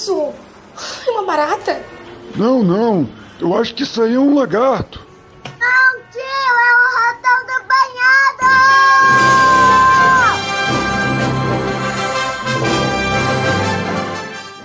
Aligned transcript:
isso? 0.00 0.32
É 1.06 1.10
uma 1.10 1.24
barata? 1.24 1.84
Não, 2.34 2.62
não. 2.62 3.06
Eu 3.38 3.54
acho 3.56 3.74
que 3.74 3.82
isso 3.82 4.02
aí 4.02 4.14
é 4.14 4.18
um 4.18 4.34
lagarto. 4.34 5.06
Não, 5.44 6.00
tio, 6.10 6.20
é 6.20 6.74
o 6.74 6.88
ratão 6.96 7.40
do 7.46 7.58
banhado! 7.68 8.46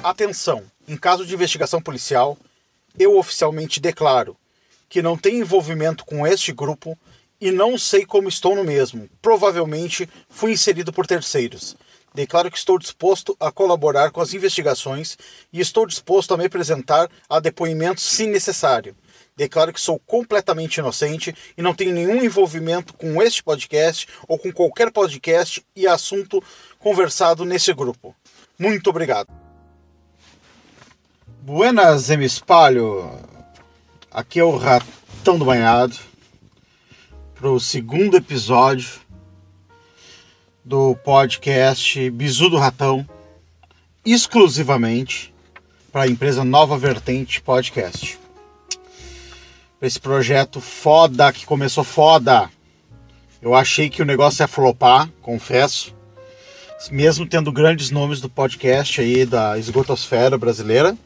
Atenção! 0.03 0.63
Em 0.87 0.95
caso 0.95 1.25
de 1.25 1.33
investigação 1.33 1.81
policial, 1.81 2.37
eu 2.97 3.17
oficialmente 3.17 3.81
declaro 3.81 4.37
que 4.87 5.01
não 5.01 5.17
tenho 5.17 5.41
envolvimento 5.41 6.05
com 6.05 6.25
este 6.25 6.53
grupo 6.53 6.97
e 7.41 7.51
não 7.51 7.77
sei 7.77 8.05
como 8.05 8.29
estou 8.29 8.55
no 8.55 8.63
mesmo. 8.63 9.09
Provavelmente 9.21 10.07
fui 10.29 10.53
inserido 10.53 10.93
por 10.93 11.05
terceiros. 11.05 11.75
Declaro 12.15 12.49
que 12.49 12.57
estou 12.57 12.79
disposto 12.79 13.35
a 13.41 13.51
colaborar 13.51 14.09
com 14.09 14.21
as 14.21 14.33
investigações 14.33 15.17
e 15.51 15.59
estou 15.59 15.85
disposto 15.85 16.33
a 16.33 16.37
me 16.37 16.45
apresentar 16.45 17.09
a 17.29 17.41
depoimentos 17.41 18.05
se 18.05 18.25
necessário. 18.25 18.95
Declaro 19.35 19.73
que 19.73 19.81
sou 19.81 19.99
completamente 19.99 20.77
inocente 20.77 21.35
e 21.57 21.61
não 21.61 21.73
tenho 21.75 21.93
nenhum 21.93 22.23
envolvimento 22.23 22.93
com 22.93 23.21
este 23.21 23.43
podcast 23.43 24.07
ou 24.29 24.39
com 24.39 24.49
qualquer 24.49 24.93
podcast 24.93 25.61
e 25.75 25.85
assunto 25.85 26.41
conversado 26.79 27.43
nesse 27.43 27.73
grupo. 27.73 28.15
Muito 28.57 28.89
obrigado. 28.89 29.27
Buenas, 31.41 32.09
Espalho. 32.09 33.11
Aqui 34.09 34.39
é 34.39 34.43
o 34.45 34.55
Ratão 34.55 35.37
do 35.37 35.43
Banhado 35.43 35.97
para 37.33 37.51
o 37.51 37.59
segundo 37.59 38.15
episódio 38.15 39.04
do 40.65 40.95
podcast 40.95 42.09
Bizu 42.09 42.49
do 42.49 42.57
Ratão, 42.57 43.07
exclusivamente 44.03 45.31
para 45.91 46.03
a 46.03 46.07
empresa 46.07 46.43
Nova 46.43 46.75
Vertente 46.75 47.39
Podcast. 47.39 48.17
Esse 49.79 49.99
projeto 49.99 50.59
foda 50.59 51.31
que 51.31 51.45
começou 51.45 51.83
foda. 51.83 52.49
Eu 53.39 53.53
achei 53.53 53.91
que 53.91 54.01
o 54.01 54.05
negócio 54.05 54.41
ia 54.41 54.47
flopar, 54.47 55.07
confesso. 55.21 55.93
Mesmo 56.89 57.27
tendo 57.27 57.51
grandes 57.51 57.91
nomes 57.91 58.19
do 58.19 58.27
podcast 58.27 58.99
aí 58.99 59.23
da 59.23 59.59
esgotosfera 59.59 60.35
brasileira, 60.35 60.97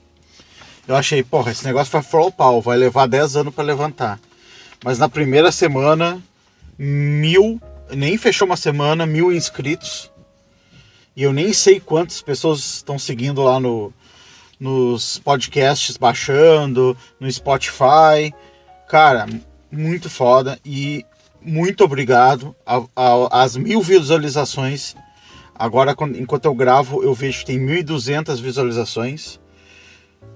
eu 0.87 0.95
achei, 0.95 1.21
porra, 1.21 1.51
esse 1.51 1.65
negócio 1.65 1.91
vai 1.91 2.01
flopar, 2.01 2.57
vai 2.61 2.77
levar 2.77 3.07
10 3.07 3.35
anos 3.35 3.53
para 3.53 3.65
levantar. 3.65 4.19
Mas 4.85 4.97
na 4.97 5.09
primeira 5.09 5.51
semana, 5.51 6.23
mil 6.77 7.61
nem 7.95 8.17
fechou 8.17 8.45
uma 8.45 8.57
semana, 8.57 9.05
mil 9.05 9.31
inscritos. 9.31 10.11
E 11.15 11.23
eu 11.23 11.33
nem 11.33 11.51
sei 11.53 11.79
quantas 11.79 12.21
pessoas 12.21 12.59
estão 12.59 12.97
seguindo 12.97 13.41
lá 13.41 13.59
no, 13.59 13.93
nos 14.59 15.19
podcasts, 15.19 15.97
baixando, 15.97 16.95
no 17.19 17.31
Spotify. 17.31 18.33
Cara, 18.87 19.27
muito 19.71 20.09
foda. 20.09 20.59
E 20.63 21.05
muito 21.41 21.83
obrigado 21.83 22.55
às 23.31 23.55
mil 23.55 23.81
visualizações. 23.81 24.95
Agora, 25.55 25.95
enquanto 26.17 26.45
eu 26.45 26.55
gravo, 26.55 27.03
eu 27.03 27.13
vejo 27.13 27.39
que 27.39 27.45
tem 27.47 27.59
1.200 27.59 28.39
visualizações 28.41 29.39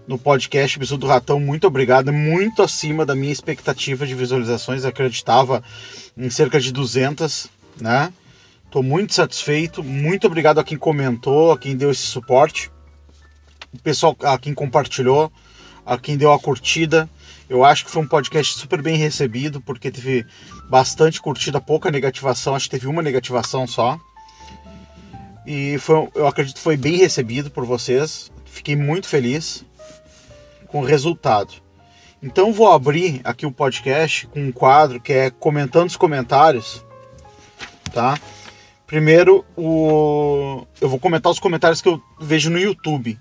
no 0.08 0.18
podcast 0.18 0.78
Bisu 0.78 0.98
do 0.98 1.08
Ratão. 1.08 1.40
Muito 1.40 1.68
obrigado, 1.68 2.12
muito 2.12 2.62
acima 2.62 3.06
da 3.06 3.16
minha 3.16 3.32
expectativa 3.32 4.06
de 4.06 4.14
visualizações. 4.16 4.86
Acreditava 4.86 5.64
em 6.18 6.30
cerca 6.30 6.60
de 6.60 6.72
200, 6.72 7.48
né? 7.80 8.12
Tô 8.70 8.84
muito 8.84 9.14
satisfeito. 9.14 9.84
Muito 9.84 10.28
obrigado 10.28 10.60
a 10.60 10.64
quem 10.64 10.78
comentou, 10.78 11.52
a 11.52 11.58
quem 11.58 11.76
deu 11.76 11.92
esse 11.92 12.02
suporte, 12.02 12.72
o 13.74 13.80
pessoal 13.80 14.16
a 14.24 14.38
quem 14.38 14.54
compartilhou, 14.54 15.32
a 15.86 15.98
quem 15.98 16.18
deu 16.18 16.34
a 16.34 16.40
curtida. 16.40 17.10
Eu 17.50 17.64
acho 17.64 17.86
que 17.86 17.92
foi 17.92 18.02
um 18.02 18.08
podcast 18.08 18.58
super 18.58 18.82
bem 18.82 18.98
recebido, 18.98 19.62
porque 19.62 19.92
teve 19.92 20.26
bastante 20.70 21.22
curtida, 21.22 21.62
pouca 21.62 21.92
negativação. 21.92 22.56
Acho 22.56 22.66
que 22.66 22.72
teve 22.72 22.88
uma 22.88 23.02
negativação 23.02 23.68
só. 23.68 24.00
E 25.46 25.78
foi, 25.78 26.10
eu 26.16 26.26
acredito 26.26 26.56
que 26.56 26.62
foi 26.62 26.78
bem 26.78 26.98
recebido 26.98 27.52
por 27.52 27.66
vocês. 27.66 28.32
Fiquei 28.46 28.76
muito 28.76 29.08
feliz 29.08 29.66
com 30.74 30.82
resultado. 30.82 31.54
Então 32.22 32.52
vou 32.52 32.70
abrir 32.72 33.22
aqui 33.24 33.46
o 33.46 33.52
podcast 33.52 34.28
com 34.28 34.42
um 34.42 34.52
quadro 34.52 35.00
que 35.00 35.14
é 35.14 35.30
comentando 35.30 35.88
os 35.90 35.96
comentários, 35.96 36.84
tá? 37.94 38.18
Primeiro, 38.88 39.46
o... 39.56 40.66
eu 40.82 40.90
vou 40.90 40.98
comentar 40.98 41.32
os 41.32 41.38
comentários 41.38 41.80
que 41.80 41.88
eu 41.88 42.02
vejo 42.20 42.50
no 42.50 42.58
YouTube. 42.58 43.20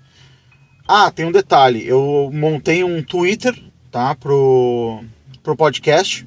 Ah, 0.87 1.11
tem 1.11 1.27
um 1.27 1.31
detalhe, 1.31 1.87
eu 1.87 2.31
montei 2.33 2.83
um 2.83 3.03
Twitter, 3.03 3.55
tá, 3.91 4.15
pro, 4.15 5.03
pro 5.43 5.55
podcast. 5.55 6.25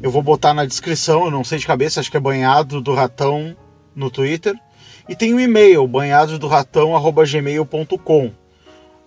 Eu 0.00 0.12
vou 0.12 0.22
botar 0.22 0.54
na 0.54 0.64
descrição, 0.64 1.24
eu 1.24 1.30
não 1.30 1.42
sei 1.42 1.58
de 1.58 1.66
cabeça, 1.66 1.98
acho 1.98 2.10
que 2.10 2.16
é 2.16 2.20
banhado 2.20 2.80
do 2.80 2.94
ratão 2.94 3.56
no 3.96 4.12
Twitter. 4.12 4.54
E 5.08 5.16
tem 5.16 5.34
um 5.34 5.40
e-mail, 5.40 5.88
banhadosdoratão@gmail.com. 5.88 8.39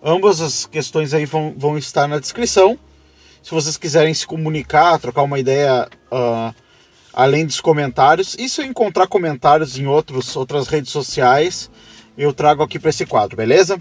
Ambas 0.04 0.42
as 0.42 0.66
questões 0.66 1.14
aí 1.14 1.26
vão, 1.26 1.54
vão 1.58 1.78
estar 1.78 2.08
na 2.10 2.20
descrição. 2.20 2.78
Se 3.42 3.52
vocês 3.52 3.78
quiserem 3.78 4.14
se 4.14 4.28
comunicar, 4.28 5.00
trocar 5.00 5.24
uma 5.24 5.40
ideia 5.40 5.88
uh, 6.12 6.54
além 7.14 7.46
dos 7.46 7.62
comentários, 7.62 8.36
e 8.38 8.50
se 8.50 8.62
eu 8.62 8.66
encontrar 8.66 9.08
comentários 9.08 9.78
em 9.78 9.88
outros, 9.88 10.36
outras 10.36 10.68
redes 10.68 10.92
sociais, 10.92 11.72
eu 12.18 12.34
trago 12.34 12.62
aqui 12.62 12.78
para 12.78 12.90
esse 12.90 13.06
quadro, 13.06 13.38
beleza? 13.38 13.80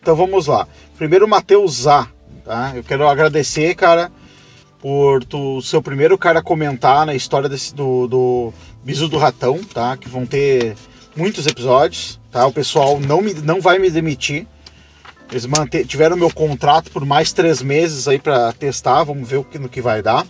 Então 0.00 0.14
vamos 0.14 0.46
lá. 0.46 0.68
Primeiro, 0.98 1.26
Matheus 1.26 1.82
Zá, 1.82 2.08
tá? 2.44 2.72
Eu 2.74 2.84
quero 2.84 3.08
agradecer, 3.08 3.74
cara, 3.74 4.12
por 4.78 5.24
tu 5.24 5.62
ser 5.62 5.78
o 5.78 5.82
primeiro 5.82 6.18
cara 6.18 6.40
a 6.40 6.42
comentar 6.42 7.06
na 7.06 7.14
história 7.14 7.48
desse, 7.48 7.74
do, 7.74 8.06
do 8.06 8.52
Bisu 8.84 9.08
do 9.08 9.18
Ratão, 9.18 9.58
tá? 9.64 9.96
Que 9.96 10.08
vão 10.08 10.26
ter 10.26 10.76
muitos 11.16 11.46
episódios, 11.46 12.20
tá? 12.30 12.46
O 12.46 12.52
pessoal 12.52 13.00
não, 13.00 13.22
me, 13.22 13.32
não 13.34 13.60
vai 13.60 13.78
me 13.78 13.90
demitir. 13.90 14.46
Eles 15.30 15.46
tiveram 15.86 16.16
meu 16.16 16.30
contrato 16.30 16.90
por 16.90 17.04
mais 17.04 17.32
três 17.32 17.60
meses 17.60 18.06
aí 18.06 18.18
para 18.18 18.52
testar, 18.52 19.02
vamos 19.04 19.28
ver 19.28 19.38
o 19.38 19.44
que, 19.44 19.58
no 19.58 19.68
que 19.68 19.80
vai 19.80 20.02
dar. 20.02 20.26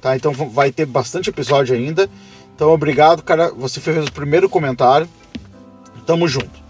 Tá, 0.00 0.16
então 0.16 0.32
vai 0.32 0.72
ter 0.72 0.84
bastante 0.84 1.30
episódio 1.30 1.74
ainda. 1.74 2.10
Então 2.54 2.70
obrigado, 2.70 3.22
cara. 3.22 3.52
Você 3.52 3.80
fez 3.80 4.04
o 4.04 4.12
primeiro 4.12 4.48
comentário. 4.48 5.08
Tamo 6.04 6.26
junto. 6.26 6.60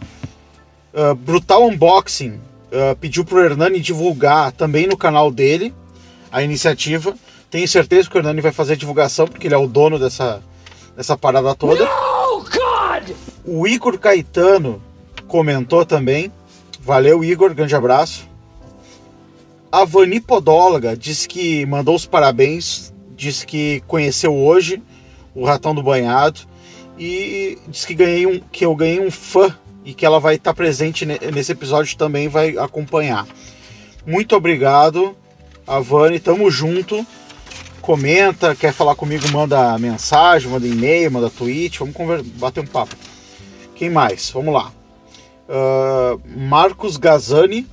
Uh, 0.92 1.14
Brutal 1.14 1.66
Unboxing 1.66 2.32
uh, 2.34 2.94
pediu 3.00 3.24
pro 3.24 3.42
Hernani 3.42 3.80
divulgar 3.80 4.52
também 4.52 4.86
no 4.86 4.96
canal 4.96 5.30
dele 5.30 5.74
a 6.30 6.42
iniciativa. 6.42 7.14
Tenho 7.50 7.66
certeza 7.66 8.08
que 8.08 8.16
o 8.16 8.20
Hernani 8.20 8.40
vai 8.40 8.52
fazer 8.52 8.76
divulgação, 8.76 9.26
porque 9.26 9.46
ele 9.46 9.54
é 9.54 9.58
o 9.58 9.66
dono 9.66 9.98
dessa, 9.98 10.42
dessa 10.96 11.16
parada 11.16 11.54
toda. 11.54 11.84
God! 11.84 13.16
O 13.44 13.66
Igor 13.66 13.98
Caetano 13.98 14.82
comentou 15.26 15.84
também. 15.84 16.30
Valeu, 16.84 17.22
Igor, 17.22 17.54
grande 17.54 17.76
abraço. 17.76 18.28
A 19.70 19.84
Vani 19.84 20.18
Podóloga 20.18 20.96
disse 20.96 21.28
que 21.28 21.64
mandou 21.64 21.94
os 21.94 22.06
parabéns, 22.06 22.92
disse 23.16 23.46
que 23.46 23.80
conheceu 23.86 24.34
hoje 24.34 24.82
o 25.32 25.44
Ratão 25.44 25.76
do 25.76 25.82
Banhado 25.82 26.40
e 26.98 27.56
disse 27.68 27.86
que, 27.86 27.94
ganhei 27.94 28.26
um, 28.26 28.40
que 28.50 28.66
eu 28.66 28.74
ganhei 28.74 28.98
um 28.98 29.12
fã 29.12 29.56
e 29.84 29.94
que 29.94 30.04
ela 30.04 30.18
vai 30.18 30.34
estar 30.34 30.52
presente 30.54 31.06
nesse 31.06 31.52
episódio 31.52 31.96
também, 31.96 32.26
vai 32.26 32.58
acompanhar. 32.58 33.28
Muito 34.04 34.34
obrigado, 34.34 35.16
Avani, 35.64 36.18
tamo 36.18 36.50
junto. 36.50 37.06
Comenta, 37.80 38.56
quer 38.56 38.72
falar 38.72 38.96
comigo, 38.96 39.30
manda 39.30 39.78
mensagem, 39.78 40.50
manda 40.50 40.66
e-mail, 40.66 41.12
manda 41.12 41.30
tweet, 41.30 41.78
vamos 41.78 42.26
bater 42.26 42.58
um 42.58 42.66
papo. 42.66 42.96
Quem 43.76 43.88
mais? 43.88 44.30
Vamos 44.30 44.52
lá. 44.52 44.81
Uh, 45.52 46.18
Marcos 46.26 46.96
Gazani. 46.96 47.66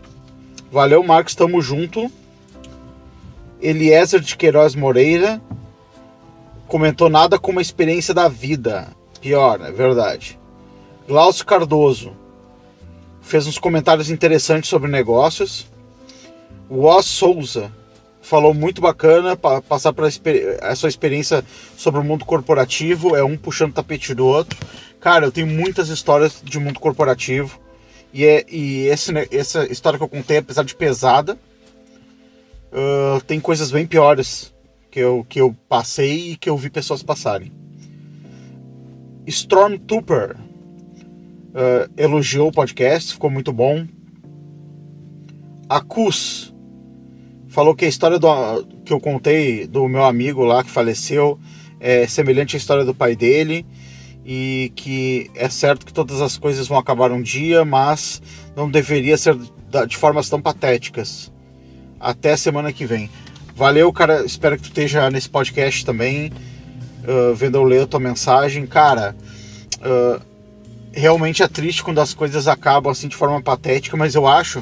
Valeu, 0.70 1.02
Marcos, 1.02 1.34
tamo 1.34 1.62
junto. 1.62 2.12
Eliezer 3.62 4.20
de 4.20 4.36
Queiroz 4.36 4.76
Moreira. 4.76 5.42
Comentou 6.68 7.10
nada 7.10 7.40
como 7.40 7.60
a 7.60 7.62
experiência 7.62 8.14
da 8.14 8.28
vida. 8.28 8.90
Pior, 9.22 9.62
é 9.62 9.72
verdade. 9.72 10.38
Glaucio 11.08 11.46
Cardoso. 11.46 12.12
Fez 13.22 13.48
uns 13.48 13.58
comentários 13.58 14.10
interessantes 14.10 14.70
sobre 14.70 14.92
negócios. 14.92 15.66
O 16.70 17.02
Souza 17.02 17.72
falou 18.22 18.54
muito 18.54 18.82
bacana 18.82 19.38
para 19.38 19.62
passar 19.62 19.94
para 19.94 20.08
a 20.62 20.76
sua 20.76 20.90
experiência 20.90 21.46
sobre 21.78 22.02
o 22.02 22.04
mundo 22.04 22.26
corporativo. 22.26 23.16
É 23.16 23.24
um 23.24 23.38
puxando 23.38 23.72
o 23.72 23.76
tapete 23.76 24.14
do 24.14 24.28
outro. 24.28 24.60
Cara, 25.00 25.26
eu 25.26 25.32
tenho 25.32 25.48
muitas 25.48 25.88
histórias 25.88 26.42
de 26.44 26.60
mundo 26.60 26.78
corporativo. 26.80 27.58
E, 28.14 28.26
é, 28.26 28.46
e 28.50 28.88
esse, 28.88 29.12
essa 29.32 29.72
história 29.72 29.98
que 29.98 30.04
eu 30.04 30.10
contei, 30.10 30.38
apesar 30.38 30.64
de 30.64 30.76
pesada, 30.76 31.38
uh, 32.72 33.22
tem 33.26 33.40
coisas 33.40 33.72
bem 33.72 33.86
piores 33.86 34.54
que 34.90 35.00
eu, 35.00 35.26
que 35.28 35.40
eu 35.40 35.56
passei 35.68 36.32
e 36.32 36.36
que 36.36 36.50
eu 36.50 36.58
vi 36.58 36.70
pessoas 36.70 37.04
passarem. 37.04 37.52
Stormtrooper 39.28 40.38
uh, 40.38 41.92
elogiou 41.96 42.48
o 42.48 42.52
podcast, 42.52 43.14
ficou 43.14 43.30
muito 43.30 43.54
bom. 43.54 43.86
a 45.68 45.80
Cus 45.82 46.54
falou 47.48 47.76
que 47.76 47.86
a 47.86 47.88
história 47.88 48.18
do, 48.18 48.66
que 48.84 48.94
eu 48.94 49.00
contei 49.00 49.68
do 49.68 49.88
meu 49.88 50.04
amigo 50.04 50.44
lá 50.44 50.64
que 50.64 50.70
faleceu 50.70 51.40
é 51.80 52.08
semelhante 52.08 52.56
à 52.56 52.58
história 52.58 52.84
do 52.84 52.94
pai 52.94 53.16
dele 53.16 53.66
e 54.32 54.72
que 54.76 55.32
é 55.34 55.50
certo 55.50 55.84
que 55.84 55.92
todas 55.92 56.22
as 56.22 56.38
coisas 56.38 56.68
vão 56.68 56.78
acabar 56.78 57.12
um 57.12 57.20
dia, 57.20 57.66
mas 57.66 58.22
não 58.56 58.70
deveria 58.70 59.18
ser 59.18 59.36
de 59.88 59.98
formas 59.98 60.30
tão 60.30 60.40
patéticas. 60.40 61.32
Até 62.00 62.38
semana 62.38 62.72
que 62.72 62.86
vem. 62.86 63.10
Valeu, 63.56 63.92
cara. 63.92 64.24
Espero 64.24 64.56
que 64.56 64.62
tu 64.62 64.68
esteja 64.68 65.10
nesse 65.10 65.28
podcast 65.28 65.84
também, 65.84 66.32
uh, 67.08 67.34
vendo 67.34 67.58
eu 67.58 67.64
ler 67.64 67.82
a 67.82 67.88
tua 67.88 68.00
mensagem. 68.00 68.68
Cara, 68.68 69.16
uh, 69.78 70.22
realmente 70.92 71.42
é 71.42 71.48
triste 71.48 71.82
quando 71.82 72.00
as 72.00 72.14
coisas 72.14 72.48
acabam 72.48 72.92
assim 72.92 73.08
de 73.08 73.16
forma 73.16 73.42
patética, 73.42 73.98
mas 73.98 74.14
eu 74.14 74.28
acho 74.28 74.62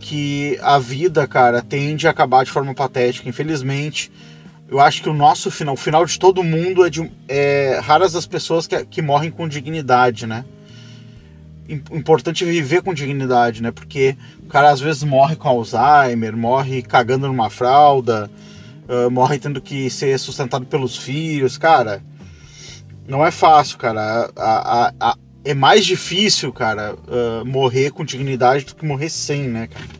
que 0.00 0.58
a 0.60 0.76
vida, 0.76 1.24
cara, 1.28 1.62
tende 1.62 2.08
a 2.08 2.10
acabar 2.10 2.44
de 2.44 2.50
forma 2.50 2.74
patética, 2.74 3.28
infelizmente. 3.28 4.10
Eu 4.70 4.80
acho 4.80 5.02
que 5.02 5.08
o 5.08 5.14
nosso 5.14 5.50
final, 5.50 5.74
o 5.74 5.78
final 5.78 6.04
de 6.04 6.18
todo 6.18 6.44
mundo 6.44 6.84
é 6.84 6.90
de 6.90 7.10
é, 7.26 7.80
raras 7.82 8.14
as 8.14 8.26
pessoas 8.26 8.66
que, 8.66 8.84
que 8.84 9.00
morrem 9.00 9.30
com 9.30 9.48
dignidade, 9.48 10.26
né? 10.26 10.44
Importante 11.90 12.44
viver 12.44 12.82
com 12.82 12.92
dignidade, 12.92 13.62
né? 13.62 13.70
Porque 13.70 14.14
o 14.42 14.46
cara 14.46 14.70
às 14.70 14.80
vezes 14.80 15.02
morre 15.02 15.36
com 15.36 15.48
Alzheimer, 15.48 16.36
morre 16.36 16.82
cagando 16.82 17.26
numa 17.26 17.48
fralda, 17.48 18.30
uh, 18.88 19.10
morre 19.10 19.38
tendo 19.38 19.60
que 19.60 19.88
ser 19.88 20.18
sustentado 20.18 20.66
pelos 20.66 20.96
filhos, 20.96 21.56
cara. 21.56 22.02
Não 23.06 23.24
é 23.24 23.30
fácil, 23.30 23.78
cara. 23.78 24.30
A, 24.36 24.88
a, 24.88 24.94
a, 25.00 25.16
é 25.44 25.54
mais 25.54 25.84
difícil, 25.86 26.52
cara, 26.52 26.94
uh, 26.94 27.44
morrer 27.44 27.90
com 27.90 28.04
dignidade 28.04 28.66
do 28.66 28.74
que 28.74 28.84
morrer 28.84 29.08
sem, 29.08 29.48
né, 29.48 29.66
cara? 29.66 29.97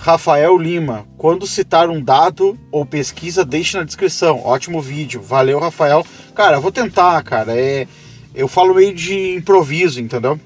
Rafael 0.00 0.56
Lima, 0.56 1.06
quando 1.18 1.46
citar 1.46 1.90
um 1.90 2.02
dado 2.02 2.58
ou 2.72 2.86
pesquisa, 2.86 3.44
deixe 3.44 3.76
na 3.76 3.84
descrição. 3.84 4.40
Ótimo 4.42 4.80
vídeo. 4.80 5.20
Valeu, 5.20 5.58
Rafael. 5.58 6.06
Cara, 6.34 6.58
vou 6.58 6.72
tentar, 6.72 7.22
cara. 7.22 7.54
É, 7.54 7.86
eu 8.34 8.48
falo 8.48 8.74
meio 8.74 8.94
de 8.94 9.34
improviso, 9.34 10.00
entendeu? 10.00 10.40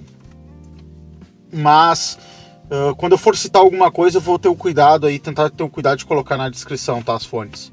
Mas 1.52 2.18
uh, 2.64 2.96
quando 2.96 3.12
eu 3.12 3.18
for 3.18 3.36
citar 3.36 3.62
alguma 3.62 3.92
coisa, 3.92 4.16
eu 4.18 4.20
vou 4.20 4.40
ter 4.40 4.48
o 4.48 4.56
cuidado 4.56 5.06
aí, 5.06 5.20
tentar 5.20 5.48
ter 5.50 5.62
o 5.62 5.68
cuidado 5.68 5.98
de 5.98 6.04
colocar 6.04 6.36
na 6.36 6.48
descrição, 6.48 7.00
tá? 7.00 7.14
As 7.14 7.24
fontes. 7.24 7.68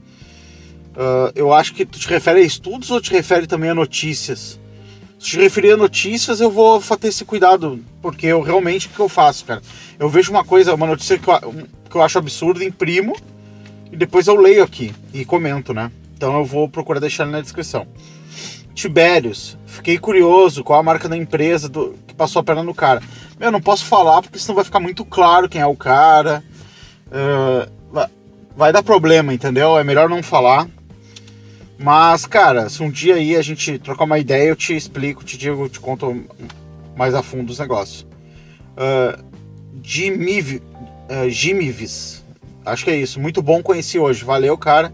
Uh, 0.91 1.33
eu 1.33 1.51
acho 1.51 1.73
que 1.73 1.83
tu 1.83 1.97
te 1.97 2.07
refere 2.07 2.41
a 2.41 2.43
estudos 2.43 2.91
ou 2.91 3.01
te 3.01 3.11
refere 3.11 3.47
também 3.47 3.71
a 3.71 3.75
notícias? 3.75 4.60
Se 5.21 5.37
referir 5.37 5.73
a 5.73 5.77
notícias, 5.77 6.41
eu 6.41 6.49
vou 6.49 6.81
ter 6.81 7.09
esse 7.09 7.23
cuidado, 7.23 7.79
porque 8.01 8.25
eu 8.25 8.41
realmente 8.41 8.87
o 8.87 8.89
que 8.89 8.99
eu 8.99 9.07
faço, 9.07 9.45
cara? 9.45 9.61
Eu 9.99 10.09
vejo 10.09 10.31
uma 10.31 10.43
coisa, 10.43 10.73
uma 10.73 10.87
notícia 10.87 11.19
que 11.19 11.29
eu, 11.29 11.67
que 11.87 11.95
eu 11.95 12.01
acho 12.01 12.17
absurda, 12.17 12.65
imprimo 12.65 13.15
e 13.91 13.95
depois 13.95 14.25
eu 14.25 14.35
leio 14.35 14.63
aqui 14.63 14.91
e 15.13 15.23
comento, 15.23 15.75
né? 15.75 15.91
Então 16.17 16.35
eu 16.39 16.43
vou 16.43 16.67
procurar 16.67 16.99
deixar 16.99 17.27
na 17.27 17.39
descrição. 17.39 17.85
Tibérios, 18.73 19.59
fiquei 19.67 19.99
curioso 19.99 20.63
qual 20.63 20.79
a 20.79 20.83
marca 20.83 21.07
da 21.07 21.15
empresa 21.15 21.69
do, 21.69 21.93
que 22.07 22.15
passou 22.15 22.39
a 22.39 22.43
perna 22.43 22.63
no 22.63 22.73
cara. 22.73 22.99
Meu, 23.39 23.51
não 23.51 23.61
posso 23.61 23.85
falar 23.85 24.23
porque 24.23 24.39
senão 24.39 24.55
vai 24.55 24.65
ficar 24.65 24.79
muito 24.79 25.05
claro 25.05 25.47
quem 25.47 25.61
é 25.61 25.67
o 25.67 25.75
cara. 25.75 26.43
Uh, 27.07 28.09
vai 28.55 28.73
dar 28.73 28.81
problema, 28.81 29.31
entendeu? 29.31 29.77
É 29.77 29.83
melhor 29.83 30.09
não 30.09 30.23
falar. 30.23 30.67
Mas, 31.81 32.27
cara, 32.27 32.69
se 32.69 32.83
um 32.83 32.91
dia 32.91 33.15
aí 33.15 33.35
a 33.35 33.41
gente 33.41 33.79
trocar 33.79 34.03
uma 34.03 34.19
ideia, 34.19 34.49
eu 34.49 34.55
te 34.55 34.75
explico, 34.75 35.23
te 35.23 35.35
digo, 35.35 35.67
te 35.67 35.79
conto 35.79 36.23
mais 36.95 37.15
a 37.15 37.23
fundo 37.23 37.49
os 37.49 37.57
negócios. 37.57 38.05
Uh, 38.77 39.19
uh, 39.81 41.29
Jimivis, 41.29 42.23
acho 42.63 42.85
que 42.85 42.91
é 42.91 42.95
isso. 42.95 43.19
Muito 43.19 43.41
bom 43.41 43.63
conheci 43.63 43.97
hoje. 43.97 44.23
Valeu, 44.23 44.55
cara. 44.59 44.93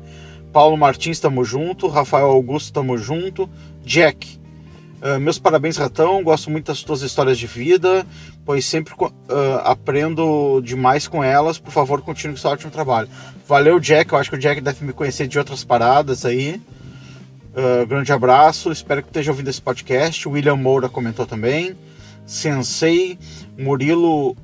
Paulo 0.53 0.77
Martins, 0.77 1.19
tamo 1.19 1.43
junto. 1.43 1.89
Rafael 1.89 2.27
Augusto, 2.27 2.71
tamo 2.71 2.97
junto. 2.97 3.49
Jack, 3.83 4.39
uh, 5.01 5.19
meus 5.19 5.37
parabéns, 5.37 5.75
Ratão. 5.75 6.23
Gosto 6.23 6.49
muito 6.49 6.67
das 6.67 6.83
tuas 6.83 7.01
histórias 7.01 7.37
de 7.37 7.47
vida, 7.47 8.07
pois 8.45 8.63
sempre 8.63 8.93
uh, 8.93 9.11
aprendo 9.65 10.61
demais 10.61 11.05
com 11.05 11.21
elas. 11.21 11.59
Por 11.59 11.71
favor, 11.71 12.01
continue 12.01 12.35
com 12.35 12.41
seu 12.41 12.49
ótimo 12.49 12.71
trabalho. 12.71 13.09
Valeu, 13.45 13.77
Jack. 13.77 14.13
Eu 14.13 14.19
acho 14.19 14.29
que 14.29 14.37
o 14.37 14.39
Jack 14.39 14.61
deve 14.61 14.85
me 14.85 14.93
conhecer 14.93 15.27
de 15.27 15.37
outras 15.37 15.65
paradas 15.65 16.23
aí. 16.23 16.61
Uh, 17.57 17.87
grande 17.87 18.13
abraço, 18.13 18.71
espero 18.71 19.01
que 19.01 19.09
esteja 19.09 19.31
ouvindo 19.31 19.49
esse 19.49 19.61
podcast. 19.61 20.29
William 20.29 20.55
Moura 20.55 20.87
comentou 20.87 21.25
também. 21.25 21.75
Sensei 22.23 23.17
Murilo 23.57 24.35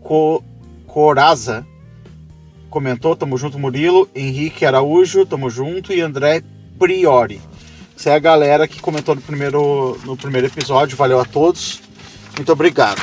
Co 0.00 0.44
Coraza 0.86 1.66
comentou, 2.68 3.16
tamo 3.16 3.36
junto, 3.36 3.58
Murilo. 3.58 4.08
Henrique 4.14 4.64
Araújo, 4.64 5.26
tamo 5.26 5.50
junto. 5.50 5.92
E 5.92 6.00
André 6.00 6.42
Priori. 6.78 7.40
Essa 7.96 8.10
é 8.10 8.14
a 8.14 8.18
galera 8.18 8.68
que 8.68 8.80
comentou 8.80 9.14
no 9.14 9.20
primeiro, 9.20 9.98
no 10.04 10.16
primeiro 10.16 10.46
episódio. 10.46 10.96
Valeu 10.96 11.18
a 11.18 11.24
todos. 11.24 11.80
Muito 12.36 12.52
obrigado. 12.52 13.00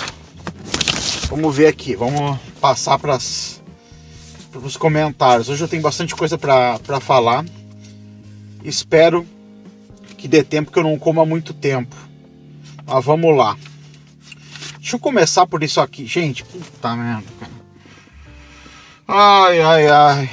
Vamos 1.29 1.53
ver 1.53 1.67
aqui, 1.67 1.95
vamos 1.95 2.37
passar 2.61 2.97
para 2.97 3.17
os 3.17 4.77
comentários. 4.77 5.49
Hoje 5.49 5.61
eu 5.61 5.67
tenho 5.67 5.81
bastante 5.81 6.15
coisa 6.15 6.37
para 6.37 7.01
falar. 7.01 7.43
Espero 8.67 9.25
que 10.17 10.27
dê 10.27 10.43
tempo 10.43 10.71
que 10.71 10.79
eu 10.79 10.83
não 10.83 10.97
coma 10.97 11.25
muito 11.25 11.53
tempo. 11.53 11.95
Mas 12.85 13.05
vamos 13.05 13.35
lá. 13.37 13.55
Deixa 14.79 14.95
eu 14.95 14.99
começar 14.99 15.45
por 15.45 15.63
isso 15.63 15.79
aqui. 15.79 16.05
Gente, 16.05 16.43
puta 16.43 16.95
merda, 16.95 17.27
cara. 17.39 17.51
Ai, 19.07 19.61
ai, 19.61 19.87
ai. 19.87 20.29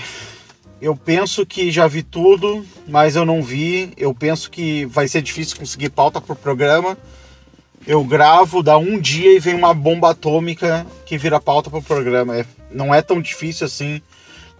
Eu 0.80 0.96
penso 0.96 1.44
que 1.46 1.70
já 1.70 1.86
vi 1.86 2.02
tudo, 2.02 2.66
mas 2.88 3.16
eu 3.16 3.24
não 3.24 3.42
vi. 3.42 3.92
Eu 3.96 4.14
penso 4.14 4.50
que 4.50 4.86
vai 4.86 5.06
ser 5.06 5.22
difícil 5.22 5.56
conseguir 5.56 5.90
pauta 5.90 6.20
pro 6.20 6.34
programa. 6.34 6.96
Eu 7.86 8.02
gravo, 8.04 8.62
dá 8.62 8.78
um 8.78 8.98
dia 8.98 9.36
e 9.36 9.38
vem 9.38 9.54
uma 9.54 9.74
bomba 9.74 10.10
atômica 10.10 10.86
que 11.04 11.18
vira 11.18 11.38
pauta 11.38 11.68
pro 11.68 11.82
programa. 11.82 12.36
É, 12.36 12.46
não 12.70 12.94
é 12.94 13.02
tão 13.02 13.20
difícil 13.20 13.66
assim 13.66 14.00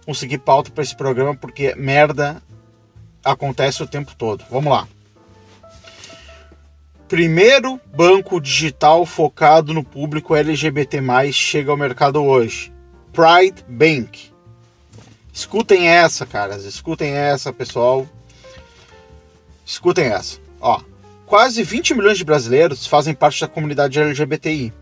conseguir 0.05 0.37
pauta 0.37 0.69
para 0.69 0.83
esse 0.83 0.95
programa, 0.95 1.35
porque 1.35 1.73
merda 1.75 2.41
acontece 3.23 3.81
o 3.81 3.87
tempo 3.87 4.13
todo. 4.15 4.43
Vamos 4.49 4.71
lá. 4.71 4.87
Primeiro 7.07 7.79
banco 7.95 8.41
digital 8.41 9.05
focado 9.05 9.73
no 9.73 9.83
público 9.83 10.35
LGBT+, 10.35 10.99
chega 11.31 11.71
ao 11.71 11.77
mercado 11.77 12.23
hoje. 12.23 12.73
Pride 13.11 13.63
Bank. 13.67 14.31
Escutem 15.31 15.87
essa, 15.87 16.25
caras. 16.25 16.65
Escutem 16.65 17.11
essa, 17.11 17.53
pessoal. 17.53 18.07
Escutem 19.65 20.05
essa. 20.05 20.39
Ó, 20.59 20.81
quase 21.25 21.61
20 21.63 21.93
milhões 21.93 22.17
de 22.17 22.23
brasileiros 22.23 22.87
fazem 22.87 23.13
parte 23.13 23.41
da 23.41 23.47
comunidade 23.47 23.99
LGBTI. 23.99 24.73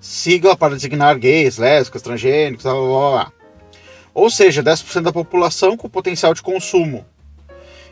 Sigla 0.00 0.56
para 0.56 0.76
designar 0.76 1.18
gays, 1.18 1.58
lésbicas, 1.58 2.02
transgênicos, 2.02 2.62
blá, 2.62 2.72
blá, 2.72 3.10
blá. 3.10 3.32
Ou 4.14 4.30
seja, 4.30 4.62
10% 4.62 5.02
da 5.02 5.12
população 5.12 5.76
com 5.76 5.88
potencial 5.88 6.32
de 6.34 6.42
consumo 6.42 7.04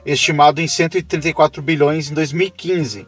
estimado 0.07 0.61
em 0.61 0.69
134 0.69 1.61
bilhões 1.61 2.11
em 2.11 2.15
2015. 2.15 3.07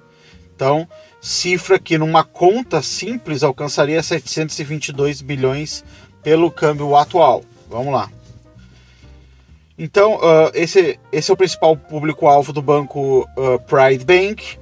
Então, 0.54 0.88
cifra 1.20 1.78
que 1.78 1.96
numa 1.96 2.24
conta 2.24 2.82
simples 2.82 3.44
alcançaria 3.44 4.02
722 4.02 5.22
bilhões 5.22 5.84
pelo 6.22 6.50
câmbio 6.50 6.96
atual. 6.96 7.44
Vamos 7.68 7.92
lá. 7.92 8.10
Então, 9.78 10.16
uh, 10.16 10.50
esse, 10.54 10.98
esse 11.12 11.30
é 11.30 11.34
o 11.34 11.36
principal 11.36 11.76
público-alvo 11.76 12.52
do 12.52 12.60
banco 12.60 13.20
uh, 13.36 13.60
Pride 13.60 14.04
Bank, 14.04 14.58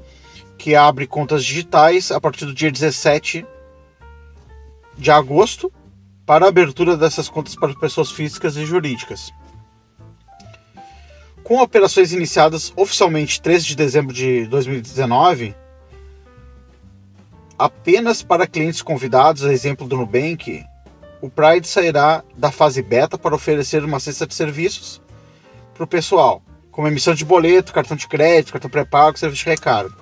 que 0.59 0.75
abre 0.75 1.07
contas 1.07 1.43
digitais 1.43 2.11
a 2.11 2.21
partir 2.21 2.45
do 2.45 2.53
dia 2.53 2.71
17 2.71 3.47
de 4.99 5.11
agosto 5.11 5.73
para 6.27 6.45
a 6.45 6.49
abertura 6.49 6.97
dessas 6.97 7.31
contas 7.31 7.55
para 7.55 7.75
pessoas 7.75 8.11
físicas 8.11 8.57
e 8.57 8.67
jurídicas 8.67 9.33
com 11.47 11.63
operações 11.63 12.13
iniciadas 12.13 12.73
oficialmente 12.75 13.41
13 13.41 13.67
de 13.67 13.77
dezembro 13.77 14.13
de 14.13 14.47
2019, 14.47 15.55
apenas 17.57 18.21
para 18.21 18.49
clientes 18.49 18.83
convidados, 18.83 19.45
a 19.45 19.53
exemplo 19.53 19.87
do 19.87 19.97
Nubank, 19.97 20.65
o 21.23 21.31
Pride 21.31 21.69
sairá 21.69 22.25
da 22.37 22.51
fase 22.51 22.83
beta 22.83 23.17
para 23.17 23.33
oferecer 23.33 23.85
uma 23.85 24.01
cesta 24.01 24.27
de 24.27 24.35
serviços 24.35 25.01
para 25.73 25.85
o 25.85 25.87
pessoal, 25.87 26.43
como 26.73 26.89
emissão 26.89 27.15
de 27.15 27.25
boleto, 27.25 27.73
cartão 27.73 27.97
de 27.97 28.09
crédito, 28.09 28.51
cartão 28.51 28.69
pré-pago, 28.69 29.17
serviço 29.17 29.45
de 29.45 29.51
recarga. 29.51 29.95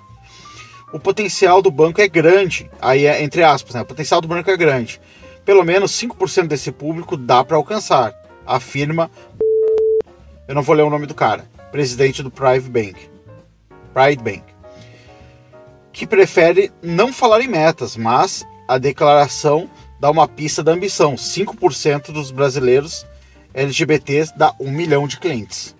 O 0.95 0.99
potencial 0.99 1.61
do 1.61 1.71
banco 1.71 2.01
é 2.01 2.09
grande, 2.09 2.71
aí 2.81 3.05
é 3.05 3.23
entre 3.23 3.43
aspas, 3.43 3.75
né? 3.75 3.83
O 3.83 3.87
potencial 3.87 4.23
do 4.23 4.29
banco 4.29 4.51
é 4.51 4.57
grande. 4.57 4.99
Pelo 5.45 5.63
menos 5.63 5.93
5% 5.93 6.47
desse 6.47 6.73
público 6.73 7.19
dá 7.19 7.45
para 7.45 7.59
alcançar, 7.59 8.15
afirma 8.47 9.11
eu 10.47 10.55
não 10.55 10.63
vou 10.63 10.75
ler 10.75 10.83
o 10.83 10.91
nome 10.91 11.07
do 11.07 11.15
cara, 11.15 11.49
presidente 11.73 12.23
do 12.23 12.31
Private 12.31 12.71
Bank, 12.71 13.11
Pride 13.93 14.23
Bank, 14.23 14.45
que 15.93 16.07
prefere 16.07 16.73
não 16.83 17.13
falar 17.13 17.41
em 17.41 17.49
metas, 17.49 17.97
mas 17.97 18.45
a 18.69 18.79
declaração 18.79 19.71
dá 20.01 20.11
uma 20.11 20.29
pista 20.29 20.63
da 20.63 20.73
ambição. 20.73 21.15
5% 21.15 22.11
dos 22.13 22.31
brasileiros 22.31 23.07
LGBTs 23.55 24.37
dá 24.37 24.55
1 24.59 24.71
milhão 24.71 25.07
de 25.07 25.19
clientes. 25.19 25.75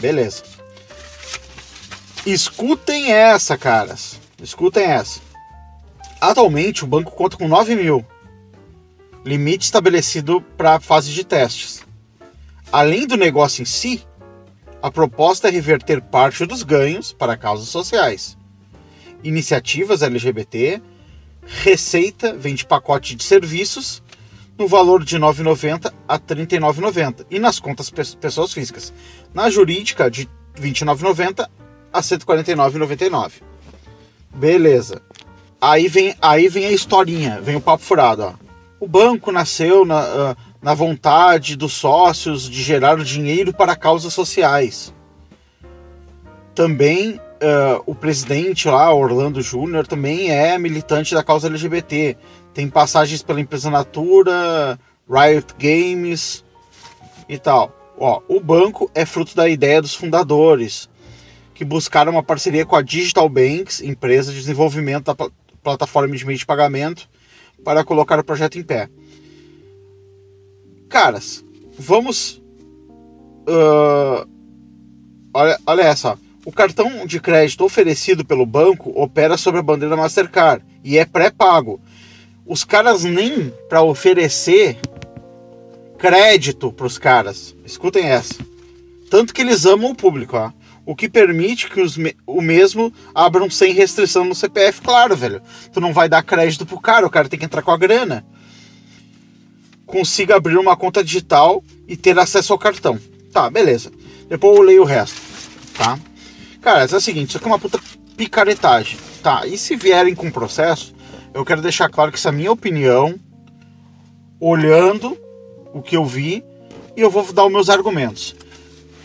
Beleza. 0.00 0.44
Escutem 2.24 3.12
essa, 3.12 3.58
caras. 3.58 4.20
Escutem 4.40 4.84
essa. 4.84 5.20
Atualmente, 6.20 6.84
o 6.84 6.86
banco 6.86 7.10
conta 7.10 7.36
com 7.36 7.48
9 7.48 7.74
mil. 7.74 8.06
Limite 9.24 9.64
estabelecido 9.64 10.40
para 10.56 10.80
fase 10.80 11.12
de 11.12 11.24
testes. 11.24 11.87
Além 12.70 13.06
do 13.06 13.16
negócio 13.16 13.62
em 13.62 13.64
si, 13.64 14.06
a 14.82 14.90
proposta 14.90 15.48
é 15.48 15.50
reverter 15.50 16.02
parte 16.02 16.44
dos 16.44 16.62
ganhos 16.62 17.12
para 17.12 17.36
causas 17.36 17.68
sociais. 17.68 18.36
Iniciativas 19.24 20.02
LGBT, 20.02 20.82
receita 21.44 22.34
vende 22.34 22.66
pacote 22.66 23.16
de 23.16 23.24
serviços 23.24 24.02
no 24.58 24.68
valor 24.68 25.02
de 25.02 25.16
R$ 25.16 25.22
9,90 25.22 25.92
a 26.06 26.14
R$ 26.14 26.20
39,90 26.20 27.26
e 27.30 27.38
nas 27.38 27.58
contas 27.58 27.90
pessoas 27.90 28.52
físicas. 28.52 28.92
Na 29.32 29.48
jurídica, 29.48 30.10
de 30.10 30.28
R$ 30.54 30.70
29,90 30.70 31.48
a 31.92 31.98
R$ 31.98 32.02
149,99. 32.02 33.32
Beleza. 34.34 35.00
Aí 35.58 35.88
vem, 35.88 36.14
aí 36.20 36.48
vem 36.48 36.66
a 36.66 36.72
historinha, 36.72 37.40
vem 37.40 37.56
o 37.56 37.60
papo 37.60 37.82
furado. 37.82 38.22
Ó. 38.24 38.34
O 38.78 38.86
banco 38.86 39.32
nasceu 39.32 39.84
na, 39.84 40.00
uh, 40.00 40.36
na 40.60 40.74
vontade 40.74 41.56
dos 41.56 41.72
sócios 41.72 42.48
de 42.48 42.62
gerar 42.62 42.96
dinheiro 43.02 43.52
para 43.52 43.76
causas 43.76 44.12
sociais. 44.12 44.92
Também 46.54 47.20
uh, 47.38 47.82
o 47.86 47.94
presidente 47.94 48.68
lá, 48.68 48.92
Orlando 48.92 49.40
Júnior, 49.40 49.86
também 49.86 50.30
é 50.30 50.58
militante 50.58 51.14
da 51.14 51.22
causa 51.22 51.46
LGBT. 51.46 52.16
Tem 52.52 52.68
passagens 52.68 53.22
pela 53.22 53.40
empresa 53.40 53.70
Natura, 53.70 54.78
Riot 55.08 55.54
Games 55.58 56.44
e 57.28 57.38
tal. 57.38 57.72
Ó, 57.98 58.20
o 58.28 58.40
banco 58.40 58.90
é 58.94 59.04
fruto 59.04 59.34
da 59.34 59.48
ideia 59.48 59.82
dos 59.82 59.94
fundadores, 59.94 60.88
que 61.54 61.64
buscaram 61.64 62.12
uma 62.12 62.22
parceria 62.22 62.64
com 62.64 62.76
a 62.76 62.82
Digital 62.82 63.28
Banks, 63.28 63.80
empresa 63.80 64.32
de 64.32 64.38
desenvolvimento 64.38 65.06
da 65.06 65.28
plataforma 65.62 66.16
de 66.16 66.24
meio 66.24 66.38
de 66.38 66.46
pagamento, 66.46 67.08
para 67.64 67.84
colocar 67.84 68.18
o 68.18 68.24
projeto 68.24 68.58
em 68.58 68.62
pé. 68.62 68.88
Caras, 70.88 71.44
vamos. 71.78 72.42
Uh, 73.48 74.28
olha, 75.32 75.58
olha 75.66 75.82
essa. 75.82 76.18
O 76.44 76.52
cartão 76.52 77.04
de 77.04 77.20
crédito 77.20 77.64
oferecido 77.64 78.24
pelo 78.24 78.46
banco 78.46 78.90
opera 78.94 79.36
sob 79.36 79.58
a 79.58 79.62
bandeira 79.62 79.96
Mastercard 79.96 80.64
e 80.82 80.96
é 80.96 81.04
pré-pago. 81.04 81.80
Os 82.46 82.64
caras 82.64 83.04
nem 83.04 83.52
para 83.68 83.82
oferecer 83.82 84.78
crédito 85.98 86.72
para 86.72 86.86
os 86.86 86.96
caras. 86.96 87.54
Escutem 87.64 88.06
essa. 88.06 88.34
Tanto 89.10 89.34
que 89.34 89.42
eles 89.42 89.66
amam 89.66 89.90
o 89.90 89.94
público, 89.94 90.36
ó 90.36 90.52
o 90.88 90.96
que 90.96 91.06
permite 91.06 91.68
que 91.68 91.82
os, 91.82 91.98
o 92.26 92.40
mesmo 92.40 92.90
abram 93.14 93.50
sem 93.50 93.74
restrição 93.74 94.24
no 94.24 94.34
CPF, 94.34 94.80
claro, 94.80 95.14
velho. 95.14 95.42
Tu 95.70 95.82
não 95.82 95.92
vai 95.92 96.08
dar 96.08 96.22
crédito 96.22 96.64
pro 96.64 96.80
cara, 96.80 97.06
o 97.06 97.10
cara 97.10 97.28
tem 97.28 97.38
que 97.38 97.44
entrar 97.44 97.60
com 97.60 97.70
a 97.70 97.76
grana. 97.76 98.24
Consiga 99.88 100.36
abrir 100.36 100.56
uma 100.56 100.76
conta 100.76 101.02
digital 101.02 101.64
e 101.88 101.96
ter 101.96 102.16
acesso 102.18 102.52
ao 102.52 102.58
cartão. 102.58 103.00
Tá, 103.32 103.50
beleza. 103.50 103.90
Depois 104.28 104.56
eu 104.56 104.62
leio 104.62 104.82
o 104.82 104.84
resto, 104.84 105.20
tá? 105.76 105.98
Cara, 106.60 106.82
é 106.84 106.94
o 106.94 107.00
seguinte, 107.00 107.30
isso 107.30 107.38
aqui 107.38 107.46
é 107.46 107.50
uma 107.50 107.58
puta 107.58 107.80
picaretagem, 108.16 108.98
tá? 109.22 109.46
E 109.46 109.56
se 109.56 109.74
vierem 109.74 110.14
com 110.14 110.30
processo, 110.30 110.94
eu 111.32 111.44
quero 111.44 111.62
deixar 111.62 111.88
claro 111.88 112.12
que 112.12 112.18
essa 112.18 112.28
é 112.28 112.30
a 112.30 112.34
minha 112.34 112.52
opinião, 112.52 113.18
olhando 114.38 115.18
o 115.72 115.80
que 115.80 115.96
eu 115.96 116.04
vi, 116.04 116.44
e 116.94 117.00
eu 117.00 117.10
vou 117.10 117.32
dar 117.32 117.46
os 117.46 117.52
meus 117.52 117.70
argumentos. 117.70 118.36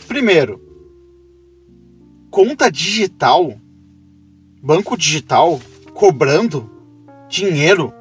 Primeiro, 0.08 0.60
conta 2.30 2.70
digital, 2.70 3.56
banco 4.62 4.98
digital, 4.98 5.62
cobrando 5.94 6.70
dinheiro. 7.30 7.94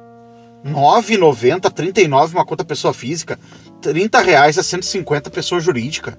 9,90, 0.65 1.71
39 1.71 2.35
uma 2.35 2.45
conta 2.45 2.63
pessoa 2.63 2.93
física, 2.93 3.39
30 3.81 4.21
reais 4.21 4.57
a 4.57 4.63
150 4.63 5.29
pessoa 5.29 5.59
jurídica. 5.59 6.17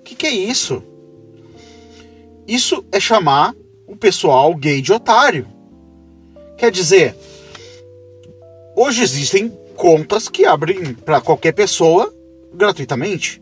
O 0.00 0.02
que, 0.02 0.14
que 0.14 0.26
é 0.26 0.30
isso? 0.30 0.82
Isso 2.46 2.84
é 2.90 2.98
chamar 2.98 3.54
o 3.86 3.94
pessoal 3.94 4.54
gay 4.54 4.80
de 4.80 4.92
otário. 4.92 5.46
Quer 6.56 6.70
dizer, 6.70 7.16
hoje 8.74 9.02
existem 9.02 9.50
contas 9.76 10.28
que 10.28 10.44
abrem 10.44 10.94
para 10.94 11.20
qualquer 11.20 11.52
pessoa 11.52 12.12
gratuitamente. 12.52 13.40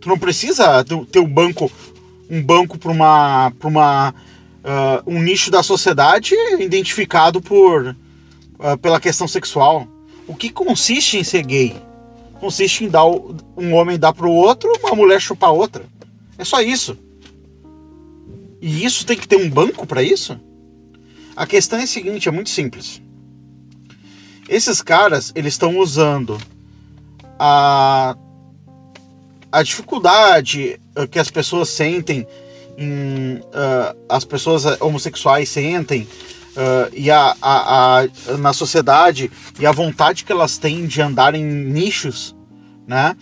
Tu 0.00 0.08
não 0.08 0.18
precisa 0.18 0.84
ter 1.10 1.20
o 1.20 1.26
banco 1.26 1.70
um 2.30 2.42
banco 2.42 2.78
para 2.78 2.92
uma, 2.92 3.52
pra 3.58 3.68
uma 3.68 4.10
uh, 4.10 5.02
um 5.06 5.20
nicho 5.22 5.50
da 5.50 5.62
sociedade 5.62 6.34
identificado 6.58 7.40
por 7.40 7.96
pela 8.80 9.00
questão 9.00 9.28
sexual. 9.28 9.86
O 10.26 10.34
que 10.34 10.50
consiste 10.50 11.16
em 11.16 11.24
ser 11.24 11.44
gay? 11.44 11.76
Consiste 12.40 12.84
em 12.84 12.88
dar 12.88 13.04
um 13.06 13.74
homem 13.74 13.98
dar 13.98 14.12
para 14.12 14.26
o 14.26 14.32
outro, 14.32 14.72
uma 14.82 14.94
mulher 14.94 15.20
chupar 15.20 15.52
outra. 15.52 15.84
É 16.36 16.44
só 16.44 16.60
isso. 16.60 16.96
E 18.60 18.84
isso 18.84 19.06
tem 19.06 19.16
que 19.16 19.26
ter 19.26 19.36
um 19.36 19.48
banco 19.48 19.86
para 19.86 20.02
isso? 20.02 20.38
A 21.36 21.46
questão 21.46 21.78
é 21.78 21.84
a 21.84 21.86
seguinte, 21.86 22.28
é 22.28 22.32
muito 22.32 22.50
simples. 22.50 23.00
Esses 24.48 24.82
caras, 24.82 25.32
eles 25.34 25.54
estão 25.54 25.78
usando 25.78 26.38
a 27.38 28.16
a 29.50 29.62
dificuldade 29.62 30.78
eh, 30.94 31.06
que 31.06 31.18
as 31.18 31.30
pessoas 31.30 31.70
sentem, 31.70 32.26
em, 32.76 33.38
uh, 33.38 33.96
as 34.08 34.24
pessoas 34.24 34.64
homossexuais 34.80 35.48
sentem, 35.48 36.06
uh, 36.56 36.92
e 36.92 37.10
a, 37.10 37.36
a, 37.40 38.00
a, 38.00 38.08
na 38.38 38.52
sociedade, 38.52 39.30
e 39.58 39.66
a 39.66 39.72
vontade 39.72 40.24
que 40.24 40.32
elas 40.32 40.58
têm 40.58 40.86
de 40.86 41.00
andar 41.00 41.34
em 41.34 41.44
nichos, 41.44 42.34
né? 42.86 43.16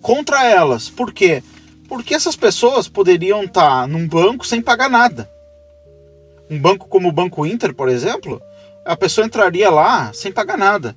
Contra 0.00 0.44
elas. 0.44 0.90
Por 0.90 1.12
quê? 1.12 1.42
Porque 1.88 2.14
essas 2.14 2.36
pessoas 2.36 2.88
poderiam 2.88 3.44
estar 3.44 3.86
num 3.86 4.06
banco 4.06 4.46
sem 4.46 4.60
pagar 4.60 4.88
nada. 4.88 5.30
Um 6.50 6.58
banco 6.58 6.88
como 6.88 7.08
o 7.08 7.12
Banco 7.12 7.46
Inter, 7.46 7.74
por 7.74 7.88
exemplo, 7.88 8.40
a 8.84 8.96
pessoa 8.96 9.26
entraria 9.26 9.70
lá 9.70 10.12
sem 10.12 10.32
pagar 10.32 10.58
nada. 10.58 10.96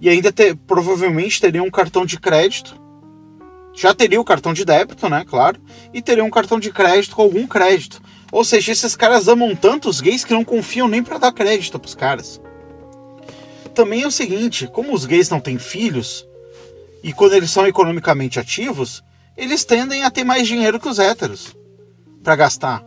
E 0.00 0.08
ainda 0.08 0.32
ter, 0.32 0.56
provavelmente 0.56 1.40
teria 1.40 1.62
um 1.62 1.70
cartão 1.70 2.04
de 2.04 2.18
crédito 2.18 2.82
já 3.74 3.94
teria 3.94 4.20
o 4.20 4.24
cartão 4.24 4.52
de 4.52 4.64
débito, 4.64 5.08
né? 5.08 5.24
Claro. 5.26 5.58
E 5.92 6.02
teria 6.02 6.24
um 6.24 6.30
cartão 6.30 6.60
de 6.60 6.70
crédito 6.70 7.16
com 7.16 7.22
algum 7.22 7.46
crédito. 7.46 8.02
Ou 8.32 8.44
seja, 8.44 8.72
esses 8.72 8.96
caras 8.96 9.28
amam 9.28 9.54
tanto 9.54 9.90
os 9.90 10.00
gays 10.00 10.24
que 10.24 10.32
não 10.32 10.44
confiam 10.44 10.88
nem 10.88 11.02
para 11.02 11.18
dar 11.18 11.32
crédito 11.32 11.78
pros 11.78 11.94
caras. 11.94 12.40
Também 13.74 14.02
é 14.02 14.06
o 14.06 14.10
seguinte, 14.10 14.66
como 14.66 14.94
os 14.94 15.04
gays 15.04 15.28
não 15.28 15.38
têm 15.38 15.58
filhos, 15.58 16.26
e 17.02 17.12
quando 17.12 17.34
eles 17.34 17.50
são 17.50 17.66
economicamente 17.66 18.40
ativos, 18.40 19.04
eles 19.36 19.64
tendem 19.64 20.02
a 20.02 20.10
ter 20.10 20.24
mais 20.24 20.48
dinheiro 20.48 20.80
que 20.80 20.88
os 20.88 20.98
héteros 20.98 21.54
para 22.22 22.34
gastar. 22.34 22.82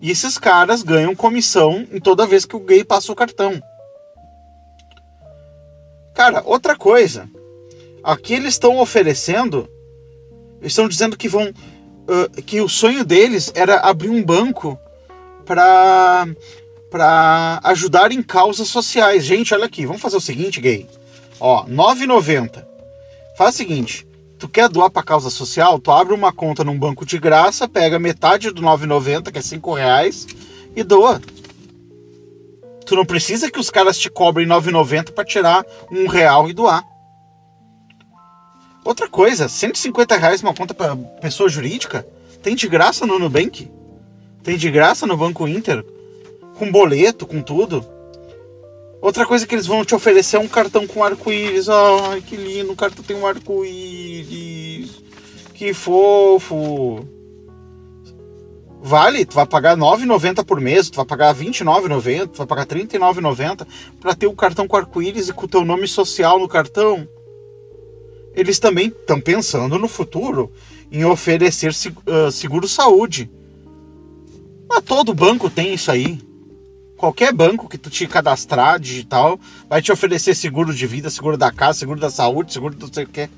E 0.00 0.10
esses 0.10 0.38
caras 0.38 0.82
ganham 0.82 1.14
comissão 1.14 1.86
em 1.90 2.00
toda 2.00 2.26
vez 2.26 2.44
que 2.46 2.56
o 2.56 2.60
gay 2.60 2.84
passa 2.84 3.10
o 3.10 3.16
cartão. 3.16 3.60
Cara, 6.14 6.42
outra 6.44 6.76
coisa. 6.76 7.28
Aqui 8.02 8.34
eles 8.34 8.54
estão 8.54 8.78
oferecendo 8.78 9.68
eles 10.62 10.72
estão 10.72 10.86
dizendo 10.86 11.16
que 11.16 11.28
vão. 11.28 11.52
Que 12.46 12.60
o 12.60 12.68
sonho 12.68 13.04
deles 13.04 13.52
era 13.54 13.76
abrir 13.80 14.10
um 14.10 14.22
banco 14.22 14.78
para 15.44 16.26
para 16.90 17.58
ajudar 17.64 18.12
em 18.12 18.22
causas 18.22 18.68
sociais. 18.68 19.24
Gente, 19.24 19.54
olha 19.54 19.64
aqui, 19.64 19.86
vamos 19.86 20.02
fazer 20.02 20.18
o 20.18 20.20
seguinte, 20.20 20.60
gay. 20.60 20.86
Ó, 21.40 21.64
9,90. 21.64 22.66
Faz 23.34 23.54
o 23.54 23.58
seguinte, 23.58 24.06
tu 24.38 24.46
quer 24.46 24.68
doar 24.68 24.90
para 24.90 25.02
causa 25.02 25.30
social, 25.30 25.78
tu 25.78 25.90
abre 25.90 26.12
uma 26.12 26.32
conta 26.32 26.62
num 26.62 26.78
banco 26.78 27.06
de 27.06 27.18
graça, 27.18 27.66
pega 27.66 27.98
metade 27.98 28.50
do 28.50 28.60
9,90, 28.60 29.32
que 29.32 29.38
é 29.38 29.42
5 29.42 29.72
reais, 29.72 30.26
e 30.76 30.82
doa. 30.82 31.20
Tu 32.84 32.94
não 32.94 33.06
precisa 33.06 33.50
que 33.50 33.58
os 33.58 33.70
caras 33.70 33.96
te 33.96 34.10
cobrem 34.10 34.46
9,90 34.46 35.12
para 35.12 35.24
tirar 35.24 35.64
um 35.90 36.06
real 36.06 36.50
e 36.50 36.52
doar. 36.52 36.84
Outra 38.84 39.08
coisa, 39.08 39.48
150 39.48 40.16
reais 40.16 40.42
uma 40.42 40.54
conta 40.54 40.74
para 40.74 40.96
pessoa 40.96 41.48
jurídica? 41.48 42.06
Tem 42.42 42.56
de 42.56 42.66
graça 42.66 43.06
no 43.06 43.18
Nubank? 43.18 43.70
Tem 44.42 44.56
de 44.56 44.70
graça 44.70 45.06
no 45.06 45.16
Banco 45.16 45.46
Inter? 45.46 45.84
Com 46.58 46.70
boleto, 46.70 47.24
com 47.26 47.40
tudo? 47.40 47.86
Outra 49.00 49.24
coisa 49.24 49.46
que 49.46 49.54
eles 49.54 49.66
vão 49.66 49.84
te 49.84 49.94
oferecer 49.94 50.36
é 50.36 50.40
um 50.40 50.48
cartão 50.48 50.86
com 50.86 51.04
arco-íris. 51.04 51.68
Ai, 51.68 52.20
que 52.20 52.36
lindo, 52.36 52.72
o 52.72 52.76
cartão 52.76 53.04
tem 53.04 53.16
um 53.16 53.26
arco-íris. 53.26 55.00
Que 55.54 55.72
fofo. 55.72 57.06
vale, 58.82 59.24
tu 59.24 59.34
vai 59.34 59.46
pagar 59.46 59.76
9,90 59.76 60.44
por 60.44 60.60
mês, 60.60 60.90
tu 60.90 60.96
vai 60.96 61.04
pagar 61.04 61.32
29,90, 61.34 62.28
tu 62.28 62.38
vai 62.38 62.46
pagar 62.48 62.66
39,90 62.66 63.64
para 64.00 64.14
ter 64.14 64.26
o 64.26 64.34
cartão 64.34 64.66
com 64.66 64.76
arco-íris 64.76 65.28
e 65.28 65.32
com 65.32 65.46
o 65.46 65.48
teu 65.48 65.64
nome 65.64 65.86
social 65.86 66.40
no 66.40 66.48
cartão. 66.48 67.08
Eles 68.34 68.58
também 68.58 68.88
estão 68.88 69.20
pensando 69.20 69.78
no 69.78 69.88
futuro 69.88 70.50
em 70.90 71.04
oferecer 71.04 71.72
seguro 72.32 72.66
saúde. 72.66 73.30
Mas 74.68 74.82
todo 74.84 75.14
banco 75.14 75.50
tem 75.50 75.74
isso 75.74 75.90
aí. 75.90 76.18
Qualquer 76.96 77.32
banco 77.32 77.68
que 77.68 77.76
tu 77.76 77.90
te 77.90 78.06
cadastrar 78.06 78.78
digital 78.78 79.38
vai 79.68 79.82
te 79.82 79.90
oferecer 79.90 80.34
seguro 80.34 80.72
de 80.72 80.86
vida, 80.86 81.10
seguro 81.10 81.36
da 81.36 81.50
casa, 81.50 81.80
seguro 81.80 81.98
da 82.00 82.10
saúde, 82.10 82.52
seguro 82.52 82.74
do 82.74 82.94
sei 82.94 83.04
o 83.04 83.08
que. 83.08 83.28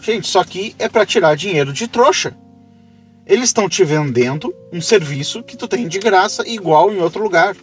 Gente, 0.00 0.24
isso 0.24 0.38
aqui 0.38 0.74
é 0.78 0.88
para 0.88 1.06
tirar 1.06 1.36
dinheiro 1.36 1.72
de 1.72 1.86
trouxa. 1.86 2.36
Eles 3.26 3.50
estão 3.50 3.68
te 3.68 3.84
vendendo 3.84 4.54
um 4.72 4.80
serviço 4.80 5.42
que 5.42 5.56
tu 5.56 5.68
tem 5.68 5.86
de 5.86 5.98
graça 5.98 6.48
igual 6.48 6.92
em 6.92 6.98
outro 6.98 7.22
lugar. 7.22 7.56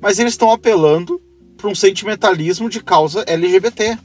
Mas 0.00 0.18
eles 0.18 0.34
estão 0.34 0.50
apelando 0.50 1.20
para 1.56 1.68
um 1.68 1.74
sentimentalismo 1.74 2.68
de 2.68 2.82
causa 2.82 3.24
LGBT. 3.26 3.98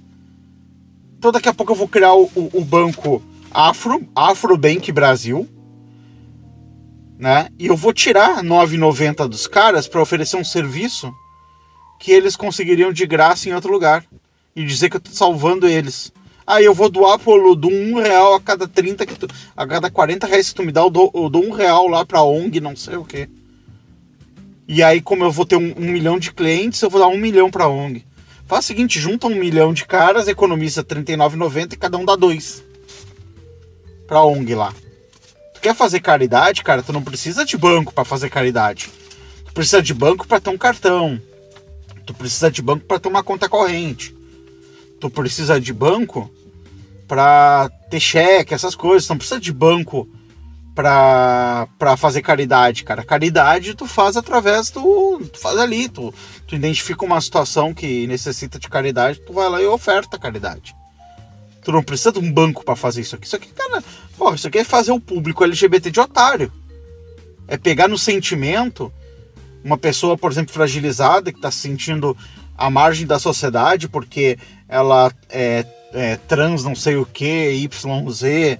Então 1.21 1.31
daqui 1.31 1.47
a 1.47 1.53
pouco 1.53 1.71
eu 1.71 1.75
vou 1.75 1.87
criar 1.87 2.15
o, 2.15 2.31
o, 2.35 2.65
banco 2.65 3.21
Afro, 3.51 4.09
Afrobank 4.15 4.91
Brasil, 4.91 5.47
né? 7.15 7.47
E 7.59 7.67
eu 7.67 7.77
vou 7.77 7.93
tirar 7.93 8.43
9,90 8.43 9.27
dos 9.27 9.45
caras 9.45 9.87
para 9.87 10.01
oferecer 10.01 10.35
um 10.35 10.43
serviço 10.43 11.13
que 11.99 12.11
eles 12.11 12.35
conseguiriam 12.35 12.91
de 12.91 13.05
graça 13.05 13.47
em 13.47 13.53
outro 13.53 13.71
lugar 13.71 14.03
e 14.55 14.65
dizer 14.65 14.89
que 14.89 14.97
eu 14.97 14.99
tô 14.99 15.11
salvando 15.11 15.67
eles. 15.67 16.11
Aí 16.47 16.65
eu 16.65 16.73
vou 16.73 16.89
doar 16.89 17.19
pro 17.19 17.53
do 17.53 17.67
um 17.67 18.01
real 18.01 18.33
a 18.33 18.41
cada 18.41 18.67
30 18.67 19.05
que 19.05 19.13
tu, 19.13 19.27
a 19.55 19.67
cada 19.67 19.91
40 19.91 20.25
reais 20.25 20.49
que 20.49 20.55
tu 20.55 20.63
me 20.63 20.71
dá, 20.71 20.81
eu 20.81 20.89
dou, 20.89 21.11
eu 21.13 21.29
dou 21.29 21.45
um 21.45 21.51
real 21.51 21.87
lá 21.87 22.03
pra 22.03 22.23
ONG, 22.23 22.59
não 22.59 22.75
sei 22.75 22.95
o 22.95 23.05
que. 23.05 23.29
E 24.67 24.81
aí, 24.81 25.01
como 25.01 25.23
eu 25.23 25.31
vou 25.31 25.45
ter 25.45 25.55
um, 25.55 25.71
um, 25.77 25.91
milhão 25.91 26.17
de 26.17 26.33
clientes, 26.33 26.81
eu 26.81 26.89
vou 26.89 26.99
dar 26.99 27.09
um 27.09 27.17
milhão 27.17 27.51
pra 27.51 27.67
ONG. 27.67 28.03
Faz 28.51 28.65
o 28.65 28.67
seguinte, 28.67 28.99
junta 28.99 29.27
um 29.27 29.35
milhão 29.35 29.73
de 29.73 29.85
caras, 29.85 30.27
economiza 30.27 30.81
R$39,90 30.81 31.71
e 31.71 31.77
cada 31.77 31.97
um 31.97 32.03
dá 32.03 32.17
dois. 32.17 32.61
Pra 34.05 34.25
ONG 34.25 34.53
lá. 34.53 34.73
Tu 35.53 35.61
quer 35.61 35.73
fazer 35.73 36.01
caridade, 36.01 36.61
cara? 36.61 36.83
Tu 36.83 36.91
não 36.91 37.01
precisa 37.01 37.45
de 37.45 37.55
banco 37.55 37.93
para 37.93 38.03
fazer 38.03 38.29
caridade. 38.29 38.91
Tu 39.45 39.53
precisa 39.53 39.81
de 39.81 39.93
banco 39.93 40.27
para 40.27 40.41
ter 40.41 40.49
um 40.49 40.57
cartão. 40.57 41.17
Tu 42.05 42.13
precisa 42.13 42.51
de 42.51 42.61
banco 42.61 42.83
para 42.83 42.99
ter 42.99 43.07
uma 43.07 43.23
conta 43.23 43.47
corrente. 43.47 44.13
Tu 44.99 45.09
precisa 45.09 45.57
de 45.57 45.71
banco 45.71 46.29
para 47.07 47.71
ter 47.89 48.01
cheque, 48.01 48.53
essas 48.53 48.75
coisas. 48.75 49.07
Tu 49.07 49.11
não 49.11 49.17
precisa 49.17 49.39
de 49.39 49.53
banco 49.53 50.09
pra, 50.75 51.67
pra 51.77 51.97
fazer 51.97 52.21
caridade, 52.21 52.83
cara. 52.83 53.03
Caridade 53.03 53.75
tu 53.75 53.85
faz 53.85 54.17
através 54.17 54.69
do. 54.71 55.19
Tu 55.31 55.39
faz 55.39 55.57
ali, 55.57 55.89
tu, 55.89 56.13
tu 56.47 56.55
identifica 56.55 57.05
uma 57.05 57.19
situação 57.19 57.73
que 57.73 58.07
necessita 58.07 58.59
de 58.59 58.69
caridade, 58.69 59.21
tu 59.21 59.33
vai 59.33 59.49
lá 59.49 59.61
e 59.61 59.65
oferta 59.65 60.17
caridade. 60.17 60.75
Tu 61.63 61.71
não 61.71 61.83
precisa 61.83 62.11
de 62.11 62.19
um 62.19 62.31
banco 62.31 62.65
para 62.65 62.75
fazer 62.75 63.01
isso 63.01 63.15
aqui. 63.15 63.27
Isso 63.27 63.35
aqui, 63.35 63.49
cara, 63.49 63.83
Pô, 64.17 64.33
isso 64.33 64.47
aqui 64.47 64.59
é 64.59 64.63
fazer 64.63 64.91
o 64.91 64.99
público 64.99 65.43
LGBT 65.43 65.89
de 65.89 65.99
otário. 65.99 66.51
É 67.47 67.57
pegar 67.57 67.87
no 67.87 67.97
sentimento 67.97 68.91
uma 69.63 69.77
pessoa, 69.77 70.17
por 70.17 70.31
exemplo, 70.31 70.53
fragilizada, 70.53 71.31
que 71.31 71.37
está 71.37 71.51
se 71.51 71.59
sentindo 71.59 72.15
à 72.57 72.69
margem 72.69 73.07
da 73.07 73.17
sociedade 73.17 73.87
porque 73.87 74.37
ela 74.67 75.11
é, 75.29 75.65
é 75.93 76.17
trans, 76.27 76.63
não 76.63 76.75
sei 76.75 76.97
o 76.97 77.05
que, 77.05 77.51
YZ, 77.51 78.59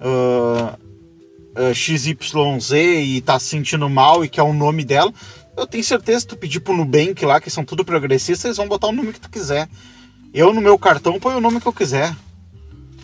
uh, 0.00 0.85
uh, 1.56 1.74
XYZ 1.74 2.72
e 2.72 3.18
está 3.18 3.38
se 3.38 3.46
sentindo 3.46 3.88
mal 3.88 4.24
e 4.24 4.28
quer 4.28 4.42
o 4.42 4.52
nome 4.52 4.84
dela. 4.84 5.12
Eu 5.56 5.66
tenho 5.66 5.82
certeza 5.82 6.20
que 6.20 6.34
tu 6.34 6.36
pedir 6.36 6.60
pro 6.60 6.76
Nubank 6.76 7.24
lá, 7.24 7.40
que 7.40 7.50
são 7.50 7.64
tudo 7.64 7.84
progressistas, 7.84 8.44
eles 8.44 8.56
vão 8.56 8.68
botar 8.68 8.88
o 8.88 8.92
nome 8.92 9.12
que 9.12 9.20
tu 9.20 9.30
quiser. 9.30 9.68
Eu, 10.32 10.52
no 10.52 10.60
meu 10.60 10.78
cartão, 10.78 11.18
ponho 11.18 11.38
o 11.38 11.40
nome 11.40 11.60
que 11.60 11.66
eu 11.66 11.72
quiser. 11.72 12.14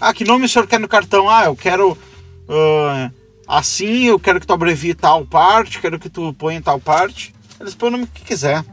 Ah, 0.00 0.12
que 0.12 0.24
nome 0.24 0.44
o 0.44 0.48
senhor 0.48 0.66
quer 0.66 0.78
no 0.78 0.88
cartão? 0.88 1.30
Ah, 1.30 1.44
eu 1.46 1.56
quero 1.56 1.92
uh, 1.92 3.12
assim, 3.46 4.04
eu 4.04 4.18
quero 4.18 4.40
que 4.40 4.46
tu 4.46 4.52
abrevie 4.52 4.94
tal 4.94 5.24
parte, 5.24 5.80
quero 5.80 5.98
que 5.98 6.10
tu 6.10 6.32
ponha 6.34 6.60
tal 6.60 6.78
parte. 6.78 7.34
Eles 7.58 7.74
põem 7.74 7.88
o 7.88 7.92
nome 7.92 8.06
que 8.06 8.24
quiser. 8.24 8.64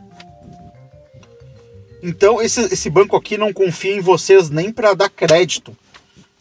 Então, 2.02 2.42
esse, 2.42 2.62
esse 2.62 2.90
banco 2.90 3.16
aqui 3.16 3.38
não 3.38 3.54
confia 3.54 3.96
em 3.96 4.02
vocês 4.02 4.50
nem 4.50 4.72
para 4.72 4.94
dar 4.94 5.10
crédito 5.10 5.76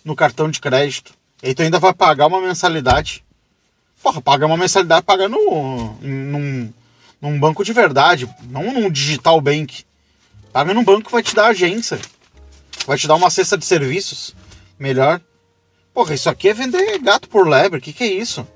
no 0.04 0.16
cartão 0.16 0.50
de 0.50 0.60
crédito. 0.60 1.12
E 1.42 1.54
tu 1.54 1.62
ainda 1.62 1.78
vai 1.78 1.92
pagar 1.92 2.26
uma 2.26 2.40
mensalidade. 2.40 3.24
Porra, 4.02 4.20
paga 4.20 4.46
uma 4.46 4.56
mensalidade, 4.56 5.04
paga 5.04 5.28
no, 5.28 5.96
num, 6.00 6.72
num 7.20 7.38
banco 7.38 7.64
de 7.64 7.72
verdade, 7.72 8.28
não 8.48 8.72
num 8.72 8.90
digital 8.90 9.40
bank. 9.40 9.84
Paga 10.52 10.72
num 10.72 10.84
banco 10.84 11.06
que 11.06 11.12
vai 11.12 11.22
te 11.22 11.34
dar 11.34 11.48
agência. 11.48 11.98
Vai 12.86 12.96
te 12.96 13.06
dar 13.06 13.16
uma 13.16 13.30
cesta 13.30 13.58
de 13.58 13.64
serviços 13.64 14.34
melhor. 14.78 15.20
Porra, 15.92 16.14
isso 16.14 16.30
aqui 16.30 16.48
é 16.48 16.54
vender 16.54 16.98
gato 17.00 17.28
por 17.28 17.46
lebre, 17.48 17.78
o 17.78 17.82
que, 17.82 17.92
que 17.92 18.04
é 18.04 18.06
isso? 18.06 18.46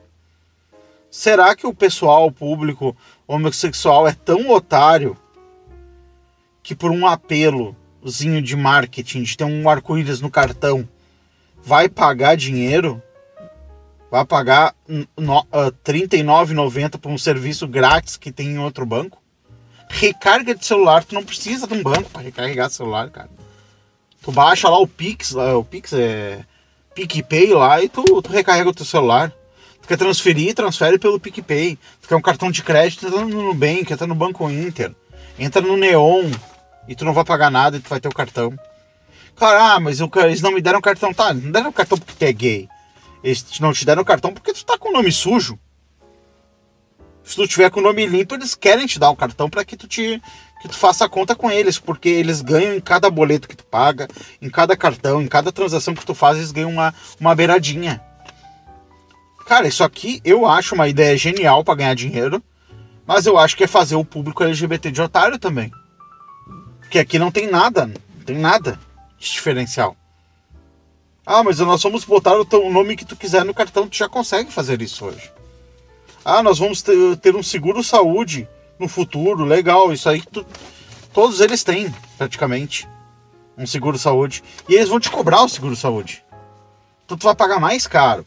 Será 1.11 1.55
que 1.55 1.66
o 1.66 1.74
pessoal, 1.74 2.26
o 2.26 2.33
público 2.33 2.96
homossexual 3.26 4.09
é 4.09 4.12
tão 4.12 4.48
otário 4.50 5.16
que 6.62 6.74
por 6.74 6.90
um 6.90 7.07
apelozinho 7.07 8.40
de 8.40 8.57
marketing, 8.57 9.22
de 9.24 9.37
ter 9.37 9.44
um 9.44 9.68
arco-íris 9.68 10.20
no 10.20 10.31
cartão, 10.31 10.88
vai 11.62 11.88
pagar 11.88 12.37
dinheiro? 12.37 13.02
Vai 14.12 14.27
pagar 14.27 14.75
no, 15.16 15.38
uh, 15.38 15.72
R$ 15.87 16.07
39,90 16.07 16.98
por 16.98 17.11
um 17.11 17.16
serviço 17.16 17.66
grátis 17.66 18.18
que 18.18 18.31
tem 18.31 18.48
em 18.48 18.59
outro 18.59 18.85
banco? 18.85 19.22
Recarga 19.88 20.55
de 20.55 20.66
celular, 20.66 21.03
tu 21.03 21.14
não 21.14 21.25
precisa 21.25 21.66
de 21.66 21.72
um 21.72 21.83
banco 21.83 22.11
para 22.11 22.20
recarregar 22.20 22.68
celular, 22.68 23.09
cara. 23.09 23.31
Tu 24.20 24.31
baixa 24.31 24.68
lá 24.68 24.79
o 24.79 24.87
Pix, 24.87 25.31
lá, 25.31 25.57
o 25.57 25.64
Pix 25.64 25.94
é 25.94 26.44
PicPay 26.94 27.55
lá 27.55 27.83
e 27.83 27.88
tu, 27.88 28.05
tu 28.20 28.31
recarrega 28.31 28.68
o 28.68 28.75
teu 28.75 28.85
celular. 28.85 29.33
Tu 29.81 29.88
quer 29.88 29.96
transferir, 29.96 30.55
transfere 30.55 30.98
pelo 30.98 31.18
PicPay. 31.18 31.79
Tu 32.03 32.07
quer 32.07 32.16
um 32.16 32.20
cartão 32.20 32.51
de 32.51 32.62
crédito, 32.62 33.07
entra 33.07 33.25
no 33.25 33.42
Nubank, 33.42 33.90
entra 33.90 34.07
no 34.07 34.14
Banco 34.14 34.51
Inter. 34.51 34.94
Entra 35.38 35.62
no 35.62 35.75
Neon 35.75 36.31
e 36.87 36.94
tu 36.94 37.07
não 37.07 37.14
vai 37.14 37.25
pagar 37.25 37.51
nada 37.51 37.79
e 37.79 37.81
tu 37.81 37.88
vai 37.88 37.98
ter 37.98 38.09
o 38.09 38.14
cartão. 38.14 38.53
Cara, 39.37 39.72
ah, 39.72 39.81
mas 39.81 40.01
eu, 40.01 40.11
eles 40.16 40.42
não 40.42 40.53
me 40.53 40.61
deram 40.61 40.83
cartão. 40.83 41.14
Tá, 41.14 41.33
não 41.33 41.51
deram 41.51 41.72
cartão 41.72 41.96
porque 41.96 42.12
tu 42.12 42.22
é 42.25 42.33
gay. 42.35 42.68
Eles 43.22 43.61
não 43.61 43.72
te 43.72 43.85
deram 43.85 44.04
cartão 44.04 44.32
porque 44.32 44.52
tu 44.52 44.64
tá 44.64 44.76
com 44.76 44.88
o 44.88 44.92
nome 44.92 45.12
sujo. 45.12 45.58
Se 47.22 47.37
tu 47.37 47.46
tiver 47.46 47.70
com 47.70 47.80
o 47.80 47.82
nome 47.82 48.04
limpo, 48.04 48.35
eles 48.35 48.54
querem 48.54 48.87
te 48.87 48.98
dar 48.98 49.11
o 49.11 49.16
cartão 49.16 49.48
para 49.48 49.64
que 49.64 49.76
tu 49.76 49.87
te 49.87 50.20
que 50.61 50.68
tu 50.68 50.76
faça 50.76 51.04
a 51.04 51.08
conta 51.08 51.35
com 51.35 51.50
eles, 51.50 51.80
porque 51.80 52.08
eles 52.08 52.40
ganham 52.40 52.72
em 52.76 52.80
cada 52.80 53.11
boleto 53.11 53.48
que 53.48 53.56
tu 53.56 53.64
paga, 53.64 54.06
em 54.40 54.48
cada 54.48 54.76
cartão, 54.76 55.20
em 55.20 55.26
cada 55.26 55.50
transação 55.50 55.92
que 55.92 56.06
tu 56.06 56.14
faz, 56.14 56.37
eles 56.37 56.52
ganham 56.52 56.70
uma, 56.70 56.94
uma 57.18 57.35
beiradinha. 57.35 58.00
Cara, 59.44 59.66
isso 59.66 59.82
aqui 59.82 60.20
eu 60.24 60.46
acho 60.46 60.76
uma 60.76 60.87
ideia 60.87 61.16
genial 61.16 61.64
para 61.64 61.74
ganhar 61.74 61.94
dinheiro, 61.94 62.40
mas 63.04 63.26
eu 63.26 63.37
acho 63.37 63.56
que 63.56 63.64
é 63.64 63.66
fazer 63.66 63.96
o 63.96 64.04
público 64.04 64.44
LGBT 64.44 64.92
de 64.92 65.02
otário 65.02 65.37
também. 65.37 65.72
Porque 66.78 67.00
aqui 67.00 67.18
não 67.18 67.32
tem 67.32 67.50
nada, 67.50 67.87
não 67.87 68.24
tem 68.24 68.38
nada 68.38 68.78
de 69.18 69.30
diferencial. 69.32 69.96
Ah, 71.24 71.42
mas 71.42 71.58
nós 71.61 71.82
vamos 71.82 72.04
botar 72.04 72.37
o, 72.37 72.44
teu, 72.44 72.68
nome 72.68 72.96
que 72.96 73.04
tu 73.04 73.16
quiser 73.16 73.44
no 73.44 73.54
cartão, 73.54 73.88
tu 73.88 73.96
já 73.96 74.08
consegue 74.08 74.52
fazer 74.52 74.82
isso 74.82 75.04
hoje. 75.04 75.30
Ah, 76.24 76.42
nós 76.42 76.58
vamos 76.58 76.82
ter, 76.82 77.16
ter 77.18 77.37
um 77.37 77.42
seguro 77.42 77.82
saúde 77.82 78.48
no 78.78 78.88
futuro, 78.88 79.44
legal, 79.44 79.92
isso 79.92 80.08
aí 80.08 80.20
tu, 80.20 80.44
todos 81.12 81.40
eles 81.40 81.62
têm, 81.62 81.94
praticamente, 82.18 82.88
um 83.56 83.66
seguro 83.66 83.96
saúde. 83.98 84.42
E 84.68 84.74
eles 84.74 84.88
vão 84.88 84.98
te 84.98 85.11
cobrar 85.11 85.44
o 85.44 85.48
seguro 85.48 85.76
saúde. 85.76 86.24
Então 87.04 87.16
tu 87.16 87.24
vai 87.24 87.35
pagar 87.35 87.61
mais 87.61 87.87
caro 87.87 88.24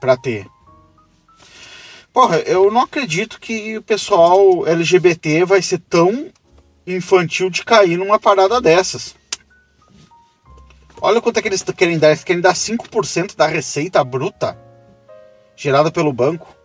para 0.00 0.16
ter. 0.16 0.46
Porra, 2.12 2.38
eu 2.40 2.70
não 2.70 2.82
acredito 2.82 3.40
que 3.40 3.78
o 3.78 3.82
pessoal 3.82 4.66
LGBT 4.66 5.44
vai 5.44 5.62
ser 5.62 5.78
tão 5.78 6.30
infantil 6.86 7.48
de 7.48 7.64
cair 7.64 7.96
numa 7.96 8.18
parada 8.18 8.60
dessas. 8.60 9.14
Olha 11.04 11.20
quanto 11.20 11.38
é 11.38 11.42
que 11.42 11.48
eles 11.48 11.62
querem 11.62 11.98
dar. 11.98 12.10
Eles 12.10 12.22
querem 12.22 12.40
dar 12.40 12.54
5% 12.54 13.34
da 13.34 13.48
receita 13.48 14.04
bruta 14.04 14.56
gerada 15.56 15.90
pelo 15.90 16.12
banco. 16.12 16.56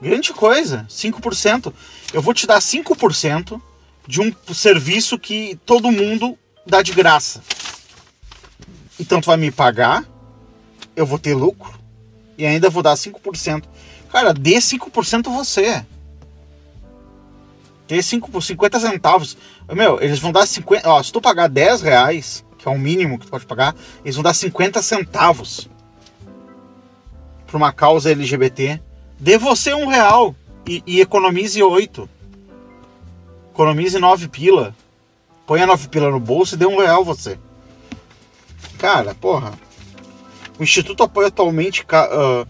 Grande 0.00 0.32
coisa, 0.32 0.86
5%. 0.88 1.72
Eu 2.12 2.22
vou 2.22 2.32
te 2.32 2.46
dar 2.46 2.60
5% 2.60 3.60
de 4.06 4.20
um 4.20 4.32
serviço 4.54 5.18
que 5.18 5.58
todo 5.66 5.90
mundo 5.90 6.38
dá 6.64 6.82
de 6.82 6.92
graça. 6.92 7.42
Então 8.98 9.20
tu 9.20 9.26
vai 9.26 9.36
me 9.36 9.50
pagar, 9.50 10.04
eu 10.94 11.04
vou 11.04 11.18
ter 11.18 11.34
lucro 11.34 11.72
e 12.38 12.46
ainda 12.46 12.70
vou 12.70 12.82
dar 12.82 12.94
5%. 12.94 13.64
Cara, 14.08 14.32
dê 14.32 14.54
5% 14.54 15.24
você. 15.34 15.84
Dê 17.92 18.00
5 18.00 18.30
por 18.30 18.42
50 18.42 18.80
centavos. 18.80 19.36
Meu, 19.70 20.00
eles 20.00 20.18
vão 20.18 20.32
dar 20.32 20.46
50. 20.46 20.88
Ó, 20.88 21.02
se 21.02 21.12
tu 21.12 21.20
pagar 21.20 21.46
10 21.46 21.82
reais, 21.82 22.42
que 22.56 22.66
é 22.66 22.70
o 22.70 22.78
mínimo 22.78 23.18
que 23.18 23.26
tu 23.26 23.30
pode 23.30 23.44
pagar, 23.44 23.76
eles 24.02 24.14
vão 24.14 24.22
dar 24.22 24.32
50 24.32 24.80
centavos. 24.80 25.68
para 27.46 27.58
uma 27.58 27.70
causa 27.70 28.10
LGBT, 28.10 28.80
dê 29.20 29.36
você 29.36 29.74
um 29.74 29.86
real 29.88 30.34
e, 30.66 30.82
e 30.86 31.02
economize 31.02 31.62
oito. 31.62 32.08
Economize 33.52 33.98
nove 33.98 34.26
pila. 34.26 34.74
Põe 35.46 35.60
a 35.60 35.66
nove 35.66 35.86
pila 35.86 36.10
no 36.10 36.18
bolso 36.18 36.54
e 36.54 36.58
dê 36.58 36.64
um 36.64 36.78
real 36.78 37.04
você. 37.04 37.38
Cara, 38.78 39.14
porra. 39.14 39.52
O 40.58 40.62
Instituto 40.62 41.02
apoia 41.02 41.28
atualmente 41.28 41.82
uh, 41.82 42.46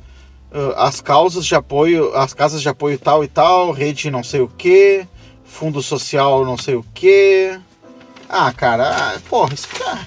as 0.76 1.00
causas 1.00 1.44
de 1.44 1.56
apoio, 1.56 2.14
as 2.14 2.32
casas 2.32 2.62
de 2.62 2.68
apoio 2.68 2.96
tal 2.96 3.24
e 3.24 3.26
tal, 3.26 3.72
rede 3.72 4.08
não 4.08 4.22
sei 4.22 4.40
o 4.40 4.46
que, 4.46 5.04
fundo 5.52 5.82
social 5.82 6.44
não 6.44 6.56
sei 6.56 6.74
o 6.74 6.84
que. 6.94 7.58
Ah, 8.28 8.52
cara, 8.52 8.88
ah, 8.88 9.20
porra, 9.28 9.52
isso 9.52 9.68
cara. 9.68 10.00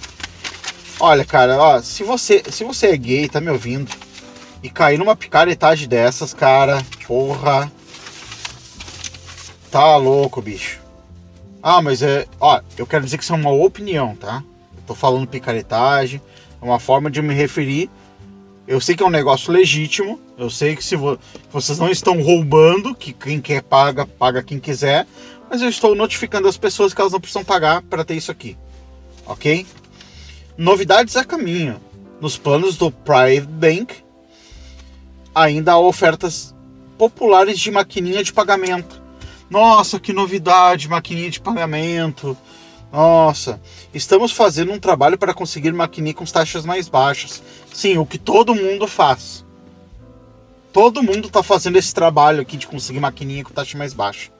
Olha, 0.99 1.23
cara, 1.23 1.57
ó, 1.57 1.81
se 1.81 2.03
você, 2.03 2.43
se 2.49 2.63
você 2.63 2.87
é 2.87 2.97
gay, 2.97 3.29
tá 3.29 3.39
me 3.39 3.51
ouvindo, 3.51 3.91
e 4.63 4.69
cair 4.69 4.97
numa 4.97 5.15
picaretagem 5.15 5.87
dessas, 5.87 6.33
cara, 6.33 6.83
porra. 7.05 7.71
Tá 9.69 9.95
louco, 9.97 10.41
bicho. 10.41 10.79
Ah, 11.61 11.81
mas 11.81 12.01
é. 12.01 12.25
Ó, 12.39 12.59
eu 12.77 12.87
quero 12.87 13.03
dizer 13.03 13.17
que 13.17 13.23
isso 13.23 13.33
é 13.33 13.35
uma 13.35 13.51
opinião, 13.51 14.15
tá? 14.15 14.43
Tô 14.87 14.95
falando 14.95 15.27
picaretagem, 15.27 16.21
é 16.61 16.65
uma 16.65 16.79
forma 16.79 17.11
de 17.11 17.21
me 17.21 17.33
referir. 17.33 17.89
Eu 18.67 18.81
sei 18.81 18.95
que 18.95 19.03
é 19.03 19.05
um 19.05 19.11
negócio 19.11 19.53
legítimo, 19.53 20.19
eu 20.37 20.49
sei 20.49 20.75
que 20.75 20.83
se 20.83 20.95
vo 20.95 21.19
vocês 21.51 21.77
não 21.77 21.89
estão 21.89 22.19
roubando, 22.21 22.95
que 22.95 23.13
quem 23.13 23.39
quer 23.39 23.61
paga, 23.61 24.07
paga 24.07 24.41
quem 24.41 24.59
quiser, 24.59 25.05
mas 25.55 25.61
eu 25.61 25.69
estou 25.69 25.95
notificando 25.95 26.49
as 26.49 26.57
pessoas 26.57 26.93
que 26.93 26.99
elas 26.99 27.13
não 27.13 27.19
precisam 27.21 27.45
pagar 27.45 27.81
para 27.83 28.03
ter 28.03 28.15
isso 28.15 28.29
aqui, 28.29 28.57
ok? 29.25 29.65
Novidades 30.57 31.15
a 31.15 31.23
caminho. 31.23 31.79
Nos 32.19 32.37
planos 32.37 32.75
do 32.75 32.91
Private 32.91 33.47
Bank, 33.47 33.95
ainda 35.33 35.71
há 35.71 35.79
ofertas 35.79 36.53
populares 36.97 37.57
de 37.57 37.71
maquininha 37.71 38.21
de 38.21 38.33
pagamento. 38.33 39.01
Nossa, 39.49 39.97
que 39.97 40.11
novidade, 40.11 40.89
maquininha 40.89 41.31
de 41.31 41.39
pagamento. 41.39 42.37
Nossa, 42.91 43.61
estamos 43.93 44.33
fazendo 44.33 44.73
um 44.73 44.79
trabalho 44.79 45.17
para 45.17 45.33
conseguir 45.33 45.71
maquininha 45.71 46.15
com 46.15 46.25
taxas 46.25 46.65
mais 46.65 46.89
baixas. 46.89 47.41
Sim, 47.73 47.97
o 47.97 48.05
que 48.05 48.17
todo 48.17 48.53
mundo 48.53 48.87
faz. 48.87 49.45
Todo 50.73 51.01
mundo 51.01 51.27
está 51.27 51.41
fazendo 51.41 51.77
esse 51.77 51.93
trabalho 51.93 52.41
aqui 52.41 52.57
de 52.57 52.67
conseguir 52.67 52.99
maquininha 52.99 53.45
com 53.45 53.53
taxa 53.53 53.77
mais 53.77 53.93
baixa. 53.93 54.34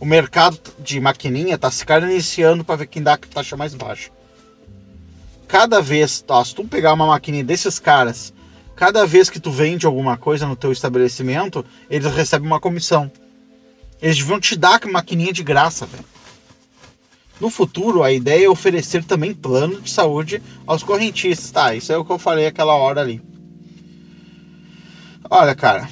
O 0.00 0.04
mercado 0.04 0.58
de 0.78 1.00
maquininha 1.00 1.56
está 1.56 1.70
se 1.70 1.84
iniciando 2.02 2.64
para 2.64 2.76
ver 2.76 2.86
quem 2.86 3.02
dá 3.02 3.14
a 3.14 3.18
taxa 3.18 3.56
mais 3.56 3.74
baixa. 3.74 4.10
Cada 5.48 5.80
vez, 5.80 6.24
se 6.44 6.54
tu 6.54 6.64
pegar 6.64 6.92
uma 6.92 7.06
maquininha 7.06 7.42
desses 7.42 7.78
caras 7.78 8.32
cada 8.78 9.04
vez 9.04 9.28
que 9.28 9.40
tu 9.40 9.50
vende 9.50 9.86
alguma 9.86 10.16
coisa 10.16 10.46
no 10.46 10.54
teu 10.54 10.70
estabelecimento, 10.70 11.64
eles 11.90 12.14
recebem 12.14 12.46
uma 12.46 12.60
comissão. 12.60 13.10
Eles 14.00 14.20
vão 14.20 14.38
te 14.38 14.54
dar 14.54 14.80
a 14.80 14.86
maquininha 14.86 15.32
de 15.32 15.42
graça, 15.42 15.84
velho. 15.84 16.04
No 17.40 17.50
futuro, 17.50 18.04
a 18.04 18.12
ideia 18.12 18.46
é 18.46 18.48
oferecer 18.48 19.02
também 19.02 19.34
plano 19.34 19.80
de 19.80 19.90
saúde 19.90 20.40
aos 20.64 20.84
correntistas. 20.84 21.50
Tá, 21.50 21.74
isso 21.74 21.92
é 21.92 21.96
o 21.96 22.04
que 22.04 22.12
eu 22.12 22.20
falei 22.20 22.46
aquela 22.46 22.76
hora 22.76 23.00
ali. 23.00 23.20
Olha, 25.28 25.56
cara. 25.56 25.88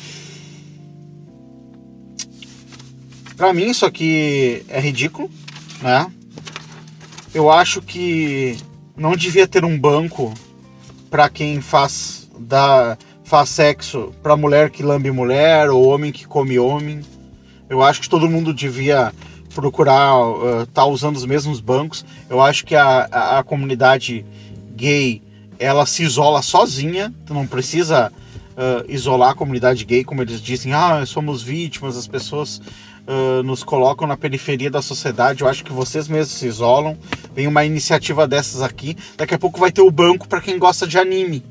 Pra 3.36 3.52
mim, 3.52 3.68
isso 3.68 3.84
aqui 3.84 4.64
é 4.68 4.80
ridículo, 4.80 5.30
né? 5.82 6.10
Eu 7.34 7.50
acho 7.50 7.82
que 7.82 8.56
não 8.96 9.14
devia 9.14 9.46
ter 9.46 9.62
um 9.62 9.78
banco 9.78 10.32
para 11.10 11.28
quem 11.28 11.60
faz 11.60 12.30
dá, 12.38 12.96
faz 13.24 13.50
sexo 13.50 14.14
para 14.22 14.36
mulher 14.36 14.70
que 14.70 14.82
lambe 14.82 15.10
mulher 15.10 15.68
ou 15.68 15.86
homem 15.86 16.12
que 16.12 16.26
come 16.26 16.58
homem. 16.58 17.02
Eu 17.68 17.82
acho 17.82 18.00
que 18.00 18.08
todo 18.08 18.28
mundo 18.28 18.54
devia 18.54 19.12
procurar 19.54 20.14
estar 20.14 20.62
uh, 20.62 20.66
tá 20.66 20.86
usando 20.86 21.16
os 21.16 21.26
mesmos 21.26 21.60
bancos. 21.60 22.06
Eu 22.30 22.40
acho 22.40 22.64
que 22.64 22.74
a, 22.74 23.06
a, 23.10 23.38
a, 23.38 23.42
comunidade 23.42 24.24
gay 24.74 25.22
ela 25.58 25.84
se 25.84 26.02
isola 26.02 26.40
sozinha. 26.40 27.12
Tu 27.26 27.34
não 27.34 27.46
precisa 27.46 28.10
uh, 28.52 28.90
isolar 28.90 29.30
a 29.30 29.34
comunidade 29.34 29.84
gay, 29.84 30.04
como 30.04 30.22
eles 30.22 30.40
dizem. 30.40 30.72
Ah, 30.72 31.04
somos 31.04 31.42
vítimas, 31.42 31.96
as 31.96 32.06
pessoas 32.06 32.62
uh, 33.06 33.42
nos 33.42 33.62
colocam 33.62 34.06
na 34.06 34.16
periferia 34.16 34.70
da 34.70 34.82
sociedade. 34.82 35.42
Eu 35.42 35.48
acho 35.48 35.64
que 35.64 35.72
vocês 35.72 36.08
mesmos 36.08 36.36
se 36.36 36.46
isolam. 36.46 36.98
Vem 37.34 37.46
uma 37.46 37.64
iniciativa 37.64 38.26
dessas 38.26 38.62
aqui. 38.62 38.96
Daqui 39.16 39.34
a 39.34 39.38
pouco 39.38 39.60
vai 39.60 39.70
ter 39.70 39.82
o 39.82 39.90
banco 39.90 40.28
para 40.28 40.40
quem 40.40 40.58
gosta 40.58 40.86
de 40.86 40.98
anime. 40.98 41.44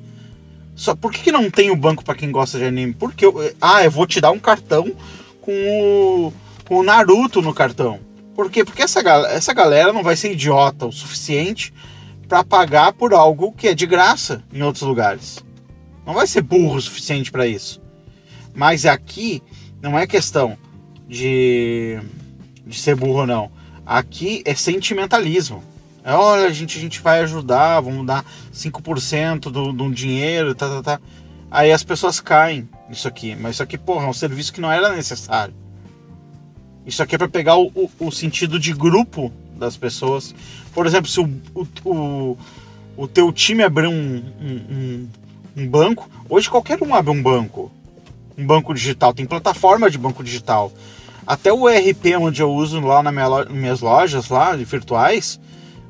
Só 0.76 0.94
por 0.94 1.12
que, 1.12 1.24
que 1.24 1.32
não 1.32 1.50
tem 1.50 1.72
o 1.72 1.76
banco 1.76 2.04
para 2.04 2.16
quem 2.16 2.32
gosta 2.32 2.58
de 2.58 2.66
anime? 2.66 2.94
Porque 2.94 3.26
eu, 3.26 3.54
ah, 3.62 3.84
eu 3.84 3.90
vou 3.92 4.06
te 4.06 4.20
dar 4.20 4.32
um 4.32 4.40
cartão 4.40 4.94
com 5.42 5.52
o, 5.52 6.34
com 6.68 6.80
o 6.80 6.84
Naruto 6.84 7.42
no 7.42 7.54
cartão. 7.54 8.00
Por 8.36 8.52
quê? 8.52 8.66
Porque 8.66 8.82
essa, 8.82 9.00
essa 9.30 9.54
galera 9.54 9.94
não 9.94 10.04
vai 10.04 10.18
ser 10.18 10.34
idiota 10.34 10.86
o 10.86 10.92
suficiente 10.92 11.74
para 12.28 12.44
pagar 12.44 12.92
por 12.92 13.14
algo 13.14 13.54
que 13.54 13.70
é 13.70 13.74
de 13.74 13.86
graça 13.86 14.44
em 14.52 14.62
outros 14.62 14.84
lugares. 14.84 15.44
Não 16.06 16.14
vai 16.14 16.28
ser 16.28 16.42
burro 16.42 16.76
o 16.76 16.82
suficiente 16.82 17.32
para 17.32 17.48
isso. 17.48 17.82
Mas 18.54 18.86
aqui 18.86 19.42
não 19.82 19.98
é 19.98 20.06
questão 20.06 20.58
de, 21.08 22.00
de 22.66 22.80
ser 22.80 22.96
burro, 22.96 23.26
não. 23.26 23.52
Aqui 23.86 24.42
é 24.46 24.56
sentimentalismo. 24.56 25.64
É, 26.04 26.14
olha, 26.14 26.48
a 26.48 26.52
gente, 26.52 26.78
a 26.78 26.82
gente 26.82 27.02
vai 27.02 27.22
ajudar, 27.22 27.82
vamos 27.82 28.06
dar 28.06 28.24
5% 28.54 29.52
do, 29.52 29.74
do 29.74 29.92
dinheiro, 29.92 30.54
tá, 30.54 30.70
tá, 30.70 30.84
tá. 30.84 31.02
Aí 31.50 31.72
as 31.72 31.84
pessoas 31.84 32.20
caem 32.20 32.70
nisso 32.90 33.08
aqui. 33.08 33.36
Mas 33.36 33.56
isso 33.56 33.64
aqui, 33.64 33.78
porra, 33.78 34.06
é 34.06 34.10
um 34.10 34.14
serviço 34.14 34.54
que 34.54 34.62
não 34.62 34.72
era 34.72 34.96
necessário. 34.96 35.54
Isso 36.86 37.02
aqui 37.02 37.16
é 37.16 37.18
para 37.18 37.28
pegar 37.28 37.56
o, 37.56 37.72
o, 37.74 37.90
o, 38.00 38.12
sentido 38.12 38.60
de 38.60 38.72
grupo 38.74 39.32
das 39.58 39.76
pessoas. 39.76 40.36
Por 40.74 40.86
exemplo, 40.86 41.10
se 41.10 41.20
o, 41.20 41.42
o, 41.84 42.38
o, 42.96 43.08
teu 43.08 43.32
time 43.32 43.64
abrir 43.64 43.88
um, 43.88 44.24
um, 44.40 45.10
um, 45.58 45.68
banco, 45.68 46.08
hoje 46.30 46.50
qualquer 46.50 46.82
um 46.84 46.94
abre 46.94 47.12
um 47.12 47.22
banco. 47.22 47.72
Um 48.38 48.46
banco 48.46 48.74
digital, 48.74 49.14
tem 49.14 49.26
plataforma 49.26 49.90
de 49.90 49.98
banco 49.98 50.24
digital. 50.24 50.72
Até 51.26 51.52
o 51.52 51.70
ERP 51.70 52.18
onde 52.20 52.42
eu 52.42 52.52
uso 52.52 52.80
lá 52.82 53.02
nas 53.02 53.14
minha, 53.14 53.46
minhas 53.46 53.82
lojas 53.82 54.30
lá, 54.30 54.56
virtuais, 54.56 55.40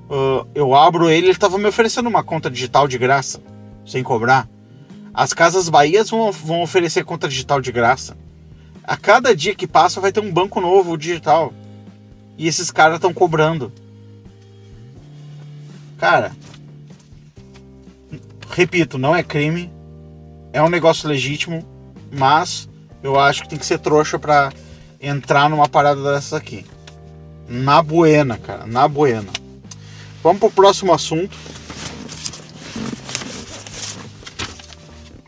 uh, 0.10 0.48
eu 0.56 0.74
abro 0.74 1.10
ele, 1.10 1.28
ele 1.28 1.32
estava 1.32 1.58
me 1.58 1.68
oferecendo 1.68 2.08
uma 2.08 2.24
conta 2.24 2.50
digital 2.50 2.88
de 2.88 2.98
graça, 2.98 3.42
sem 3.86 4.04
cobrar. 4.04 4.48
As 5.14 5.34
Casas 5.34 5.70
Bahias 5.70 6.10
vão, 6.10 6.32
vão 6.32 6.62
oferecer 6.62 7.04
conta 7.04 7.28
digital 7.28 7.60
de 7.60 7.72
graça. 7.72 8.18
A 8.84 8.96
cada 8.96 9.36
dia 9.36 9.56
que 9.56 9.66
passa 9.66 10.00
vai 10.00 10.12
ter 10.12 10.20
um 10.20 10.32
banco 10.32 10.62
novo 10.62 10.98
digital. 10.98 11.54
E 12.38 12.48
esses 12.48 12.70
caras 12.70 12.96
estão 12.96 13.14
cobrando. 13.14 13.72
Cara, 15.98 16.34
repito, 18.52 18.98
não 18.98 19.16
é 19.16 19.24
crime, 19.24 19.72
é 20.52 20.62
um 20.62 20.70
negócio 20.70 21.08
legítimo, 21.08 21.66
mas 22.18 22.70
eu 23.04 23.20
acho 23.20 23.44
que 23.44 23.50
tem 23.50 23.60
que 23.60 23.66
ser 23.66 23.80
trouxa 23.80 24.18
para 24.18 24.52
entrar 25.02 25.50
numa 25.50 25.68
parada 25.68 26.02
dessas 26.02 26.34
aqui. 26.34 26.66
Na 27.48 27.82
buena, 27.82 28.38
cara, 28.38 28.66
na 28.66 28.88
buena. 28.88 29.30
Vamos 30.24 30.40
para 30.40 30.48
o 30.48 30.52
próximo 30.52 30.94
assunto. 30.94 31.38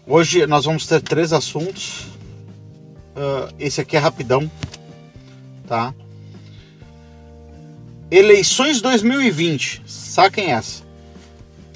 Hoje 0.06 0.48
nós 0.48 0.66
vamos 0.66 0.88
ter 0.88 1.02
três 1.02 1.34
assuntos. 1.34 2.08
Uh, 3.16 3.54
esse 3.60 3.82
aqui 3.82 3.98
é 3.98 4.00
rapidão, 4.00 4.50
tá? 5.68 5.94
Eleições 8.10 8.82
2020. 8.82 9.84
Saquem 9.86 10.54
essa. 10.54 10.87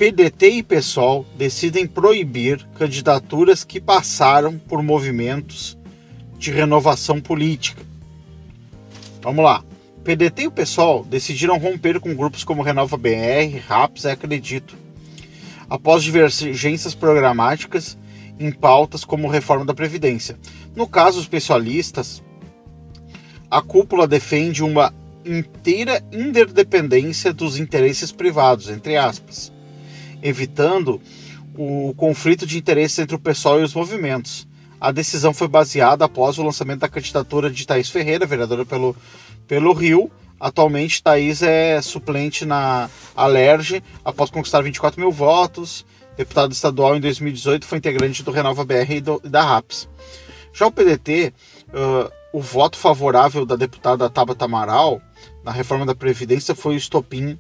PDT 0.01 0.49
e 0.49 0.63
PSOL 0.63 1.27
decidem 1.37 1.85
proibir 1.85 2.67
candidaturas 2.73 3.63
que 3.63 3.79
passaram 3.79 4.57
por 4.57 4.81
movimentos 4.81 5.77
de 6.39 6.49
renovação 6.49 7.21
política. 7.21 7.83
Vamos 9.21 9.45
lá. 9.45 9.63
PDT 10.03 10.41
e 10.41 10.47
o 10.47 10.51
PSOL 10.51 11.05
decidiram 11.05 11.59
romper 11.59 11.99
com 11.99 12.15
grupos 12.15 12.43
como 12.43 12.63
Renova 12.63 12.97
BR, 12.97 13.59
RAPS 13.67 14.05
e 14.05 14.09
Acredito, 14.09 14.75
após 15.69 16.01
divergências 16.01 16.95
programáticas 16.95 17.95
em 18.39 18.51
pautas 18.51 19.05
como 19.05 19.29
reforma 19.29 19.65
da 19.65 19.73
Previdência. 19.75 20.35
No 20.75 20.87
caso, 20.87 21.19
os 21.19 21.25
especialistas, 21.25 22.23
a 23.51 23.61
cúpula 23.61 24.07
defende 24.07 24.63
uma 24.63 24.91
inteira 25.23 26.03
interdependência 26.11 27.31
dos 27.31 27.59
interesses 27.59 28.11
privados, 28.11 28.67
entre 28.67 28.97
aspas, 28.97 29.51
evitando 30.21 31.01
o 31.55 31.93
conflito 31.95 32.45
de 32.45 32.57
interesses 32.57 32.99
entre 32.99 33.15
o 33.15 33.19
PSOL 33.19 33.60
e 33.60 33.63
os 33.63 33.73
movimentos. 33.73 34.47
A 34.79 34.91
decisão 34.91 35.34
foi 35.34 35.47
baseada 35.47 36.05
após 36.05 36.38
o 36.38 36.43
lançamento 36.43 36.79
da 36.79 36.89
candidatura 36.89 37.51
de 37.51 37.67
Thaís 37.67 37.89
Ferreira, 37.89 38.25
vereadora 38.25 38.65
pelo 38.65 38.95
pelo 39.47 39.73
Rio. 39.73 40.10
Atualmente, 40.39 41.03
Thaís 41.03 41.43
é 41.43 41.81
suplente 41.81 42.45
na 42.45 42.89
Alerge 43.15 43.84
após 44.03 44.29
conquistar 44.29 44.62
24 44.62 44.99
mil 44.99 45.12
votos. 45.12 45.86
deputado 46.17 46.51
estadual 46.51 46.95
em 46.95 47.01
2018, 47.01 47.65
foi 47.65 47.77
integrante 47.77 48.23
do 48.23 48.31
Renova 48.31 48.63
BR 48.63 48.91
e, 48.91 49.01
do, 49.01 49.19
da 49.19 49.43
RAPS. 49.43 49.89
Já 50.53 50.67
o 50.67 50.71
PDT, 50.71 51.34
uh, 51.69 52.12
o 52.34 52.41
voto 52.41 52.77
favorável 52.77 53.45
da 53.45 53.55
deputada 53.55 54.10
Tabata 54.10 54.45
Amaral 54.45 55.01
na 55.43 55.51
reforma 55.51 55.86
da 55.86 55.93
Previdência 55.93 56.55
foi 56.55 56.75
o 56.75 56.77
estopim 56.77 57.38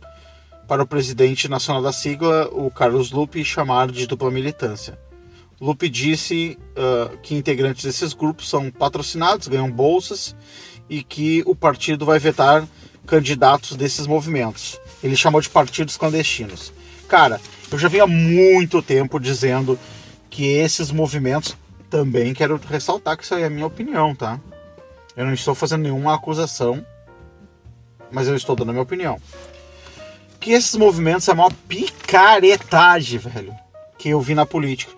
para 0.71 0.83
o 0.83 0.87
presidente 0.87 1.49
nacional 1.49 1.83
da 1.83 1.91
sigla, 1.91 2.47
o 2.49 2.71
Carlos 2.71 3.11
Lupe, 3.11 3.43
chamar 3.43 3.91
de 3.91 4.07
dupla 4.07 4.31
militância. 4.31 4.97
Lupe 5.59 5.89
disse 5.89 6.57
uh, 6.77 7.17
que 7.17 7.35
integrantes 7.35 7.83
desses 7.83 8.13
grupos 8.13 8.49
são 8.49 8.71
patrocinados, 8.71 9.49
ganham 9.49 9.69
bolsas 9.69 10.33
e 10.89 11.03
que 11.03 11.43
o 11.45 11.53
partido 11.53 12.05
vai 12.05 12.19
vetar 12.19 12.65
candidatos 13.05 13.75
desses 13.75 14.07
movimentos. 14.07 14.79
Ele 15.03 15.17
chamou 15.17 15.41
de 15.41 15.49
partidos 15.49 15.97
clandestinos. 15.97 16.71
Cara, 17.05 17.41
eu 17.69 17.77
já 17.77 17.89
vinha 17.89 18.03
há 18.03 18.07
muito 18.07 18.81
tempo 18.81 19.19
dizendo 19.19 19.77
que 20.29 20.45
esses 20.45 20.89
movimentos 20.89 21.53
também 21.89 22.33
quero 22.33 22.57
ressaltar 22.69 23.17
que 23.17 23.25
isso 23.25 23.35
aí 23.35 23.43
é 23.43 23.47
a 23.47 23.49
minha 23.49 23.67
opinião, 23.67 24.15
tá? 24.15 24.39
Eu 25.17 25.25
não 25.25 25.33
estou 25.33 25.53
fazendo 25.53 25.81
nenhuma 25.81 26.15
acusação, 26.15 26.81
mas 28.09 28.29
eu 28.29 28.37
estou 28.37 28.55
dando 28.55 28.69
a 28.69 28.71
minha 28.71 28.83
opinião 28.83 29.19
que 30.41 30.51
esses 30.51 30.75
movimentos 30.75 31.27
é 31.27 31.31
a 31.31 31.35
maior 31.35 31.53
picaretagem, 31.69 33.19
velho, 33.19 33.55
que 33.97 34.09
eu 34.09 34.19
vi 34.19 34.33
na 34.33 34.45
política. 34.45 34.91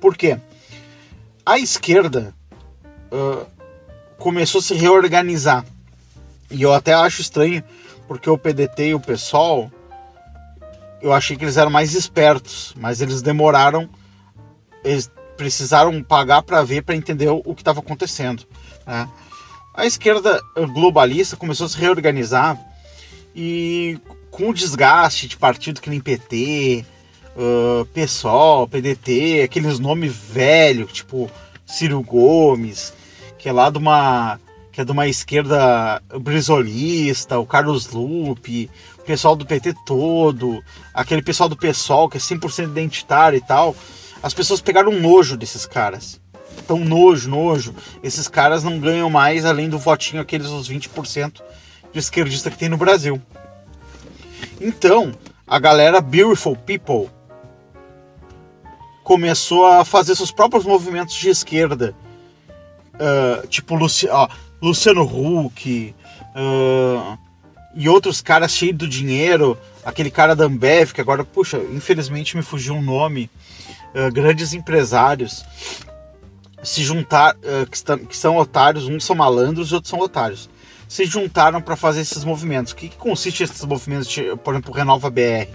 Por 0.00 0.16
quê? 0.16 0.38
A 1.44 1.58
esquerda 1.58 2.32
uh, 3.10 3.44
começou 4.16 4.60
a 4.60 4.62
se 4.62 4.74
reorganizar. 4.74 5.66
E 6.48 6.62
eu 6.62 6.72
até 6.72 6.94
acho 6.94 7.20
estranho, 7.20 7.64
porque 8.06 8.30
o 8.30 8.38
PDT 8.38 8.88
e 8.88 8.94
o 8.94 9.00
PSOL, 9.00 9.70
eu 11.02 11.12
achei 11.12 11.36
que 11.36 11.44
eles 11.44 11.56
eram 11.56 11.70
mais 11.70 11.94
espertos, 11.94 12.72
mas 12.76 13.00
eles 13.00 13.20
demoraram, 13.22 13.88
eles 14.84 15.10
precisaram 15.36 16.00
pagar 16.02 16.42
para 16.42 16.62
ver, 16.62 16.82
para 16.82 16.94
entender 16.94 17.28
o 17.28 17.54
que 17.54 17.62
estava 17.62 17.80
acontecendo. 17.80 18.44
Né? 18.86 19.08
A 19.74 19.84
esquerda 19.84 20.40
globalista 20.72 21.36
começou 21.36 21.66
a 21.66 21.68
se 21.68 21.78
reorganizar 21.78 22.58
e 23.34 23.98
com 24.30 24.50
o 24.50 24.54
desgaste 24.54 25.26
de 25.26 25.36
partido 25.36 25.80
que 25.80 25.90
nem 25.90 26.00
PT, 26.00 26.84
uh, 27.36 27.84
PSOL, 27.86 28.68
PDT, 28.68 29.42
aqueles 29.44 29.78
nomes 29.78 30.12
velhos, 30.12 30.92
tipo 30.92 31.30
Ciro 31.66 32.02
Gomes, 32.02 32.92
que 33.38 33.48
é 33.48 33.52
lá 33.52 33.70
de 33.70 33.78
uma 33.78 34.38
que 34.72 34.80
é 34.80 34.84
de 34.84 34.92
uma 34.92 35.08
esquerda 35.08 36.00
brisolista, 36.20 37.38
o 37.40 37.46
Carlos 37.46 37.88
Lupe, 37.88 38.70
o 38.98 39.02
pessoal 39.02 39.34
do 39.34 39.44
PT 39.44 39.74
todo, 39.84 40.62
aquele 40.94 41.22
pessoal 41.22 41.48
do 41.48 41.56
PSOL 41.56 42.08
que 42.08 42.16
é 42.16 42.20
100% 42.20 42.66
identitário 42.66 43.36
e 43.36 43.40
tal. 43.40 43.74
As 44.22 44.32
pessoas 44.32 44.60
pegaram 44.60 44.92
nojo 44.92 45.36
desses 45.36 45.66
caras. 45.66 46.20
Tão 46.68 46.84
nojo, 46.84 47.28
nojo. 47.28 47.74
Esses 48.00 48.28
caras 48.28 48.62
não 48.62 48.78
ganham 48.78 49.10
mais 49.10 49.44
além 49.44 49.68
do 49.68 49.78
votinho 49.78 50.22
aqueles 50.22 50.46
os 50.46 50.70
20% 50.70 51.40
de 51.92 51.98
esquerdista 51.98 52.48
que 52.48 52.58
tem 52.58 52.68
no 52.68 52.76
Brasil. 52.76 53.20
Então, 54.60 55.12
a 55.46 55.58
galera 55.58 56.02
Beautiful 56.02 56.54
People 56.54 57.08
começou 59.02 59.66
a 59.66 59.86
fazer 59.86 60.14
seus 60.14 60.30
próprios 60.30 60.66
movimentos 60.66 61.14
de 61.14 61.30
esquerda. 61.30 61.94
Uh, 62.94 63.46
tipo 63.48 63.74
Luci 63.74 64.06
ó, 64.08 64.28
Luciano 64.60 65.02
Huck 65.02 65.94
uh, 66.36 67.18
e 67.74 67.88
outros 67.88 68.20
caras 68.20 68.52
cheios 68.52 68.76
do 68.76 68.86
dinheiro. 68.86 69.56
Aquele 69.82 70.10
cara 70.10 70.36
da 70.36 70.44
Ambev, 70.44 70.92
que 70.92 71.00
agora, 71.00 71.24
puxa, 71.24 71.56
infelizmente 71.72 72.36
me 72.36 72.42
fugiu 72.42 72.74
um 72.74 72.82
nome. 72.82 73.30
Uh, 73.94 74.12
grandes 74.12 74.52
empresários 74.52 75.42
se 76.62 76.84
juntar, 76.84 77.34
que, 77.70 77.74
estão, 77.74 77.96
que 77.96 78.14
são 78.14 78.36
otários, 78.36 78.86
uns 78.86 79.02
são 79.02 79.16
malandros 79.16 79.70
e 79.70 79.74
outros 79.74 79.88
são 79.88 79.98
otários 79.98 80.50
se 80.90 81.04
juntaram 81.04 81.62
para 81.62 81.76
fazer 81.76 82.00
esses 82.00 82.24
movimentos. 82.24 82.72
O 82.72 82.76
que, 82.76 82.88
que 82.88 82.96
consiste 82.96 83.44
esses 83.44 83.64
movimentos, 83.64 84.12
por 84.42 84.52
exemplo, 84.52 84.74
Renova 84.74 85.08
BR? 85.08 85.46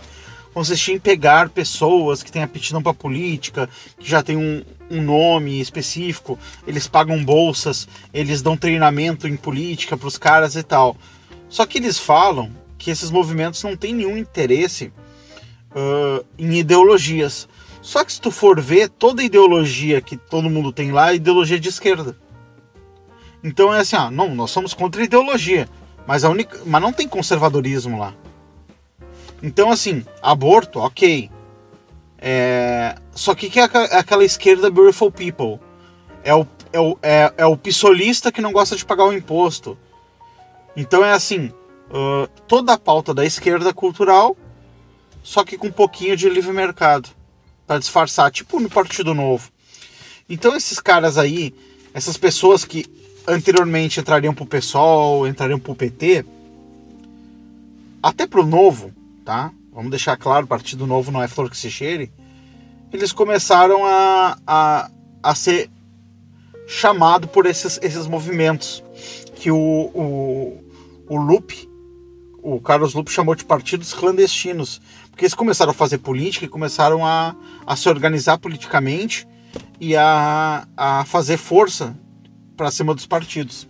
Consiste 0.54 0.94
em 0.94 0.98
pegar 0.98 1.50
pessoas 1.50 2.24
que 2.24 2.32
têm 2.32 2.42
aptidão 2.42 2.82
para 2.82 2.94
política, 2.94 3.70
que 4.00 4.10
já 4.10 4.24
têm 4.24 4.38
um, 4.38 4.64
um 4.90 5.02
nome 5.02 5.60
específico, 5.60 6.40
eles 6.66 6.88
pagam 6.88 7.22
bolsas, 7.22 7.86
eles 8.14 8.42
dão 8.42 8.56
treinamento 8.56 9.28
em 9.28 9.36
política 9.36 9.98
para 9.98 10.08
os 10.08 10.18
caras 10.18 10.56
e 10.56 10.64
tal. 10.64 10.96
Só 11.50 11.66
que 11.66 11.80
eles 11.80 12.00
falam 12.00 12.50
que 12.78 12.90
esses 12.90 13.12
movimentos 13.12 13.62
não 13.62 13.76
têm 13.76 13.94
nenhum 13.94 14.18
interesse 14.18 14.94
uh, 15.72 16.26
em 16.40 16.60
ideologias. 16.60 17.46
Só 17.82 18.06
que 18.06 18.14
se 18.14 18.22
tu 18.22 18.32
for 18.32 18.62
ver, 18.62 18.88
toda 18.88 19.22
ideologia 19.22 20.00
que 20.00 20.16
todo 20.16 20.50
mundo 20.50 20.72
tem 20.72 20.94
lá 20.94 21.12
é 21.12 21.16
ideologia 21.16 21.60
de 21.60 21.68
esquerda. 21.68 22.16
Então 23.46 23.72
é 23.72 23.82
assim, 23.82 23.96
ó, 23.96 24.10
não, 24.10 24.34
nós 24.34 24.50
somos 24.50 24.74
contra 24.74 25.04
a 25.04 25.06
ideologia, 25.06 25.70
mas 26.08 26.24
a 26.24 26.30
única, 26.32 26.60
mas 26.66 26.82
não 26.82 26.92
tem 26.92 27.08
conservadorismo 27.08 28.00
lá. 28.00 28.12
Então 29.44 29.70
assim, 29.70 30.04
aborto, 30.20 30.80
ok. 30.80 31.30
É, 32.18 32.96
só 33.12 33.36
que 33.36 33.48
que 33.48 33.60
é 33.60 33.64
aquela 33.64 34.24
esquerda 34.24 34.72
beautiful 34.72 35.12
people? 35.12 35.60
É 36.24 36.34
o, 36.34 36.48
é 36.74 36.80
o, 36.80 36.98
é, 37.04 37.34
é 37.38 37.46
o 37.46 37.56
pissolista 37.56 38.32
que 38.32 38.42
não 38.42 38.52
gosta 38.52 38.76
de 38.76 38.84
pagar 38.84 39.06
o 39.06 39.14
imposto. 39.14 39.78
Então 40.76 41.06
é 41.06 41.12
assim, 41.12 41.54
uh, 41.92 42.28
toda 42.48 42.74
a 42.74 42.80
pauta 42.80 43.14
da 43.14 43.24
esquerda 43.24 43.72
cultural, 43.72 44.36
só 45.22 45.44
que 45.44 45.56
com 45.56 45.68
um 45.68 45.72
pouquinho 45.72 46.18
de 46.18 46.28
livre 46.28 46.52
mercado 46.52 47.10
para 47.68 47.78
disfarçar, 47.78 48.32
tipo 48.32 48.60
no 48.60 48.72
Partido 48.72 49.14
Novo. 49.14 49.52
Então 50.28 50.56
esses 50.56 50.80
caras 50.80 51.20
aí, 51.20 51.54
essas 51.94 52.18
pessoas 52.18 52.66
que 52.66 53.05
anteriormente 53.28 54.00
entrariam 54.00 54.34
pro 54.34 54.46
PSOL, 54.46 55.28
entrariam 55.28 55.60
pro 55.60 55.76
PT, 55.76 56.26
até 58.02 58.28
pro 58.28 58.46
Novo, 58.46 58.92
tá? 59.24 59.52
Vamos 59.74 59.90
deixar 59.90 60.16
claro, 60.16 60.46
o 60.46 60.48
Partido 60.48 60.88
Novo 60.88 61.12
não 61.12 61.22
é 61.22 61.28
flor 61.28 61.50
que 61.50 61.58
se 61.58 61.70
cheire. 61.70 62.12
Eles 62.94 63.12
começaram 63.12 63.84
a, 63.84 64.38
a, 64.46 64.92
a 65.22 65.36
ser 65.36 65.70
chamado 66.68 67.28
por 67.28 67.46
esses, 67.46 67.80
esses 67.82 68.08
movimentos 68.08 68.84
que 69.36 69.52
o, 69.52 69.58
o, 69.58 70.64
o 71.08 71.18
Lupe, 71.18 71.70
o 72.42 72.60
Carlos 72.60 72.94
Lupe 72.94 73.12
chamou 73.12 73.36
de 73.36 73.44
partidos 73.44 73.94
clandestinos, 73.94 74.82
porque 75.10 75.26
eles 75.26 75.34
começaram 75.34 75.72
a 75.72 75.74
fazer 75.74 75.98
política 75.98 76.46
e 76.46 76.50
começaram 76.50 77.06
a, 77.06 77.36
a 77.66 77.76
se 77.76 77.90
organizar 77.90 78.38
politicamente 78.38 79.28
e 79.80 79.96
a, 79.96 80.68
a 80.78 81.06
fazer 81.06 81.38
força 81.38 81.96
para 82.56 82.72
cima 82.72 82.94
dos 82.94 83.06
partidos. 83.06 83.68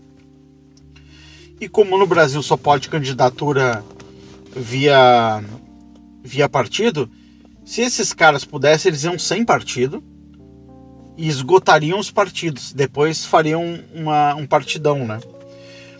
E 1.59 1.67
como 1.69 1.97
no 1.97 2.05
Brasil 2.05 2.41
só 2.43 2.57
pode 2.57 2.89
candidatura 2.89 3.83
via 4.55 5.43
via 6.23 6.49
partido, 6.49 7.09
se 7.63 7.81
esses 7.81 8.13
caras 8.13 8.43
pudessem, 8.43 8.89
eles 8.89 9.03
iam 9.03 9.17
sem 9.17 9.45
partido 9.45 10.03
e 11.17 11.27
esgotariam 11.27 11.99
os 11.99 12.11
partidos. 12.11 12.73
Depois 12.73 13.25
fariam 13.25 13.79
uma, 13.93 14.35
um 14.35 14.45
partidão, 14.45 15.05
né? 15.05 15.19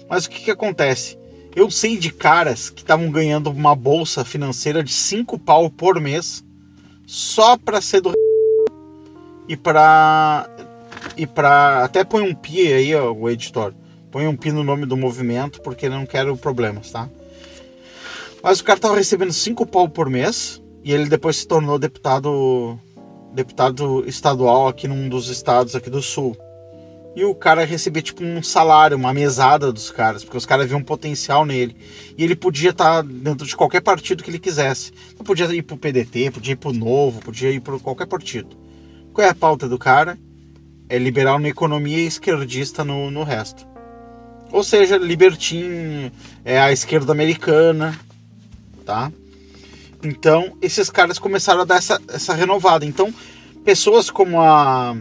Mas 0.10 0.26
o 0.26 0.30
que, 0.30 0.44
que 0.44 0.52
acontece? 0.52 1.18
Eu 1.56 1.72
sei 1.72 1.98
de 1.98 2.12
caras 2.12 2.70
que 2.70 2.82
estavam 2.82 3.10
ganhando 3.10 3.50
uma 3.50 3.76
bolsa 3.76 4.26
financeira 4.26 4.84
de 4.84 4.94
5 4.94 5.40
pau 5.40 5.70
por 5.70 6.00
mês 6.02 6.44
só 7.08 7.58
para 7.58 7.82
ser 7.82 8.02
do 8.02 8.14
e 9.48 9.56
para 9.56 10.50
e 11.18 11.26
para 11.26 11.84
até 11.84 12.04
põe 12.04 12.24
um 12.24 12.34
pi 12.34 12.74
aí, 12.74 12.96
ó, 12.96 13.12
o 13.12 13.30
editor. 13.30 13.74
Põe 14.12 14.28
um 14.28 14.36
pi 14.36 14.52
no 14.52 14.64
nome 14.64 14.86
do 14.86 14.96
movimento 14.96 15.62
porque 15.62 15.90
não 15.90 16.06
quero 16.06 16.38
problemas, 16.38 16.92
tá? 16.92 17.10
Mas 18.42 18.60
o 18.60 18.64
cara 18.64 18.80
tava 18.80 18.96
recebendo 18.96 19.34
5 19.34 19.66
pau 19.66 19.90
por 19.90 20.10
mês 20.10 20.62
e 20.84 20.94
ele 20.94 21.10
depois 21.10 21.38
se 21.38 21.48
tornou 21.48 21.80
deputado 21.80 22.80
deputado 23.34 24.08
estadual 24.08 24.68
aqui 24.68 24.88
num 24.88 25.10
dos 25.10 25.28
estados 25.30 25.76
aqui 25.76 25.90
do 25.90 26.02
sul. 26.02 26.38
E 27.16 27.24
o 27.24 27.34
cara 27.34 27.66
recebia 27.66 28.02
tipo 28.02 28.24
um 28.24 28.44
salário, 28.44 28.98
uma 28.98 29.14
mesada 29.14 29.72
dos 29.72 29.90
caras, 29.90 30.24
porque 30.24 30.38
os 30.38 30.46
caras 30.46 30.68
viam 30.68 30.80
um 30.80 30.84
potencial 30.84 31.46
nele. 31.46 31.76
E 32.18 32.24
ele 32.24 32.36
podia 32.36 32.72
estar 32.72 33.02
tá 33.04 33.10
dentro 33.10 33.48
de 33.48 33.56
qualquer 33.56 33.82
partido 33.82 34.22
que 34.22 34.30
ele 34.30 34.40
quisesse. 34.40 34.92
Podia 35.24 35.46
ir 35.46 35.62
pro 35.62 35.78
PDT, 35.78 36.32
podia 36.32 36.54
ir 36.54 36.58
pro 36.58 36.74
Novo, 36.74 37.22
podia 37.22 37.50
ir 37.52 37.62
pro 37.62 37.80
qualquer 37.80 38.06
partido. 38.06 38.58
Qual 39.14 39.26
é 39.26 39.30
a 39.30 39.36
pauta 39.36 39.68
do 39.68 39.78
cara? 39.78 40.18
É 40.90 40.98
liberal 40.98 41.40
na 41.40 41.50
economia 41.50 41.98
e 41.98 42.08
esquerdista 42.08 42.84
no, 42.84 43.10
no 43.10 43.24
resto. 43.24 43.66
Ou 44.52 44.64
seja, 44.64 44.98
libertinho, 44.98 46.12
é 46.44 46.60
a 46.60 46.72
esquerda 46.72 47.12
americana, 47.12 48.00
tá? 48.86 49.12
Então, 50.04 50.56
esses 50.62 50.90
caras 50.90 51.18
começaram 51.18 51.62
a 51.62 51.66
dar 51.66 51.78
essa, 51.78 52.00
essa 52.08 52.34
renovada. 52.34 52.86
Então, 52.86 53.14
pessoas 53.64 54.10
como 54.10 54.40
a, 54.40 54.96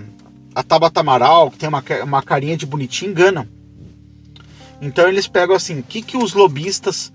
a 0.54 0.62
Tabata 0.62 1.00
Amaral, 1.00 1.50
que 1.50 1.58
tem 1.58 1.68
uma, 1.68 1.84
uma 2.02 2.22
carinha 2.22 2.56
de 2.56 2.64
bonitinho, 2.64 3.10
enganam. 3.10 3.46
Então, 4.80 5.06
eles 5.06 5.28
pegam 5.28 5.54
assim: 5.54 5.80
o 5.80 5.82
que, 5.82 6.00
que 6.00 6.16
os 6.16 6.32
lobistas 6.32 7.12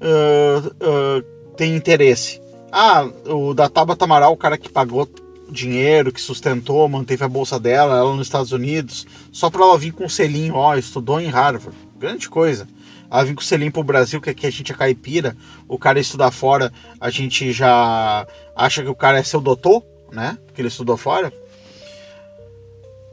uh, 0.00 0.68
uh, 0.68 1.22
têm 1.56 1.76
interesse? 1.76 2.40
Ah, 2.72 3.04
o 3.26 3.52
da 3.52 3.68
Tabata 3.68 4.04
Amaral, 4.04 4.32
o 4.32 4.36
cara 4.36 4.56
que 4.56 4.70
pagou 4.70 5.06
dinheiro, 5.52 6.10
que 6.10 6.20
sustentou, 6.20 6.88
manteve 6.88 7.24
a 7.24 7.28
bolsa 7.28 7.60
dela, 7.60 7.98
ela 7.98 8.16
nos 8.16 8.26
Estados 8.26 8.52
Unidos, 8.52 9.06
só 9.30 9.50
para 9.50 9.62
ela 9.62 9.78
vir 9.78 9.92
com 9.92 10.04
um 10.04 10.08
selinho, 10.08 10.54
ó, 10.54 10.74
estudou 10.74 11.20
em 11.20 11.28
Harvard. 11.28 11.76
Grande 11.96 12.28
coisa. 12.28 12.66
Ela 13.10 13.24
vir 13.24 13.34
com 13.34 13.42
o 13.42 13.44
selinho 13.44 13.70
pro 13.70 13.84
Brasil, 13.84 14.20
que 14.20 14.30
aqui 14.30 14.46
a 14.46 14.50
gente 14.50 14.72
é 14.72 14.74
caipira, 14.74 15.36
o 15.68 15.78
cara 15.78 16.00
estudar 16.00 16.30
fora, 16.30 16.72
a 16.98 17.10
gente 17.10 17.52
já 17.52 18.26
acha 18.56 18.82
que 18.82 18.88
o 18.88 18.94
cara 18.94 19.18
é 19.18 19.22
seu 19.22 19.40
doutor, 19.40 19.84
né? 20.10 20.38
Que 20.54 20.60
ele 20.60 20.68
estudou 20.68 20.96
fora. 20.96 21.32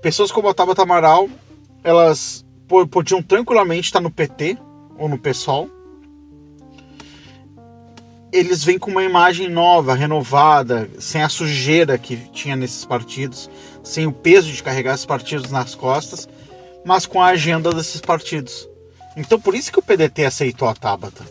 Pessoas 0.01 0.31
como 0.31 0.47
a 0.47 0.53
Tabata 0.53 0.83
Amaral, 0.83 1.29
elas 1.83 2.45
podiam 2.89 3.21
tranquilamente 3.21 3.87
estar 3.87 3.99
no 3.99 4.09
PT 4.09 4.57
ou 4.97 5.09
no 5.09 5.17
PSOL. 5.17 5.69
Eles 8.31 8.63
vêm 8.63 8.77
com 8.77 8.91
uma 8.91 9.03
imagem 9.03 9.49
nova, 9.49 9.95
renovada, 9.95 10.89
sem 10.99 11.21
a 11.21 11.29
sujeira 11.29 11.97
que 11.97 12.15
tinha 12.31 12.55
nesses 12.55 12.85
partidos, 12.85 13.49
sem 13.83 14.05
o 14.05 14.11
peso 14.11 14.51
de 14.51 14.61
carregar 14.61 14.93
esses 14.93 15.05
partidos 15.05 15.49
nas 15.49 15.73
costas, 15.73 16.29
mas 16.85 17.05
com 17.05 17.21
a 17.21 17.27
agenda 17.27 17.71
desses 17.71 18.01
partidos. 18.01 18.69
Então 19.17 19.39
por 19.39 19.55
isso 19.55 19.71
que 19.71 19.79
o 19.79 19.83
PDT 19.83 20.25
aceitou 20.25 20.67
a 20.67 20.75
Tabata. 20.75 21.25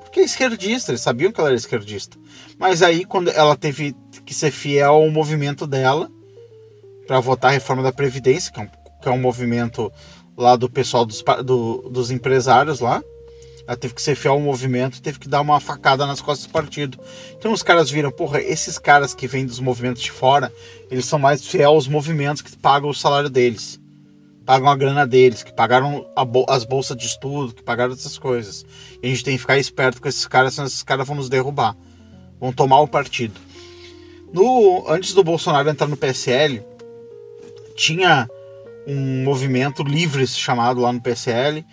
Porque 0.00 0.20
é 0.20 0.24
esquerdista, 0.24 0.90
eles 0.90 1.00
sabiam 1.00 1.30
que 1.30 1.38
ela 1.38 1.50
era 1.50 1.56
esquerdista. 1.56 2.18
Mas 2.58 2.82
aí 2.82 3.04
quando 3.04 3.30
ela 3.30 3.56
teve 3.56 3.94
que 4.26 4.34
ser 4.34 4.50
fiel 4.50 4.94
ao 4.94 5.10
movimento 5.10 5.68
dela 5.68 6.10
para 7.06 7.20
votar 7.20 7.50
a 7.50 7.54
reforma 7.54 7.82
da 7.82 7.92
Previdência, 7.92 8.52
que 8.52 8.60
é 8.60 8.62
um, 8.64 8.68
que 9.00 9.08
é 9.08 9.12
um 9.12 9.20
movimento 9.20 9.92
lá 10.36 10.56
do 10.56 10.68
pessoal 10.68 11.04
dos, 11.04 11.22
do, 11.44 11.88
dos 11.90 12.10
empresários 12.10 12.80
lá. 12.80 13.02
Ela 13.70 13.76
teve 13.76 13.94
que 13.94 14.02
ser 14.02 14.16
fiel 14.16 14.32
ao 14.32 14.40
movimento 14.40 15.00
teve 15.00 15.20
que 15.20 15.28
dar 15.28 15.40
uma 15.40 15.60
facada 15.60 16.04
nas 16.04 16.20
costas 16.20 16.48
do 16.48 16.52
partido. 16.52 16.98
Então 17.38 17.52
os 17.52 17.62
caras 17.62 17.88
viram, 17.88 18.10
porra, 18.10 18.40
esses 18.40 18.80
caras 18.80 19.14
que 19.14 19.28
vêm 19.28 19.46
dos 19.46 19.60
movimentos 19.60 20.02
de 20.02 20.10
fora, 20.10 20.52
eles 20.90 21.04
são 21.06 21.20
mais 21.20 21.46
fiéis 21.46 21.68
aos 21.68 21.86
movimentos 21.86 22.42
que 22.42 22.56
pagam 22.56 22.90
o 22.90 22.94
salário 22.94 23.30
deles 23.30 23.78
pagam 24.44 24.68
a 24.68 24.74
grana 24.74 25.06
deles, 25.06 25.44
que 25.44 25.52
pagaram 25.52 26.04
bol 26.26 26.44
as 26.48 26.64
bolsas 26.64 26.96
de 26.96 27.06
estudo, 27.06 27.54
que 27.54 27.62
pagaram 27.62 27.92
essas 27.92 28.18
coisas. 28.18 28.66
E 29.00 29.06
a 29.06 29.10
gente 29.10 29.22
tem 29.22 29.34
que 29.34 29.40
ficar 29.40 29.56
esperto 29.56 30.02
com 30.02 30.08
esses 30.08 30.26
caras, 30.26 30.54
senão 30.54 30.66
esses 30.66 30.82
caras 30.82 31.06
vão 31.06 31.14
nos 31.14 31.28
derrubar. 31.28 31.76
Vão 32.40 32.52
tomar 32.52 32.80
o 32.80 32.88
partido. 32.88 33.38
No, 34.32 34.84
antes 34.88 35.14
do 35.14 35.22
Bolsonaro 35.22 35.70
entrar 35.70 35.86
no 35.86 35.96
PSL, 35.96 36.64
tinha 37.76 38.28
um 38.88 39.22
movimento 39.22 39.84
livre 39.84 40.26
chamado 40.26 40.80
lá 40.80 40.92
no 40.92 41.00
PSL, 41.00 41.64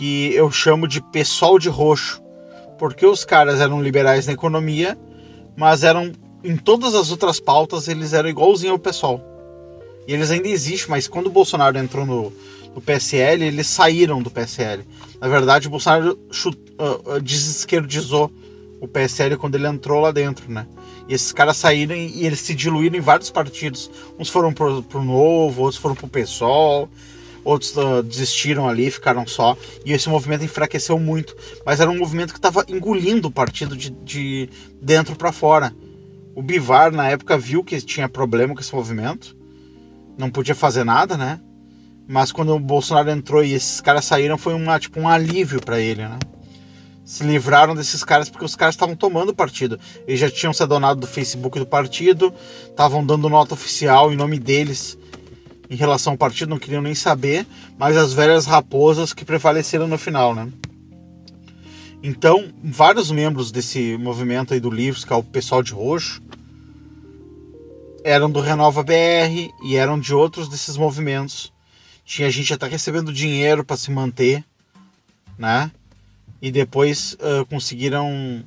que 0.00 0.32
eu 0.32 0.50
chamo 0.50 0.88
de 0.88 1.02
pessoal 1.02 1.58
de 1.58 1.68
roxo, 1.68 2.22
porque 2.78 3.04
os 3.04 3.22
caras 3.22 3.60
eram 3.60 3.82
liberais 3.82 4.26
na 4.26 4.32
economia, 4.32 4.96
mas 5.54 5.84
eram 5.84 6.10
em 6.42 6.56
todas 6.56 6.94
as 6.94 7.10
outras 7.10 7.38
pautas 7.38 7.86
eles 7.86 8.14
eram 8.14 8.30
igualzinho 8.30 8.72
ao 8.72 8.78
pessoal. 8.78 9.22
E 10.08 10.14
eles 10.14 10.30
ainda 10.30 10.48
existem, 10.48 10.88
mas 10.88 11.06
quando 11.06 11.26
o 11.26 11.30
Bolsonaro 11.30 11.76
entrou 11.76 12.06
no, 12.06 12.32
no 12.74 12.80
PSL, 12.80 13.44
eles 13.44 13.66
saíram 13.66 14.22
do 14.22 14.30
PSL. 14.30 14.86
Na 15.20 15.28
verdade, 15.28 15.66
o 15.66 15.70
Bolsonaro 15.70 16.18
chut, 16.30 16.56
uh, 16.78 17.20
desesquerdizou 17.20 18.32
o 18.80 18.88
PSL 18.88 19.36
quando 19.36 19.56
ele 19.56 19.66
entrou 19.66 20.00
lá 20.00 20.10
dentro, 20.10 20.50
né? 20.50 20.66
E 21.06 21.12
esses 21.12 21.30
caras 21.30 21.58
saíram 21.58 21.94
e 21.94 22.24
eles 22.24 22.40
se 22.40 22.54
diluíram 22.54 22.96
em 22.96 23.02
vários 23.02 23.28
partidos. 23.28 23.90
Uns 24.18 24.30
foram 24.30 24.50
pro, 24.50 24.82
pro 24.82 25.04
Novo, 25.04 25.60
outros 25.60 25.78
foram 25.78 25.94
pro 25.94 26.08
PSOL, 26.08 26.88
outros 27.44 27.76
uh, 27.76 28.02
desistiram 28.02 28.68
ali, 28.68 28.90
ficaram 28.90 29.26
só. 29.26 29.56
E 29.84 29.92
esse 29.92 30.08
movimento 30.08 30.44
enfraqueceu 30.44 30.98
muito. 30.98 31.36
Mas 31.64 31.80
era 31.80 31.90
um 31.90 31.98
movimento 31.98 32.32
que 32.32 32.38
estava 32.38 32.64
engolindo 32.68 33.28
o 33.28 33.32
partido 33.32 33.76
de, 33.76 33.90
de 33.90 34.48
dentro 34.80 35.16
para 35.16 35.32
fora. 35.32 35.74
O 36.34 36.42
Bivar, 36.42 36.92
na 36.92 37.08
época, 37.08 37.36
viu 37.36 37.62
que 37.64 37.80
tinha 37.80 38.08
problema 38.08 38.54
com 38.54 38.60
esse 38.60 38.74
movimento 38.74 39.40
não 40.20 40.30
podia 40.30 40.54
fazer 40.54 40.84
nada, 40.84 41.16
né? 41.16 41.40
Mas 42.06 42.30
quando 42.30 42.54
o 42.54 42.60
Bolsonaro 42.60 43.10
entrou 43.10 43.42
e 43.42 43.54
esses 43.54 43.80
caras 43.80 44.04
saíram, 44.04 44.36
foi 44.36 44.54
uma, 44.54 44.78
tipo, 44.78 45.00
um 45.00 45.08
alívio 45.08 45.60
para 45.60 45.80
ele, 45.80 46.02
né? 46.02 46.18
Se 47.04 47.24
livraram 47.24 47.74
desses 47.74 48.04
caras 48.04 48.28
porque 48.28 48.44
os 48.44 48.54
caras 48.54 48.74
estavam 48.74 48.94
tomando 48.94 49.34
partido. 49.34 49.78
Eles 50.06 50.20
já 50.20 50.30
tinham 50.30 50.52
se 50.52 50.62
adonado 50.62 51.00
do 51.00 51.06
Facebook 51.06 51.58
do 51.58 51.66
partido, 51.66 52.32
estavam 52.68 53.04
dando 53.04 53.28
nota 53.28 53.54
oficial 53.54 54.12
em 54.12 54.16
nome 54.16 54.38
deles 54.38 54.98
em 55.70 55.76
relação 55.76 56.14
ao 56.14 56.18
partido, 56.18 56.50
não 56.50 56.58
queriam 56.58 56.82
nem 56.82 56.96
saber, 56.96 57.46
mas 57.78 57.96
as 57.96 58.12
velhas 58.12 58.44
raposas 58.44 59.12
que 59.12 59.24
prevaleceram 59.24 59.86
no 59.86 59.96
final, 59.96 60.34
né? 60.34 60.50
Então, 62.02 62.52
vários 62.64 63.10
membros 63.12 63.52
desse 63.52 63.96
movimento 63.96 64.52
aí 64.52 64.58
do 64.58 64.70
Livros, 64.70 65.04
que 65.04 65.12
é 65.12 65.16
o 65.16 65.22
pessoal 65.22 65.62
de 65.62 65.72
roxo, 65.72 66.20
eram 68.02 68.30
do 68.30 68.40
Renova 68.40 68.82
BR 68.82 69.52
e 69.62 69.76
eram 69.76 70.00
de 70.00 70.12
outros 70.12 70.48
desses 70.48 70.76
movimentos. 70.76 71.52
Tinha 72.04 72.30
gente 72.30 72.52
até 72.52 72.66
recebendo 72.66 73.12
dinheiro 73.12 73.64
para 73.64 73.76
se 73.76 73.92
manter, 73.92 74.42
né? 75.38 75.70
E 76.42 76.50
depois 76.50 77.12
uh, 77.14 77.44
conseguiram 77.46 78.42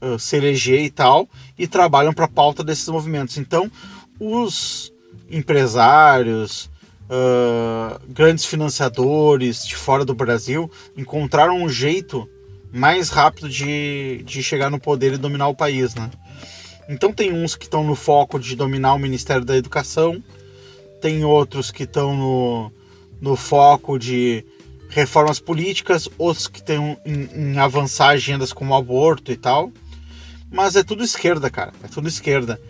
uh, 0.00 0.18
se 0.18 0.36
eleger 0.36 0.80
e 0.80 0.90
tal, 0.90 1.28
e 1.58 1.66
trabalham 1.66 2.14
para 2.14 2.24
a 2.24 2.28
pauta 2.28 2.64
desses 2.64 2.88
movimentos. 2.88 3.36
Então, 3.36 3.70
os 4.18 4.92
empresários, 5.30 6.70
uh, 7.10 8.00
grandes 8.08 8.44
financiadores 8.44 9.66
de 9.66 9.76
fora 9.76 10.04
do 10.04 10.14
Brasil 10.14 10.70
encontraram 10.96 11.62
um 11.62 11.68
jeito 11.68 12.28
mais 12.72 13.10
rápido 13.10 13.48
de, 13.48 14.22
de 14.24 14.42
chegar 14.42 14.70
no 14.70 14.80
poder 14.80 15.14
e 15.14 15.18
dominar 15.18 15.48
o 15.48 15.54
país, 15.54 15.94
né? 15.94 16.10
Então 16.88 17.12
tem 17.12 17.32
uns 17.32 17.56
que 17.56 17.64
estão 17.64 17.82
no 17.82 17.94
foco 17.94 18.38
de 18.38 18.54
dominar 18.54 18.94
o 18.94 18.98
Ministério 18.98 19.44
da 19.44 19.56
Educação, 19.56 20.22
tem 21.00 21.24
outros 21.24 21.70
que 21.70 21.82
estão 21.82 22.14
no, 22.14 22.72
no 23.20 23.36
foco 23.36 23.98
de 23.98 24.44
reformas 24.88 25.40
políticas, 25.40 26.08
outros 26.16 26.46
que 26.46 26.58
estão 26.58 26.96
em, 27.04 27.52
em, 27.52 27.58
avançar 27.58 28.10
agendas 28.10 28.52
como 28.52 28.74
aborto 28.74 29.32
e 29.32 29.36
tal. 29.36 29.72
Mas 30.50 30.76
é 30.76 30.84
tudo 30.84 31.02
esquerda, 31.02 31.50
cara. 31.50 31.72
É 31.82 31.88
tudo 31.88 32.08
esquerda. 32.08 32.60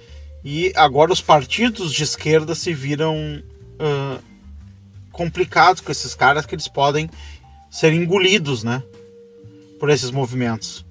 E 0.48 0.72
agora 0.76 1.12
os 1.12 1.20
partidos 1.20 1.92
de 1.92 2.04
esquerda 2.04 2.54
se 2.54 2.72
viram 2.72 3.42
uh, 3.80 4.22
complicados 5.10 5.80
com 5.80 5.90
esses 5.90 6.14
caras 6.14 6.46
que 6.46 6.54
eles 6.54 6.68
podem 6.68 7.10
ser 7.68 7.92
engolidos, 7.92 8.62
né? 8.62 8.80
Por 9.80 9.90
esses 9.90 10.12
movimentos. 10.12 10.86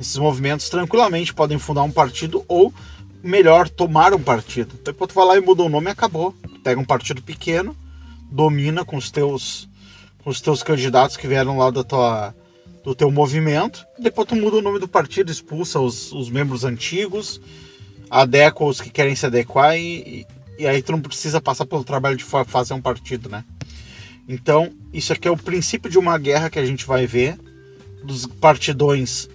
Esses 0.00 0.16
movimentos 0.16 0.68
tranquilamente 0.68 1.32
podem 1.32 1.60
fundar 1.60 1.84
um 1.84 1.92
partido 1.92 2.44
ou, 2.48 2.74
melhor, 3.22 3.68
tomar 3.68 4.12
um 4.14 4.20
partido. 4.20 4.74
Depois 4.84 5.12
tu 5.12 5.14
vai 5.14 5.26
lá 5.26 5.36
e 5.36 5.40
muda 5.40 5.62
o 5.62 5.68
nome 5.68 5.86
e 5.86 5.92
acabou. 5.92 6.34
Pega 6.64 6.80
um 6.80 6.84
partido 6.84 7.22
pequeno, 7.22 7.76
domina 8.32 8.84
com 8.84 8.96
os 8.96 9.12
teus, 9.12 9.68
com 10.24 10.30
os 10.30 10.40
teus 10.40 10.60
candidatos 10.60 11.16
que 11.16 11.28
vieram 11.28 11.56
lá 11.56 11.70
da 11.70 11.84
tua, 11.84 12.34
do 12.82 12.96
teu 12.96 13.12
movimento. 13.12 13.86
Depois 13.96 14.26
tu 14.26 14.34
muda 14.34 14.56
o 14.56 14.62
nome 14.62 14.80
do 14.80 14.88
partido, 14.88 15.30
expulsa 15.30 15.78
os, 15.78 16.10
os 16.10 16.28
membros 16.28 16.64
antigos, 16.64 17.40
adequa 18.12 18.66
os 18.66 18.78
que 18.78 18.90
querem 18.90 19.16
se 19.16 19.24
adequar 19.24 19.74
e, 19.74 20.26
e, 20.58 20.62
e 20.64 20.66
aí 20.66 20.82
tu 20.82 20.92
não 20.92 21.00
precisa 21.00 21.40
passar 21.40 21.64
pelo 21.64 21.82
trabalho 21.82 22.14
de 22.14 22.24
fazer 22.24 22.74
um 22.74 22.80
partido, 22.80 23.30
né? 23.30 23.42
Então, 24.28 24.70
isso 24.92 25.14
aqui 25.14 25.26
é 25.26 25.30
o 25.30 25.36
princípio 25.36 25.90
de 25.90 25.98
uma 25.98 26.18
guerra 26.18 26.50
que 26.50 26.58
a 26.58 26.64
gente 26.64 26.84
vai 26.84 27.06
ver 27.06 27.38
dos 28.04 28.26
partidões 28.26 29.30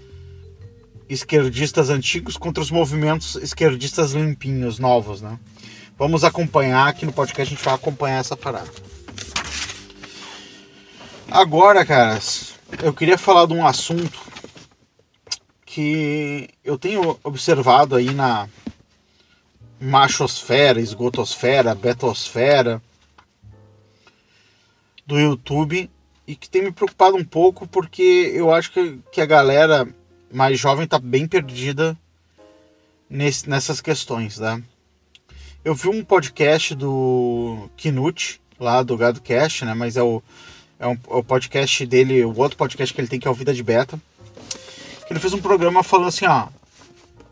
esquerdistas 1.10 1.90
antigos 1.90 2.38
contra 2.38 2.62
os 2.62 2.70
movimentos 2.70 3.36
esquerdistas 3.38 4.12
limpinhos, 4.12 4.78
novos, 4.78 5.22
né? 5.22 5.40
Vamos 5.98 6.24
acompanhar 6.24 6.88
aqui 6.88 7.04
no 7.04 7.12
podcast, 7.12 7.52
a 7.52 7.56
gente 7.56 7.66
vai 7.66 7.74
acompanhar 7.74 8.20
essa 8.20 8.38
parada. 8.38 8.70
Agora, 11.32 11.84
caras, 11.84 12.54
eu 12.84 12.94
queria 12.94 13.18
falar 13.18 13.48
de 13.48 13.54
um 13.54 13.66
assunto 13.66 14.20
que 15.66 16.48
eu 16.64 16.78
tenho 16.78 17.18
observado 17.24 17.96
aí 17.96 18.14
na 18.14 18.48
machosfera, 19.80 20.80
esgotosfera, 20.80 21.76
betosfera 21.76 22.82
do 25.06 25.20
YouTube 25.20 25.90
e 26.28 26.36
que 26.36 26.50
tem 26.50 26.64
me 26.64 26.72
preocupado 26.72 27.16
um 27.16 27.24
pouco 27.24 27.68
porque 27.68 28.32
eu 28.34 28.54
acho 28.54 28.72
que, 28.72 29.00
que 29.12 29.22
a 29.22 29.26
galera 29.26 29.88
mais 30.32 30.60
jovem 30.60 30.86
está 30.86 31.00
bem 31.00 31.28
perdida 31.28 31.98
nesse, 33.10 33.50
nessas 33.50 33.80
questões, 33.80 34.38
né? 34.38 34.62
Eu 35.64 35.74
vi 35.74 35.88
um 35.90 36.04
podcast 36.04 36.76
do 36.76 37.70
Knut, 37.78 38.42
lá 38.60 38.84
do 38.84 38.98
Gado 38.98 39.22
Cast, 39.22 39.66
né? 39.66 39.74
Mas 39.74 39.98
é 39.98 40.04
o, 40.04 40.22
é, 40.80 40.88
um, 40.88 40.94
é 40.94 41.16
o 41.16 41.24
podcast 41.24 41.86
dele, 41.86 42.24
o 42.24 42.38
outro 42.38 42.58
podcast 42.58 42.94
que 42.94 43.02
ele 43.02 43.08
tem 43.08 43.20
que 43.20 43.28
é 43.28 43.32
o 43.32 43.34
Vida 43.34 43.54
de 43.54 43.64
Beta. 43.64 44.00
Ele 45.10 45.20
fez 45.20 45.34
um 45.34 45.42
programa 45.42 45.84
falando 45.84 46.08
assim, 46.08 46.26
ó, 46.26 46.48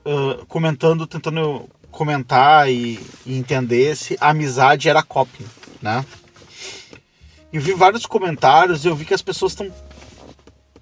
uh, 0.06 0.46
comentando, 0.48 1.06
tentando 1.06 1.70
comentar 1.96 2.70
e, 2.70 3.00
e, 3.26 3.38
entender 3.38 3.96
se 3.96 4.18
a 4.20 4.30
amizade 4.30 4.89
era 4.89 5.02
coping, 5.02 5.46
né? 5.82 6.06
E 7.52 7.58
vi 7.58 7.74
vários 7.74 8.06
comentários 8.06 8.84
e 8.84 8.89
eu 8.89 8.96
vi 8.96 9.06
que 9.06 9.14
as 9.14 9.22
pessoas 9.22 9.54
estão 9.54 9.74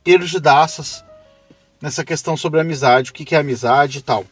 perdidaças 0.04 1.06
nessa 1.80 2.04
questão 2.04 2.36
sobre 2.36 2.60
amizade, 2.60 3.12
o 3.12 3.14
que 3.14 3.36
é 3.36 3.38
amizade 3.38 4.00
e 4.00 4.02
tal. 4.02 4.26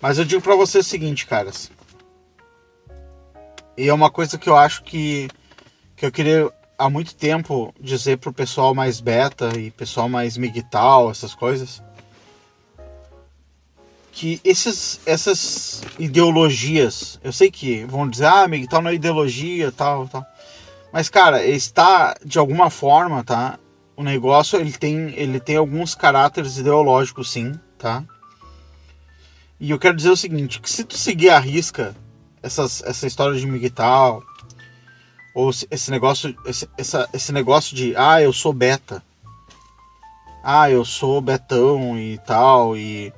Mas 0.00 0.18
eu 0.18 0.24
digo 0.24 0.42
pra 0.42 0.56
vocês 0.56 0.84
o 0.84 0.88
seguinte, 0.88 1.24
caras. 1.24 1.70
E 3.76 3.88
é 3.88 3.94
uma 3.94 4.10
coisa 4.10 4.36
que 4.36 4.48
eu 4.48 4.56
acho 4.56 4.82
que, 4.82 5.28
que 5.94 6.04
eu 6.04 6.10
queria 6.10 6.50
há 6.76 6.90
muito 6.90 7.14
tempo 7.14 7.72
dizer 7.80 8.18
pro 8.18 8.32
pessoal 8.32 8.74
mais 8.74 9.00
beta 9.00 9.56
e 9.56 9.70
pessoal 9.70 10.08
mais 10.08 10.36
migtal, 10.36 11.12
essas 11.12 11.32
coisas. 11.32 11.80
Que 14.18 14.40
esses, 14.42 14.98
essas 15.06 15.80
ideologias, 15.96 17.20
eu 17.22 17.32
sei 17.32 17.52
que 17.52 17.84
vão 17.84 18.08
dizer, 18.08 18.26
ah, 18.26 18.48
migtal 18.48 18.82
não 18.82 18.90
é 18.90 18.94
ideologia, 18.94 19.70
tal, 19.70 20.08
tal. 20.08 20.26
Mas, 20.92 21.08
cara, 21.08 21.46
está, 21.46 22.16
de 22.24 22.36
alguma 22.36 22.68
forma, 22.68 23.22
tá? 23.22 23.60
O 23.96 24.02
negócio, 24.02 24.58
ele 24.58 24.72
tem, 24.72 25.14
ele 25.14 25.38
tem 25.38 25.54
alguns 25.54 25.94
caráteres 25.94 26.58
ideológicos, 26.58 27.30
sim, 27.30 27.52
tá? 27.78 28.02
E 29.60 29.70
eu 29.70 29.78
quero 29.78 29.94
dizer 29.94 30.10
o 30.10 30.16
seguinte, 30.16 30.60
que 30.60 30.68
se 30.68 30.82
tu 30.82 30.98
seguir 30.98 31.30
a 31.30 31.38
risca 31.38 31.94
essas, 32.42 32.82
essa 32.82 33.06
história 33.06 33.38
de 33.38 33.46
migtal, 33.46 34.20
ou 35.32 35.50
esse 35.70 35.92
negócio, 35.92 36.34
esse, 36.44 36.68
essa, 36.76 37.08
esse 37.12 37.30
negócio 37.30 37.76
de, 37.76 37.94
ah, 37.94 38.20
eu 38.20 38.32
sou 38.32 38.52
beta, 38.52 39.00
ah, 40.42 40.68
eu 40.68 40.84
sou 40.84 41.20
betão 41.20 41.96
e 41.96 42.18
tal, 42.26 42.76
e 42.76 43.12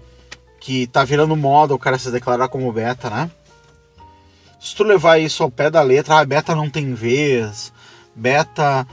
que 0.61 0.87
tá 0.87 1.03
virando 1.03 1.35
moda 1.35 1.75
o 1.75 1.79
cara 1.79 1.99
se 1.99 2.11
declarar 2.11 2.49
como 2.49 2.73
beta, 2.73 3.09
né? 3.09 3.31
Se 4.61 4.77
tu 4.77 4.85
levar 4.85 5.19
isso 5.19 5.43
ao 5.43 5.51
pé 5.51 5.71
da 5.71 5.81
letra, 5.81 6.19
ah, 6.19 6.25
beta 6.25 6.55
não 6.55 6.69
tem 6.69 6.93
vez, 6.93 7.73
beta, 8.15 8.87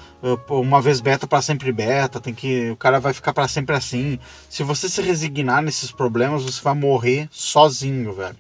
uma 0.50 0.82
vez 0.82 1.02
beta 1.02 1.28
para 1.28 1.42
sempre 1.42 1.74
beta, 1.74 2.22
tem 2.22 2.34
que 2.34 2.72
o 2.72 2.78
cara 2.78 3.02
vai 3.02 3.12
ficar 3.12 3.34
para 3.34 3.50
sempre 3.50 3.76
assim. 3.76 4.18
Se 4.50 4.64
você 4.64 4.88
se 4.88 5.02
resignar 5.02 5.62
nesses 5.62 5.92
problemas, 5.92 6.44
você 6.44 6.62
vai 6.62 6.74
morrer 6.74 7.28
sozinho, 7.30 8.14
velho. 8.14 8.38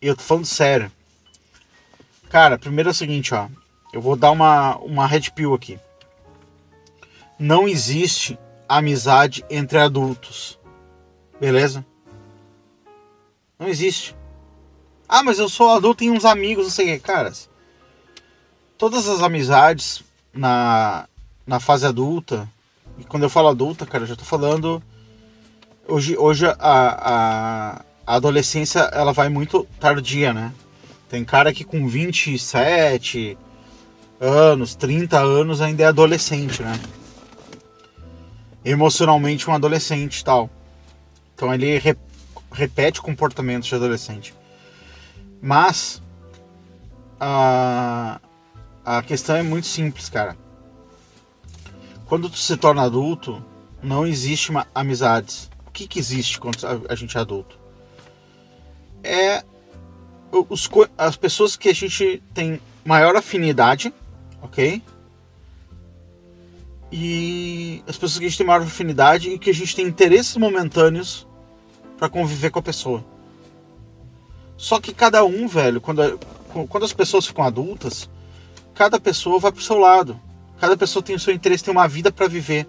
E 0.00 0.06
eu 0.06 0.16
tô 0.16 0.22
falando 0.22 0.46
sério. 0.46 0.90
Cara, 2.30 2.58
primeiro 2.58 2.88
é 2.88 2.92
o 2.92 2.94
seguinte, 2.94 3.34
ó. 3.34 3.48
Eu 3.92 4.00
vou 4.00 4.16
dar 4.16 4.30
uma, 4.30 4.76
uma 4.78 5.06
red 5.06 5.30
pill 5.34 5.54
aqui. 5.54 5.78
Não 7.38 7.68
existe 7.68 8.38
amizade 8.68 9.44
entre 9.50 9.78
adultos. 9.78 10.58
Beleza? 11.40 11.84
Não 13.58 13.68
existe. 13.68 14.16
Ah, 15.08 15.22
mas 15.22 15.38
eu 15.38 15.48
sou 15.48 15.70
adulto 15.70 16.02
e 16.04 16.10
uns 16.10 16.24
amigos, 16.24 16.64
não 16.64 16.70
sei 16.70 16.86
o 16.86 16.96
que. 16.96 17.06
Caras, 17.06 17.48
todas 18.76 19.08
as 19.08 19.22
amizades 19.22 20.02
na, 20.32 21.08
na 21.46 21.60
fase 21.60 21.86
adulta, 21.86 22.48
e 22.98 23.04
quando 23.04 23.24
eu 23.24 23.30
falo 23.30 23.48
adulta, 23.48 23.86
cara, 23.86 24.04
eu 24.04 24.08
já 24.08 24.16
tô 24.16 24.24
falando. 24.24 24.82
Hoje, 25.88 26.16
hoje 26.16 26.46
a, 26.46 26.56
a, 26.58 27.82
a 28.06 28.16
adolescência 28.16 28.80
ela 28.92 29.12
vai 29.12 29.28
muito 29.28 29.66
tardia, 29.78 30.32
né? 30.32 30.52
Tem 31.08 31.24
cara 31.24 31.52
que 31.52 31.62
com 31.62 31.86
27 31.86 33.38
anos, 34.20 34.74
30 34.74 35.18
anos 35.18 35.60
ainda 35.60 35.84
é 35.84 35.86
adolescente, 35.86 36.62
né? 36.62 36.72
Emocionalmente 38.66 39.48
um 39.48 39.54
adolescente 39.54 40.24
tal. 40.24 40.50
Então 41.32 41.54
ele 41.54 41.78
re, 41.78 41.96
repete 42.50 43.00
comportamentos 43.00 43.68
de 43.68 43.74
adolescente. 43.76 44.34
Mas 45.40 46.02
a, 47.20 48.20
a 48.84 49.02
questão 49.04 49.36
é 49.36 49.42
muito 49.44 49.68
simples, 49.68 50.08
cara. 50.08 50.36
Quando 52.06 52.28
tu 52.28 52.38
se 52.38 52.56
torna 52.56 52.82
adulto, 52.82 53.40
não 53.80 54.04
existe 54.04 54.50
amizades. 54.74 55.48
O 55.64 55.70
que, 55.70 55.86
que 55.86 56.00
existe 56.00 56.40
quando 56.40 56.58
a 56.88 56.94
gente 56.96 57.16
é 57.16 57.20
adulto? 57.20 57.56
É 59.04 59.44
os, 60.32 60.68
as 60.98 61.16
pessoas 61.16 61.54
que 61.54 61.68
a 61.68 61.72
gente 61.72 62.20
tem 62.34 62.60
maior 62.84 63.14
afinidade, 63.14 63.94
ok? 64.42 64.82
E 66.90 67.82
as 67.86 67.96
pessoas 67.96 68.18
que 68.18 68.24
a 68.24 68.28
gente 68.28 68.38
tem 68.38 68.46
maior 68.46 68.62
afinidade 68.62 69.30
e 69.30 69.38
que 69.38 69.50
a 69.50 69.54
gente 69.54 69.74
tem 69.74 69.86
interesses 69.86 70.36
momentâneos 70.36 71.26
para 71.98 72.08
conviver 72.08 72.50
com 72.50 72.58
a 72.58 72.62
pessoa. 72.62 73.04
Só 74.56 74.80
que 74.80 74.92
cada 74.92 75.24
um, 75.24 75.46
velho, 75.46 75.80
quando, 75.80 76.18
quando 76.68 76.84
as 76.84 76.92
pessoas 76.92 77.26
ficam 77.26 77.44
adultas, 77.44 78.08
cada 78.74 79.00
pessoa 79.00 79.38
vai 79.38 79.52
pro 79.52 79.62
seu 79.62 79.78
lado. 79.78 80.20
Cada 80.58 80.76
pessoa 80.76 81.02
tem 81.02 81.16
o 81.16 81.20
seu 81.20 81.34
interesse, 81.34 81.64
tem 81.64 81.72
uma 81.72 81.88
vida 81.88 82.10
para 82.10 82.28
viver. 82.28 82.66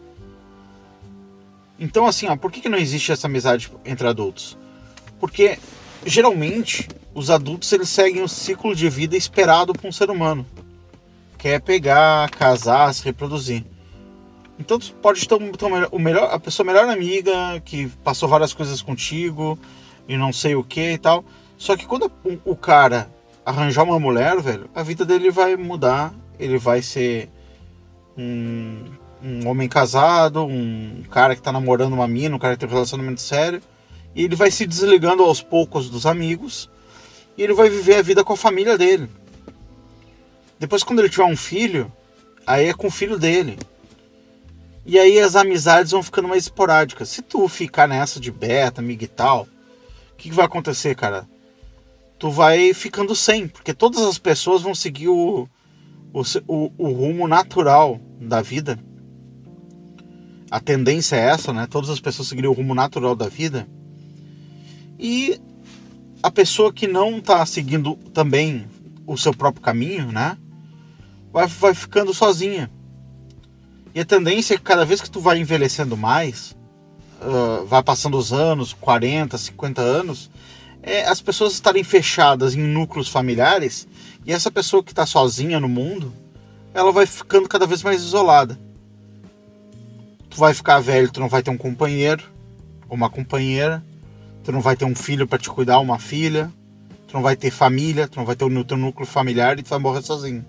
Então, 1.80 2.06
assim, 2.08 2.28
ó, 2.28 2.36
por 2.36 2.52
que, 2.52 2.60
que 2.60 2.70
não 2.70 2.78
existe 2.78 3.12
essa 3.12 3.28
amizade 3.28 3.72
entre 3.86 4.08
adultos? 4.08 4.58
Porque 5.20 5.60
geralmente 6.06 6.88
os 7.14 7.30
adultos 7.30 7.72
eles 7.72 7.90
seguem 7.90 8.22
o 8.24 8.28
ciclo 8.28 8.76
de 8.76 8.90
vida 8.90 9.16
esperado 9.16 9.74
por 9.74 9.88
um 9.88 9.92
ser 9.92 10.10
humano, 10.10 10.46
que 11.38 11.48
é 11.48 11.60
pegar, 11.60 12.30
casar, 12.32 12.94
se 12.94 13.04
reproduzir. 13.04 13.64
Então 14.60 14.80
tu 14.80 14.92
pode 14.94 15.28
ter 15.28 15.36
o 15.36 16.00
melhor, 16.00 16.34
a 16.34 16.40
pessoa 16.40 16.66
melhor 16.66 16.88
amiga 16.90 17.60
que 17.64 17.88
passou 18.04 18.28
várias 18.28 18.54
coisas 18.54 18.82
contigo 18.82 19.58
e 20.08 20.18
não 20.18 20.34
sei 20.34 20.56
o 20.56 20.64
que 20.64 20.94
e 20.94 20.98
tal. 20.98 21.24
Só 21.58 21.76
que 21.76 21.86
quando 21.86 22.12
o, 22.46 22.56
cara 22.56 23.10
arranjar 23.46 23.84
uma 23.84 24.00
mulher, 24.00 24.40
velho, 24.42 24.70
a 24.74 24.84
vida 24.84 25.06
dele 25.06 25.30
vai 25.32 25.56
mudar. 25.56 26.14
Ele 26.40 26.58
vai 26.58 26.82
ser 26.82 27.30
um, 28.18 28.86
um 29.24 29.48
homem 29.48 29.68
casado, 29.68 30.44
um 30.44 31.04
cara 31.10 31.36
que 31.36 31.42
tá 31.42 31.52
namorando 31.52 31.94
uma 31.94 32.08
mina, 32.08 32.36
um 32.36 32.40
cara 32.40 32.54
que 32.54 32.60
tem 32.60 32.70
um 32.70 32.74
relacionamento 32.74 33.22
sério. 33.22 33.62
E 34.16 34.24
ele 34.24 34.36
vai 34.36 34.52
se 34.52 34.66
desligando 34.66 35.24
aos 35.24 35.42
poucos 35.42 35.90
dos 35.90 36.06
amigos. 36.06 36.70
E 37.38 37.44
ele 37.44 37.54
vai 37.54 37.70
viver 37.70 37.96
a 37.96 38.02
vida 38.02 38.24
com 38.24 38.34
a 38.34 38.38
família 38.38 38.78
dele. 38.78 39.10
Depois, 40.60 40.84
quando 40.84 41.00
ele 41.00 41.10
tiver 41.10 41.26
um 41.26 41.38
filho, 41.38 41.92
aí 42.46 42.68
é 42.68 42.74
com 42.74 42.88
o 42.88 42.92
filho 42.92 43.20
dele. 43.20 43.58
E 44.88 44.98
aí 44.98 45.20
as 45.20 45.36
amizades 45.36 45.92
vão 45.92 46.02
ficando 46.02 46.28
mais 46.28 46.44
esporádicas. 46.44 47.10
Se 47.10 47.22
tu 47.22 47.48
ficar 47.48 47.88
nessa 47.88 48.20
de 48.20 48.32
beta, 48.32 48.82
amiga 48.82 49.04
e 49.04 49.08
tal, 49.08 49.44
o 50.14 50.16
que, 50.18 50.30
que 50.30 50.36
vai 50.36 50.46
acontecer, 50.46 50.96
cara? 50.96 51.28
tu 52.20 52.32
vai 52.32 52.74
ficando 52.74 53.16
sem, 53.16 53.48
porque 53.48 53.74
todas 53.74 54.02
as 54.02 54.18
pessoas 54.18 54.62
vão 54.62 54.74
seguir 54.74 55.08
o, 55.08 55.48
o, 56.14 56.22
o, 56.48 56.72
o, 56.78 56.92
rumo 56.92 57.28
natural 57.28 58.00
da 58.20 58.42
vida. 58.42 58.80
A 60.50 60.60
tendência 60.60 61.16
é 61.16 61.28
essa, 61.30 61.54
né? 61.54 61.68
Todas 61.68 61.90
as 61.90 62.00
pessoas 62.00 62.28
seguirem 62.28 62.50
o 62.50 62.54
rumo 62.54 62.74
natural 62.74 63.16
da 63.16 63.28
vida. 63.28 63.68
E 64.98 65.40
a 66.24 66.32
pessoa 66.32 66.74
que 66.74 66.88
não 66.88 67.18
está 67.18 67.46
seguindo 67.46 67.96
também 68.14 68.66
o 69.06 69.18
seu 69.18 69.34
próprio 69.34 69.62
caminho, 69.62 70.12
né? 70.12 70.38
Vai, 71.32 71.48
vai 71.48 71.74
ficando 71.76 72.14
sozinha. 72.14 72.72
E 73.98 74.00
a 74.00 74.06
tendência 74.06 74.54
é 74.54 74.58
que 74.58 74.64
cada 74.64 74.86
vez 74.86 75.02
que 75.02 75.10
tu 75.10 75.20
vai 75.20 75.40
envelhecendo 75.40 75.98
mais, 75.98 76.56
uh, 77.20 77.66
vai 77.66 77.82
passando 77.82 78.16
os 78.16 78.32
anos, 78.32 78.72
40, 78.72 79.36
50 79.36 79.82
anos, 79.82 80.30
é 80.84 81.08
as 81.08 81.20
pessoas 81.20 81.54
estarem 81.54 81.84
fechadas 81.84 82.54
em 82.54 82.60
núcleos 82.60 83.10
familiares 83.10 83.88
e 84.24 84.32
essa 84.32 84.52
pessoa 84.52 84.84
que 84.84 84.92
está 84.92 85.04
sozinha 85.08 85.60
no 85.60 85.68
mundo, 85.68 86.14
ela 86.76 86.92
vai 86.92 87.08
ficando 87.08 87.50
cada 87.50 87.66
vez 87.66 87.82
mais 87.82 88.04
isolada. 88.04 88.60
Tu 90.30 90.38
vai 90.38 90.54
ficar 90.54 90.80
velho, 90.80 91.12
tu 91.12 91.20
não 91.20 91.28
vai 91.28 91.42
ter 91.42 91.50
um 91.50 91.58
companheiro 91.58 92.24
ou 92.88 92.96
uma 92.96 93.10
companheira, 93.10 93.84
tu 94.44 94.52
não 94.52 94.62
vai 94.62 94.76
ter 94.76 94.86
um 94.86 94.94
filho 94.94 95.28
para 95.28 95.40
te 95.40 95.50
cuidar, 95.50 95.80
uma 95.80 95.98
filha, 95.98 96.54
tu 97.08 97.16
não 97.16 97.24
vai 97.24 97.36
ter 97.36 97.50
família, 97.50 98.08
tu 98.08 98.18
não 98.20 98.26
vai 98.28 98.36
ter 98.36 98.46
o 98.46 98.64
teu 98.64 98.78
núcleo 98.78 99.08
familiar 99.08 99.58
e 99.58 99.64
tu 99.64 99.70
vai 99.70 99.80
morrer 99.80 100.04
sozinho. 100.04 100.46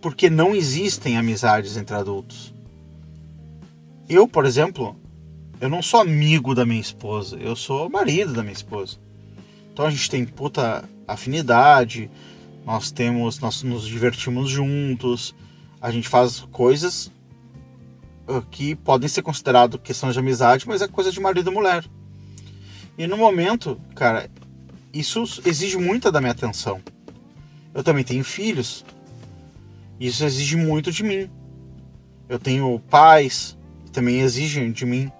Porque 0.00 0.30
não 0.30 0.54
existem 0.54 1.16
amizades 1.16 1.76
entre 1.76 1.94
adultos. 1.94 2.54
Eu, 4.08 4.26
por 4.26 4.46
exemplo, 4.46 4.96
eu 5.60 5.68
não 5.68 5.82
sou 5.82 6.00
amigo 6.00 6.54
da 6.54 6.64
minha 6.64 6.80
esposa, 6.80 7.36
eu 7.36 7.56
sou 7.56 7.90
marido 7.90 8.32
da 8.32 8.42
minha 8.42 8.52
esposa. 8.52 8.96
Então 9.72 9.84
a 9.84 9.90
gente 9.90 10.08
tem 10.08 10.24
puta 10.24 10.88
afinidade, 11.06 12.10
nós 12.64 12.90
temos, 12.90 13.40
nós 13.40 13.62
nos 13.62 13.86
divertimos 13.86 14.50
juntos, 14.50 15.34
a 15.80 15.90
gente 15.90 16.08
faz 16.08 16.40
coisas 16.52 17.10
ah, 18.28 18.42
que 18.50 18.74
podem 18.74 19.08
ser 19.08 19.22
consideradas 19.22 19.80
questões 19.82 20.14
de 20.14 20.20
amizade, 20.20 20.68
mas 20.68 20.82
é 20.82 20.88
coisa 20.88 21.10
de 21.10 21.20
marido 21.20 21.50
e 21.50 21.54
mulher. 21.54 21.84
E 22.96 23.06
no 23.06 23.16
momento, 23.16 23.80
cara, 23.94 24.28
isso 24.92 25.24
exige 25.44 25.76
muita 25.76 26.10
da 26.10 26.20
minha 26.20 26.32
atenção. 26.32 26.80
Eu 27.72 27.82
também 27.82 28.04
tenho 28.04 28.24
filhos. 28.24 28.84
Isso 29.98 30.24
exige 30.24 30.56
muito 30.56 30.92
de 30.92 31.02
mim. 31.02 31.30
Eu 32.28 32.38
tenho 32.38 32.78
pais 32.90 33.58
que 33.84 33.90
também 33.90 34.20
exigem 34.20 34.70
de 34.70 34.86
mim. 34.86 35.10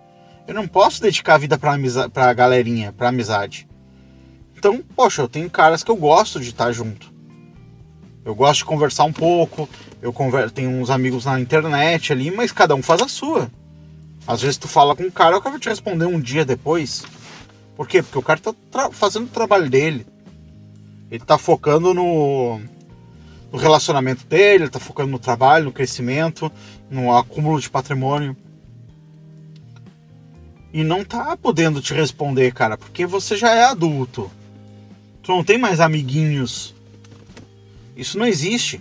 Eu 0.46 0.54
não 0.54 0.68
posso 0.68 1.02
dedicar 1.02 1.34
a 1.34 1.38
vida 1.38 1.58
pra, 1.58 1.72
amiza 1.72 2.08
pra 2.08 2.32
galerinha, 2.32 2.92
pra 2.92 3.08
amizade. 3.08 3.68
Então, 4.56 4.82
poxa, 4.94 5.22
eu 5.22 5.28
tenho 5.28 5.50
caras 5.50 5.82
que 5.82 5.90
eu 5.90 5.96
gosto 5.96 6.40
de 6.40 6.50
estar 6.50 6.72
junto. 6.72 7.12
Eu 8.24 8.34
gosto 8.34 8.58
de 8.58 8.64
conversar 8.66 9.04
um 9.04 9.12
pouco, 9.12 9.68
eu 10.02 10.12
conver... 10.12 10.50
tenho 10.50 10.70
uns 10.70 10.90
amigos 10.90 11.24
na 11.24 11.40
internet 11.40 12.12
ali, 12.12 12.30
mas 12.30 12.52
cada 12.52 12.74
um 12.74 12.82
faz 12.82 13.00
a 13.00 13.08
sua. 13.08 13.50
Às 14.26 14.42
vezes 14.42 14.58
tu 14.58 14.68
fala 14.68 14.94
com 14.94 15.04
um 15.04 15.10
cara, 15.10 15.38
o 15.38 15.40
cara 15.40 15.52
vai 15.52 15.60
te 15.60 15.68
responder 15.68 16.04
um 16.04 16.20
dia 16.20 16.44
depois. 16.44 17.04
Por 17.74 17.88
quê? 17.88 18.02
Porque 18.02 18.18
o 18.18 18.22
cara 18.22 18.40
tá 18.40 18.90
fazendo 18.90 19.24
o 19.24 19.30
trabalho 19.30 19.70
dele. 19.70 20.06
Ele 21.10 21.24
tá 21.24 21.38
focando 21.38 21.94
no, 21.94 22.60
no 23.51 23.59
relacionamento 23.59 24.26
dele, 24.26 24.64
ele 24.64 24.70
tá 24.70 24.78
focando 24.78 25.11
no 25.11 25.18
trabalho, 25.18 25.66
no 25.66 25.72
crescimento, 25.72 26.51
no 26.90 27.16
acúmulo 27.16 27.61
de 27.61 27.70
patrimônio. 27.70 28.36
E 30.72 30.84
não 30.84 31.03
tá 31.03 31.36
podendo 31.36 31.80
te 31.80 31.94
responder, 31.94 32.53
cara, 32.53 32.76
porque 32.76 33.07
você 33.07 33.36
já 33.36 33.55
é 33.55 33.64
adulto. 33.64 34.30
Tu 35.22 35.32
não 35.32 35.42
tem 35.42 35.57
mais 35.57 35.80
amiguinhos. 35.80 36.74
Isso 37.96 38.18
não 38.18 38.26
existe. 38.26 38.80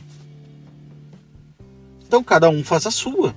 Então 2.05 2.23
cada 2.23 2.49
um 2.49 2.63
faz 2.63 2.85
a 2.85 2.91
sua. 2.91 3.33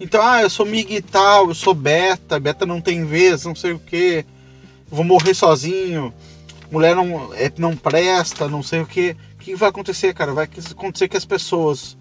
Então, 0.00 0.20
ah, 0.20 0.42
eu 0.42 0.50
sou 0.50 0.66
mig 0.66 1.00
tal, 1.02 1.48
eu 1.48 1.54
sou 1.54 1.74
beta, 1.74 2.40
beta 2.40 2.66
não 2.66 2.80
tem 2.80 3.04
vez, 3.04 3.44
não 3.44 3.54
sei 3.54 3.70
o 3.70 3.78
que, 3.78 4.26
vou 4.88 5.04
morrer 5.04 5.32
sozinho, 5.32 6.12
mulher 6.72 6.96
não, 6.96 7.32
é, 7.34 7.52
não 7.56 7.76
presta, 7.76 8.48
não 8.48 8.64
sei 8.64 8.80
o 8.80 8.86
que. 8.86 9.16
Que 9.42 9.56
vai 9.56 9.70
acontecer, 9.70 10.14
cara? 10.14 10.32
Vai 10.32 10.48
acontecer 10.70 11.08
que 11.08 11.16
as 11.16 11.24
pessoas 11.24 11.98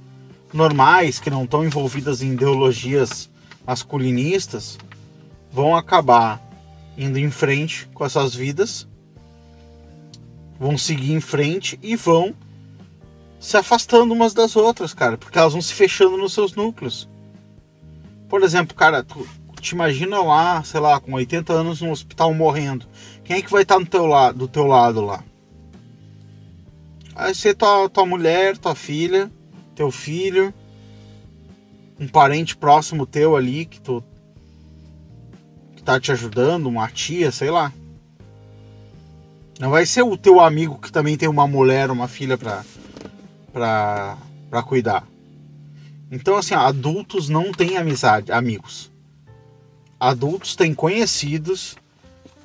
normais, 0.54 1.20
que 1.20 1.32
não 1.32 1.44
estão 1.44 1.66
envolvidas 1.66 2.22
em 2.22 2.34
ideologias 2.34 3.32
masculinistas, 3.66 4.78
vão 5.52 5.76
acabar 5.76 6.40
indo 6.96 7.18
em 7.18 7.32
frente 7.32 7.88
com 7.96 8.04
as 8.04 8.12
suas 8.12 8.36
vidas, 8.36 8.88
vão 10.60 10.78
seguir 10.78 11.14
em 11.14 11.20
frente 11.20 11.80
e 11.82 11.96
vão 11.96 12.36
se 13.40 13.58
afastando 13.58 14.14
umas 14.14 14.36
das 14.36 14.56
outras, 14.56 14.94
cara, 14.94 15.18
porque 15.18 15.40
elas 15.40 15.54
vão 15.54 15.64
se 15.64 15.74
fechando 15.74 16.18
nos 16.18 16.34
seus 16.34 16.54
núcleos. 16.54 17.10
Por 18.30 18.44
exemplo, 18.44 18.76
cara, 18.76 19.04
tu 19.04 19.28
te 19.60 19.72
imagina 19.72 20.22
lá, 20.22 20.64
sei 20.64 20.80
lá, 20.80 21.00
com 21.00 21.14
80 21.14 21.52
anos 21.52 21.82
no 21.82 21.90
hospital 21.90 22.36
morrendo. 22.36 22.86
Quem 23.24 23.38
é 23.38 23.42
que 23.42 23.50
vai 23.50 23.64
estar 23.64 23.80
no 23.80 23.86
teu 23.88 24.06
lado, 24.06 24.38
do 24.38 24.48
teu 24.48 24.68
lado 24.68 25.02
lá? 25.02 25.24
Vai 27.14 27.34
ser 27.34 27.56
tua, 27.56 27.90
tua 27.90 28.06
mulher, 28.06 28.58
tua 28.58 28.76
filha, 28.76 29.32
teu 29.76 29.92
filho, 29.92 30.54
um 32.00 32.08
parente 32.08 32.56
próximo 32.56 33.06
teu 33.06 33.36
ali 33.36 33.66
que 33.66 33.80
tu 33.80 34.04
que 35.76 35.84
tá 35.84 36.00
te 36.00 36.12
ajudando, 36.12 36.68
uma 36.68 36.88
tia, 36.88 37.32
sei 37.32 37.50
lá. 37.50 37.74
Não 39.60 39.70
vai 39.70 39.86
ser 39.86 40.04
o 40.04 40.18
teu 40.18 40.40
amigo 40.40 40.80
que 40.80 40.92
também 40.92 41.18
tem 41.18 41.28
uma 41.30 41.48
mulher, 41.48 41.92
uma 41.92 42.08
filha 42.08 42.38
pra, 42.38 42.64
pra, 43.52 44.18
pra 44.50 44.64
cuidar. 44.64 45.08
Então, 46.12 46.36
assim, 46.36 46.54
adultos 46.54 47.30
não 47.30 47.52
têm 47.52 47.78
amizade, 47.78 48.32
amigos. 48.32 48.92
Adultos 50.00 50.56
têm 50.56 50.74
conhecidos, 50.74 51.76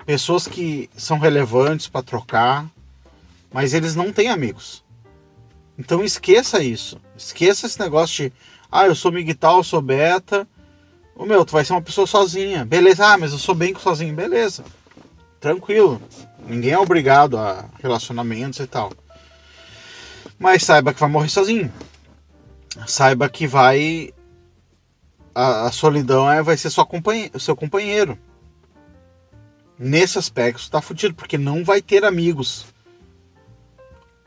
pessoas 0.04 0.46
que 0.46 0.88
são 0.96 1.18
relevantes 1.18 1.88
para 1.88 2.02
trocar, 2.02 2.70
mas 3.56 3.72
eles 3.72 3.96
não 3.96 4.12
têm 4.12 4.28
amigos. 4.28 4.84
Então 5.78 6.04
esqueça 6.04 6.62
isso. 6.62 7.00
Esqueça 7.16 7.64
esse 7.64 7.80
negócio 7.80 8.28
de, 8.28 8.36
ah, 8.70 8.84
eu 8.84 8.94
sou 8.94 9.10
miguital, 9.10 9.56
eu 9.56 9.64
sou 9.64 9.80
beta. 9.80 10.46
Ô 11.14 11.24
meu, 11.24 11.42
tu 11.42 11.52
vai 11.52 11.64
ser 11.64 11.72
uma 11.72 11.80
pessoa 11.80 12.06
sozinha. 12.06 12.66
Beleza, 12.66 13.06
ah, 13.06 13.16
mas 13.16 13.32
eu 13.32 13.38
sou 13.38 13.54
bem 13.54 13.74
sozinho. 13.74 14.14
Beleza. 14.14 14.62
Tranquilo. 15.40 16.02
Ninguém 16.46 16.72
é 16.72 16.78
obrigado 16.78 17.38
a 17.38 17.64
relacionamentos 17.82 18.60
e 18.60 18.66
tal. 18.66 18.92
Mas 20.38 20.62
saiba 20.62 20.92
que 20.92 21.00
vai 21.00 21.08
morrer 21.08 21.30
sozinho 21.30 21.72
saiba 22.86 23.26
que 23.26 23.46
vai 23.46 24.12
a, 25.34 25.68
a 25.68 25.72
solidão 25.72 26.30
é, 26.30 26.42
vai 26.42 26.58
ser 26.58 26.68
sua 26.68 26.84
companhe, 26.84 27.30
seu 27.38 27.56
companheiro. 27.56 28.18
Nesse 29.78 30.18
aspecto 30.18 30.60
está 30.60 30.82
fudido 30.82 31.14
porque 31.14 31.38
não 31.38 31.64
vai 31.64 31.80
ter 31.80 32.04
amigos 32.04 32.75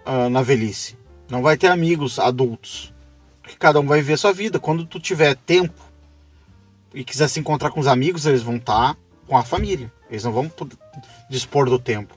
uh, 0.06 0.30
na 0.30 0.42
velhice, 0.42 0.98
não 1.30 1.42
vai 1.42 1.58
ter 1.58 1.68
amigos 1.68 2.20
adultos, 2.20 2.94
porque 3.42 3.56
cada 3.58 3.80
um 3.80 3.86
vai 3.86 4.00
viver 4.02 4.18
sua 4.18 4.34
vida. 4.34 4.60
Quando 4.60 4.86
tu 4.86 5.00
tiver 5.00 5.36
tempo 5.36 5.82
e 6.94 7.04
quiser 7.04 7.28
se 7.28 7.40
encontrar 7.40 7.72
com 7.72 7.80
os 7.80 7.88
amigos, 7.88 8.26
eles 8.26 8.42
vão 8.42 8.58
estar 8.58 8.98
com 9.28 9.38
a 9.38 9.44
família, 9.44 9.92
eles 10.10 10.24
não 10.24 10.32
vão 10.32 10.52
dispor 11.30 11.70
do 11.70 11.78
tempo. 11.78 12.16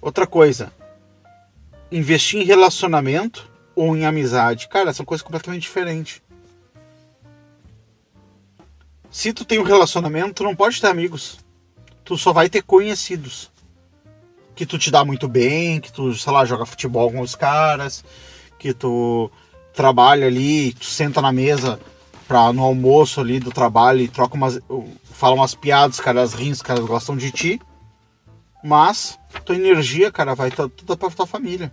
Outra 0.00 0.26
coisa, 0.26 0.72
investir 1.90 2.40
em 2.40 2.44
relacionamento 2.44 3.48
ou 3.76 3.96
em 3.96 4.04
amizade. 4.04 4.68
Cara, 4.68 4.92
são 4.92 5.06
coisas 5.06 5.22
completamente 5.22 5.62
diferentes. 5.62 6.20
Se 9.10 9.32
tu 9.32 9.44
tem 9.44 9.58
um 9.58 9.62
relacionamento, 9.62 10.34
tu 10.34 10.42
não 10.42 10.56
pode 10.56 10.80
ter 10.80 10.88
amigos. 10.88 11.38
Tu 12.02 12.16
só 12.16 12.32
vai 12.32 12.48
ter 12.48 12.62
conhecidos. 12.62 13.51
Que 14.54 14.66
tu 14.66 14.78
te 14.78 14.90
dá 14.90 15.04
muito 15.04 15.28
bem, 15.28 15.80
que 15.80 15.92
tu, 15.92 16.14
sei 16.14 16.32
lá, 16.32 16.44
joga 16.44 16.66
futebol 16.66 17.10
com 17.10 17.20
os 17.20 17.34
caras, 17.34 18.04
que 18.58 18.74
tu 18.74 19.30
trabalha 19.72 20.26
ali, 20.26 20.72
tu 20.74 20.84
senta 20.84 21.22
na 21.22 21.32
mesa 21.32 21.80
pra, 22.28 22.52
no 22.52 22.62
almoço 22.62 23.20
ali 23.20 23.40
do 23.40 23.50
trabalho 23.50 24.00
e 24.00 24.08
troca 24.08 24.34
umas. 24.34 24.60
fala 25.04 25.34
umas 25.34 25.54
piadas, 25.54 25.96
os 25.96 26.04
caras 26.04 26.34
riem, 26.34 26.52
os 26.52 26.62
caras 26.62 26.84
gostam 26.84 27.16
de 27.16 27.30
ti. 27.30 27.60
Mas 28.62 29.18
tua 29.44 29.56
energia, 29.56 30.12
cara, 30.12 30.34
vai 30.34 30.50
toda 30.50 30.96
pra 30.96 31.10
tua 31.10 31.26
família 31.26 31.72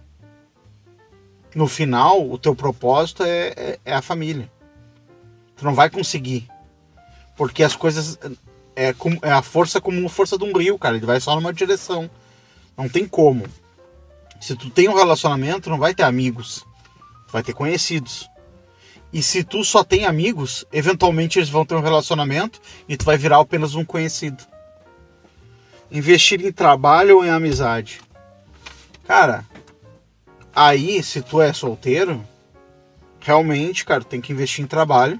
no 1.55 1.67
final, 1.67 2.29
o 2.29 2.37
teu 2.37 2.55
propósito 2.55 3.23
é, 3.23 3.47
é, 3.49 3.79
é, 3.85 3.93
a 3.93 4.01
família. 4.01 4.51
Tu 5.55 5.65
não 5.65 5.73
vai 5.73 5.89
conseguir. 5.89 6.47
Porque 7.35 7.63
as 7.63 7.75
coisas. 7.75 8.19
É, 8.75 8.93
é 9.23 9.31
a 9.31 9.41
força 9.41 9.81
como 9.81 10.05
a 10.05 10.09
força 10.09 10.37
de 10.37 10.43
um 10.43 10.55
rio, 10.55 10.77
cara. 10.77 10.95
Ele 10.95 11.05
vai 11.05 11.19
só 11.19 11.35
numa 11.35 11.53
direção. 11.53 12.09
Não 12.79 12.89
tem 12.89 13.07
como. 13.07 13.45
Se 14.41 14.55
tu 14.55 14.69
tem 14.69 14.89
um 14.89 14.95
relacionamento, 14.95 15.69
não 15.69 15.77
vai 15.77 15.93
ter 15.93 16.03
amigos. 16.03 16.65
Vai 17.31 17.43
ter 17.43 17.53
conhecidos. 17.53 18.27
E 19.13 19.21
se 19.21 19.43
tu 19.43 19.63
só 19.63 19.83
tem 19.83 20.05
amigos, 20.05 20.65
eventualmente 20.71 21.37
eles 21.37 21.49
vão 21.49 21.65
ter 21.65 21.75
um 21.75 21.81
relacionamento 21.81 22.59
e 22.87 22.97
tu 22.97 23.05
vai 23.05 23.17
virar 23.17 23.39
apenas 23.39 23.75
um 23.75 23.85
conhecido. 23.85 24.43
Investir 25.91 26.43
em 26.43 26.51
trabalho 26.51 27.17
ou 27.17 27.25
em 27.25 27.29
amizade? 27.29 28.01
Cara, 29.05 29.45
Aí, 30.61 31.01
se 31.03 31.21
tu 31.21 31.41
é 31.41 31.53
solteiro, 31.53 32.21
realmente, 33.21 33.85
cara, 33.85 34.03
tem 34.03 34.19
que 34.19 34.33
investir 34.33 34.63
em 34.63 34.67
trabalho. 34.67 35.17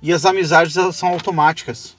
E 0.00 0.12
as 0.12 0.24
amizades 0.24 0.76
elas 0.76 0.94
são 0.96 1.08
automáticas. 1.08 1.96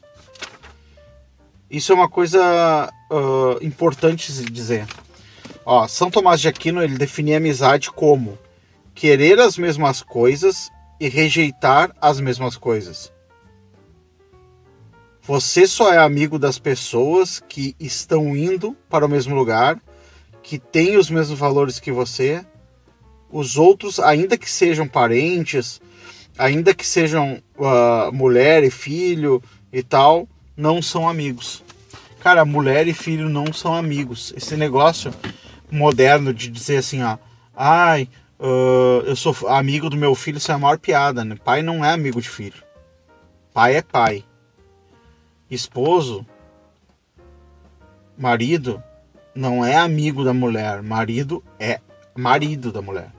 Isso 1.69 1.91
é 1.91 1.95
uma 1.95 2.09
coisa 2.09 2.89
uh, 3.11 3.63
importante 3.63 4.31
de 4.31 4.45
dizer. 4.45 4.87
Ó, 5.65 5.85
São 5.87 6.09
Tomás 6.09 6.39
de 6.39 6.47
Aquino 6.47 6.81
ele 6.81 6.97
definia 6.97 7.37
amizade 7.37 7.91
como 7.91 8.37
querer 8.95 9.39
as 9.39 9.57
mesmas 9.57 10.01
coisas 10.01 10.71
e 10.99 11.09
rejeitar 11.09 11.93
as 12.01 12.19
mesmas 12.19 12.55
coisas. 12.55 13.11
Você 15.21 15.67
só 15.67 15.93
é 15.93 15.97
amigo 15.97 16.39
das 16.39 16.57
pessoas 16.57 17.43
que 17.49 17.75
estão 17.77 18.33
indo 18.33 18.77
para 18.89 19.05
o 19.05 19.09
mesmo 19.09 19.35
lugar 19.35 19.77
que 20.41 20.57
tem 20.57 20.95
os 20.95 21.09
mesmos 21.09 21.37
valores 21.37 21.77
que 21.77 21.91
você. 21.91 22.45
Os 23.29 23.57
outros, 23.57 23.99
ainda 23.99 24.37
que 24.37 24.49
sejam 24.49 24.87
parentes, 24.87 25.81
ainda 26.37 26.73
que 26.73 26.87
sejam 26.87 27.43
uh, 27.57 28.09
mulher 28.13 28.63
e 28.63 28.71
filho 28.71 29.43
e 29.73 29.83
tal, 29.83 30.25
não 30.57 30.81
são 30.81 31.07
amigos. 31.07 31.63
Cara, 32.19 32.43
mulher 32.43 32.87
e 32.87 32.93
filho 32.93 33.29
não 33.29 33.53
são 33.53 33.75
amigos. 33.75 34.33
Esse 34.35 34.57
negócio 34.57 35.13
moderno 35.71 36.33
de 36.33 36.49
dizer 36.49 36.77
assim, 36.77 37.03
ó, 37.03 37.17
ai, 37.55 38.09
uh, 38.39 39.03
eu 39.05 39.15
sou 39.15 39.35
amigo 39.47 39.89
do 39.89 39.95
meu 39.95 40.15
filho, 40.15 40.37
isso 40.37 40.51
é 40.51 40.55
a 40.55 40.59
maior 40.59 40.79
piada, 40.79 41.23
né? 41.23 41.37
Pai 41.41 41.61
não 41.61 41.85
é 41.85 41.91
amigo 41.91 42.19
de 42.19 42.29
filho. 42.29 42.63
Pai 43.53 43.75
é 43.75 43.81
pai. 43.81 44.25
Esposo, 45.49 46.25
marido, 48.17 48.83
não 49.33 49.63
é 49.63 49.77
amigo 49.77 50.23
da 50.25 50.33
mulher, 50.33 50.81
marido 50.81 51.43
é 51.59 51.79
marido 52.15 52.71
da 52.71 52.81
mulher. 52.81 53.11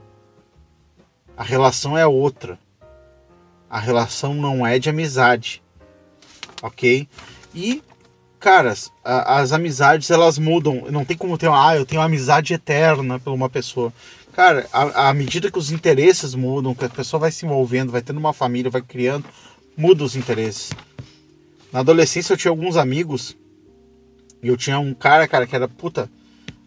A 1.35 1.43
relação 1.43 1.97
é 1.97 2.05
outra. 2.05 2.59
A 3.69 3.79
relação 3.79 4.33
não 4.33 4.67
é 4.67 4.77
de 4.77 4.89
amizade. 4.89 5.63
Ok? 6.61 7.07
E, 7.53 7.81
caras, 8.39 8.91
as 9.03 9.51
amizades 9.51 10.09
elas 10.11 10.37
mudam. 10.37 10.85
Não 10.89 11.03
tem 11.03 11.17
como 11.17 11.37
ter 11.37 11.47
uma, 11.47 11.69
ah, 11.69 11.75
eu 11.75 11.85
tenho 11.85 12.01
uma 12.01 12.07
amizade 12.07 12.53
eterna 12.53 13.19
por 13.19 13.33
uma 13.33 13.49
pessoa. 13.49 13.93
Cara, 14.33 14.67
à 14.71 15.13
medida 15.13 15.51
que 15.51 15.57
os 15.57 15.71
interesses 15.71 16.33
mudam, 16.35 16.75
que 16.75 16.85
a 16.85 16.89
pessoa 16.89 17.19
vai 17.19 17.31
se 17.31 17.45
envolvendo, 17.45 17.91
vai 17.91 18.01
tendo 18.01 18.19
uma 18.19 18.31
família, 18.31 18.71
vai 18.71 18.81
criando, 18.81 19.25
muda 19.75 20.03
os 20.03 20.15
interesses. 20.15 20.71
Na 21.73 21.79
adolescência 21.79 22.33
eu 22.33 22.37
tinha 22.37 22.51
alguns 22.51 22.77
amigos 22.77 23.35
e 24.41 24.47
eu 24.47 24.55
tinha 24.55 24.79
um 24.79 24.93
cara, 24.93 25.27
cara, 25.27 25.45
que 25.45 25.55
era 25.55 25.67
puta. 25.67 26.09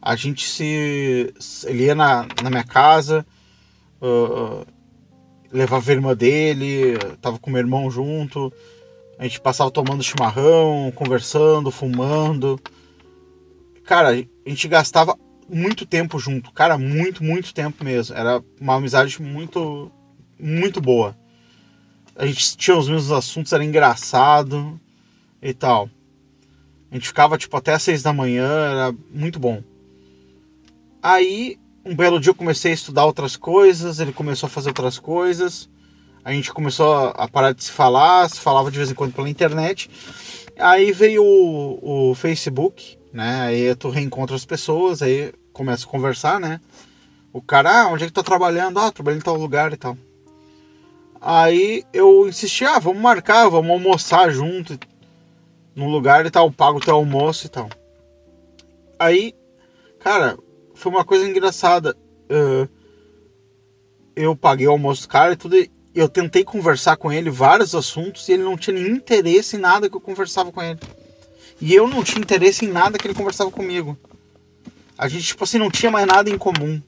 A 0.00 0.16
gente 0.16 0.48
se. 0.48 1.32
Ele 1.64 1.84
ia 1.84 1.94
na, 1.94 2.26
na 2.42 2.50
minha 2.50 2.64
casa. 2.64 3.24
Uh, 4.00 4.66
levava 5.52 5.90
a 5.90 5.94
irmã 5.94 6.16
dele, 6.16 6.98
tava 7.20 7.38
com 7.38 7.50
meu 7.50 7.60
irmão 7.60 7.90
junto. 7.90 8.52
A 9.22 9.24
gente 9.24 9.40
passava 9.40 9.70
tomando 9.70 10.02
chimarrão, 10.02 10.90
conversando, 10.96 11.70
fumando. 11.70 12.60
Cara, 13.84 14.08
a 14.08 14.48
gente 14.48 14.66
gastava 14.66 15.16
muito 15.48 15.86
tempo 15.86 16.18
junto. 16.18 16.50
Cara, 16.50 16.76
muito, 16.76 17.22
muito 17.22 17.54
tempo 17.54 17.84
mesmo. 17.84 18.16
Era 18.16 18.42
uma 18.60 18.74
amizade 18.74 19.22
muito, 19.22 19.92
muito 20.40 20.80
boa. 20.80 21.16
A 22.16 22.26
gente 22.26 22.56
tinha 22.56 22.76
os 22.76 22.88
mesmos 22.88 23.12
assuntos, 23.12 23.52
era 23.52 23.64
engraçado 23.64 24.80
e 25.40 25.54
tal. 25.54 25.88
A 26.90 26.94
gente 26.96 27.06
ficava 27.06 27.38
tipo 27.38 27.56
até 27.56 27.74
às 27.74 27.82
seis 27.84 28.02
da 28.02 28.12
manhã, 28.12 28.48
era 28.72 28.94
muito 29.08 29.38
bom. 29.38 29.62
Aí, 31.00 31.60
um 31.84 31.94
belo 31.94 32.18
dia 32.18 32.30
eu 32.30 32.34
comecei 32.34 32.72
a 32.72 32.74
estudar 32.74 33.04
outras 33.04 33.36
coisas, 33.36 34.00
ele 34.00 34.12
começou 34.12 34.48
a 34.48 34.50
fazer 34.50 34.70
outras 34.70 34.98
coisas. 34.98 35.70
A 36.24 36.32
gente 36.32 36.52
começou 36.52 37.08
a 37.16 37.26
parar 37.28 37.52
de 37.52 37.64
se 37.64 37.72
falar, 37.72 38.28
se 38.30 38.38
falava 38.38 38.70
de 38.70 38.78
vez 38.78 38.90
em 38.90 38.94
quando 38.94 39.12
pela 39.12 39.28
internet. 39.28 39.90
Aí 40.56 40.92
veio 40.92 41.24
o, 41.24 42.10
o 42.10 42.14
Facebook, 42.14 42.96
né? 43.12 43.42
Aí 43.42 43.74
tu 43.74 43.88
reencontra 43.88 44.36
as 44.36 44.44
pessoas, 44.44 45.02
aí 45.02 45.32
começa 45.52 45.84
a 45.84 45.88
conversar, 45.88 46.38
né? 46.38 46.60
O 47.32 47.42
cara, 47.42 47.82
ah, 47.82 47.88
onde 47.88 48.04
é 48.04 48.06
que 48.06 48.12
tá 48.12 48.22
trabalhando? 48.22 48.78
Ah, 48.78 48.92
trabalhando 48.92 49.22
em 49.22 49.24
tal 49.24 49.36
lugar 49.36 49.72
e 49.72 49.76
tal. 49.76 49.96
Aí 51.20 51.84
eu 51.92 52.28
insisti, 52.28 52.64
ah, 52.64 52.78
vamos 52.78 53.02
marcar, 53.02 53.48
vamos 53.48 53.70
almoçar 53.70 54.30
junto 54.30 54.78
num 55.74 55.88
lugar 55.88 56.26
e 56.26 56.30
tal, 56.30 56.50
pago 56.52 56.80
teu 56.80 56.94
almoço 56.94 57.46
e 57.46 57.48
tal. 57.48 57.68
Aí, 58.98 59.34
cara, 59.98 60.38
foi 60.74 60.92
uma 60.92 61.04
coisa 61.04 61.28
engraçada. 61.28 61.96
Uh, 62.30 62.68
eu 64.14 64.36
paguei 64.36 64.66
o 64.68 64.72
almoço 64.72 65.02
do 65.02 65.08
cara 65.08 65.32
e 65.32 65.36
tudo, 65.36 65.56
eu 66.00 66.08
tentei 66.08 66.44
conversar 66.44 66.96
com 66.96 67.12
ele 67.12 67.30
vários 67.30 67.74
assuntos 67.74 68.28
e 68.28 68.32
ele 68.32 68.42
não 68.42 68.56
tinha 68.56 68.74
nenhum 68.74 68.96
interesse 68.96 69.56
em 69.56 69.60
nada 69.60 69.88
que 69.88 69.96
eu 69.96 70.00
conversava 70.00 70.50
com 70.50 70.62
ele. 70.62 70.80
E 71.60 71.74
eu 71.74 71.86
não 71.86 72.02
tinha 72.02 72.20
interesse 72.20 72.64
em 72.64 72.68
nada 72.68 72.98
que 72.98 73.06
ele 73.06 73.14
conversava 73.14 73.50
comigo. 73.50 73.96
A 74.96 75.06
gente, 75.08 75.26
tipo 75.26 75.44
assim, 75.44 75.58
não 75.58 75.70
tinha 75.70 75.90
mais 75.90 76.06
nada 76.06 76.30
em 76.30 76.38
comum, 76.38 76.80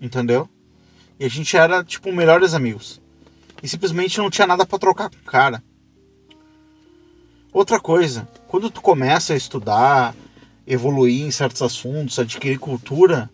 entendeu? 0.00 0.48
E 1.18 1.24
a 1.24 1.28
gente 1.28 1.56
era, 1.56 1.82
tipo, 1.82 2.12
melhores 2.12 2.54
amigos. 2.54 3.00
E 3.62 3.68
simplesmente 3.68 4.18
não 4.18 4.30
tinha 4.30 4.46
nada 4.46 4.64
para 4.66 4.78
trocar 4.78 5.10
com 5.10 5.16
o 5.16 5.24
cara. 5.24 5.62
Outra 7.52 7.80
coisa, 7.80 8.28
quando 8.46 8.70
tu 8.70 8.80
começa 8.80 9.32
a 9.32 9.36
estudar, 9.36 10.14
evoluir 10.66 11.24
em 11.24 11.30
certos 11.30 11.62
assuntos, 11.62 12.18
adquirir 12.18 12.58
cultura, 12.58 13.28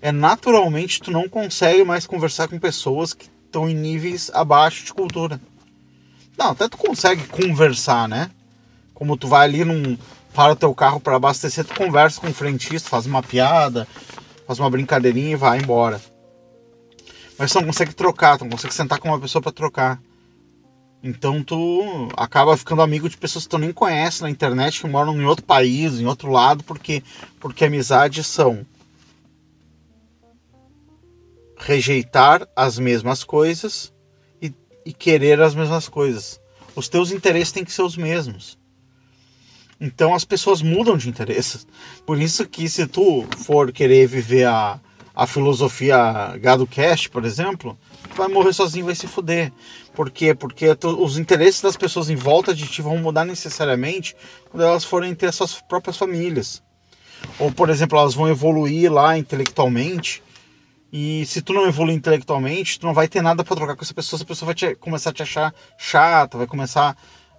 é 0.00 0.10
naturalmente 0.10 1.00
tu 1.00 1.10
não 1.10 1.28
consegue 1.28 1.84
mais 1.84 2.06
conversar 2.06 2.48
com 2.48 2.58
pessoas 2.58 3.12
que 3.12 3.28
estão 3.50 3.68
em 3.68 3.74
níveis 3.74 4.30
abaixo 4.32 4.84
de 4.84 4.94
cultura. 4.94 5.40
Não, 6.38 6.52
até 6.52 6.68
tu 6.68 6.78
consegue 6.78 7.26
conversar, 7.26 8.08
né? 8.08 8.30
Como 8.94 9.16
tu 9.16 9.26
vai 9.26 9.46
ali 9.46 9.64
num 9.64 9.98
para 10.32 10.52
o 10.52 10.56
teu 10.56 10.72
carro 10.72 11.00
para 11.00 11.16
abastecer, 11.16 11.64
tu 11.64 11.74
conversa 11.74 12.20
com 12.20 12.28
o 12.28 12.32
frentista, 12.32 12.88
faz 12.88 13.04
uma 13.04 13.20
piada, 13.22 13.86
faz 14.46 14.60
uma 14.60 14.70
brincadeirinha 14.70 15.32
e 15.32 15.36
vai 15.36 15.58
embora. 15.58 16.00
Mas 17.36 17.52
tu 17.52 17.58
não 17.58 17.66
consegue 17.66 17.92
trocar, 17.92 18.38
tu 18.38 18.44
não 18.44 18.52
consegue 18.52 18.72
sentar 18.72 19.00
com 19.00 19.08
uma 19.08 19.18
pessoa 19.18 19.42
para 19.42 19.50
trocar. 19.50 20.00
Então 21.02 21.42
tu 21.42 22.08
acaba 22.16 22.56
ficando 22.56 22.82
amigo 22.82 23.08
de 23.08 23.16
pessoas 23.16 23.44
que 23.44 23.50
tu 23.50 23.58
nem 23.58 23.72
conhece 23.72 24.22
na 24.22 24.30
internet, 24.30 24.80
que 24.80 24.86
moram 24.86 25.20
em 25.20 25.24
outro 25.24 25.44
país, 25.44 25.98
em 25.98 26.06
outro 26.06 26.30
lado, 26.30 26.62
porque 26.62 27.02
porque 27.40 27.64
amizades 27.64 28.26
são 28.26 28.64
rejeitar 31.60 32.48
as 32.56 32.78
mesmas 32.78 33.22
coisas 33.22 33.92
e, 34.40 34.52
e 34.84 34.92
querer 34.92 35.40
as 35.40 35.54
mesmas 35.54 35.88
coisas. 35.88 36.40
Os 36.74 36.88
teus 36.88 37.12
interesses 37.12 37.52
têm 37.52 37.64
que 37.64 37.72
ser 37.72 37.82
os 37.82 37.96
mesmos. 37.96 38.58
Então 39.80 40.14
as 40.14 40.24
pessoas 40.24 40.62
mudam 40.62 40.96
de 40.96 41.08
interesses. 41.08 41.66
Por 42.06 42.20
isso 42.20 42.46
que 42.46 42.68
se 42.68 42.86
tu 42.86 43.26
for 43.44 43.72
querer 43.72 44.06
viver 44.06 44.46
a, 44.46 44.80
a 45.14 45.26
filosofia 45.26 46.36
gado 46.38 46.66
cash, 46.66 47.06
por 47.06 47.24
exemplo, 47.24 47.78
tu 48.08 48.16
vai 48.16 48.28
morrer 48.28 48.52
sozinho, 48.52 48.86
vai 48.86 48.94
se 48.94 49.06
fuder. 49.06 49.52
Por 49.94 50.10
quê? 50.10 50.34
Porque 50.34 50.74
tu, 50.74 51.02
os 51.02 51.18
interesses 51.18 51.60
das 51.60 51.76
pessoas 51.76 52.08
em 52.08 52.16
volta 52.16 52.54
de 52.54 52.66
ti 52.66 52.80
vão 52.80 52.96
mudar 52.98 53.24
necessariamente 53.24 54.16
quando 54.50 54.64
elas 54.64 54.84
forem 54.84 55.14
ter 55.14 55.32
suas 55.32 55.60
próprias 55.60 55.96
famílias. 55.96 56.62
Ou, 57.38 57.52
por 57.52 57.68
exemplo, 57.68 57.98
elas 57.98 58.14
vão 58.14 58.28
evoluir 58.28 58.90
lá 58.90 59.18
intelectualmente 59.18 60.22
e 60.92 61.24
se 61.26 61.40
tu 61.40 61.52
não 61.52 61.66
evoluir 61.66 61.96
intelectualmente, 61.96 62.78
tu 62.80 62.86
não 62.86 62.94
vai 62.94 63.06
ter 63.06 63.22
nada 63.22 63.44
para 63.44 63.56
trocar 63.56 63.76
com 63.76 63.82
essa 63.82 63.94
pessoa, 63.94 64.18
essa 64.18 64.24
pessoa 64.24 64.46
vai 64.46 64.54
te, 64.54 64.74
começar 64.74 65.10
a 65.10 65.12
te 65.12 65.22
achar 65.22 65.54
chata, 65.78 66.36
vai 66.36 66.46
começar 66.46 66.96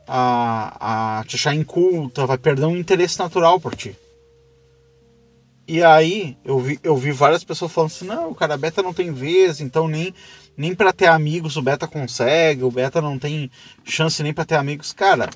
a, 0.08 1.20
a 1.20 1.24
te 1.26 1.36
achar 1.36 1.54
inculta, 1.54 2.26
vai 2.26 2.38
perder 2.38 2.66
um 2.66 2.78
interesse 2.78 3.20
natural 3.20 3.60
por 3.60 3.76
ti. 3.76 3.96
E 5.68 5.84
aí 5.84 6.38
eu 6.46 6.60
vi, 6.60 6.80
eu 6.82 6.96
vi 6.96 7.12
várias 7.12 7.44
pessoas 7.44 7.72
falando 7.72 7.92
assim, 7.92 8.06
não, 8.06 8.32
o 8.32 8.36
cara 8.36 8.58
beta 8.58 8.82
não 8.82 8.94
tem 8.94 9.12
vez, 9.12 9.60
então 9.60 9.88
nem, 9.88 10.14
nem 10.56 10.74
para 10.74 10.94
ter 10.94 11.08
amigos 11.08 11.58
o 11.58 11.62
beta 11.62 11.88
consegue, 11.88 12.64
o 12.64 12.72
beta 12.72 13.02
não 13.02 13.20
tem 13.20 13.52
chance 13.84 14.24
nem 14.24 14.34
para 14.34 14.46
ter 14.46 14.56
amigos. 14.56 14.94
Cara, 14.94 15.30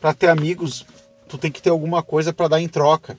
para 0.00 0.12
ter 0.12 0.28
amigos, 0.28 0.84
tu 1.28 1.38
tem 1.38 1.50
que 1.50 1.62
ter 1.62 1.70
alguma 1.70 2.02
coisa 2.02 2.32
para 2.32 2.48
dar 2.48 2.60
em 2.60 2.68
troca. 2.68 3.16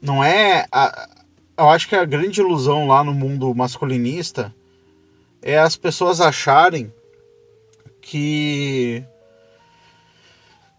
Não 0.00 0.22
é 0.22 0.66
a, 0.70 1.08
eu 1.56 1.68
acho 1.68 1.88
que 1.88 1.96
a 1.96 2.04
grande 2.04 2.40
ilusão 2.40 2.86
lá 2.86 3.04
no 3.04 3.12
mundo 3.12 3.54
masculinista 3.54 4.54
é 5.40 5.58
as 5.58 5.76
pessoas 5.76 6.20
acharem 6.20 6.92
que 8.00 9.04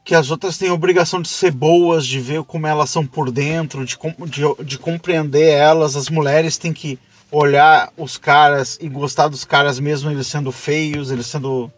que 0.06 0.14
as 0.14 0.30
outras 0.30 0.58
têm 0.58 0.68
a 0.68 0.74
obrigação 0.74 1.22
de 1.22 1.30
ser 1.30 1.52
boas, 1.52 2.06
de 2.06 2.20
ver 2.20 2.44
como 2.44 2.68
elas 2.68 2.90
são 2.90 3.08
por 3.08 3.32
dentro, 3.32 3.86
de, 3.86 3.98
de, 4.28 4.64
de 4.66 4.78
compreender 4.78 5.50
elas. 5.52 5.96
As 5.96 6.10
mulheres 6.10 6.58
têm 6.58 6.74
que 6.74 7.00
olhar 7.32 7.90
os 7.98 8.18
caras 8.18 8.78
e 8.82 8.90
gostar 8.90 9.30
dos 9.30 9.46
caras 9.46 9.80
mesmo 9.80 10.12
eles 10.12 10.28
sendo 10.28 10.52
feios, 10.52 11.10
eles 11.10 11.28
sendo 11.28 11.72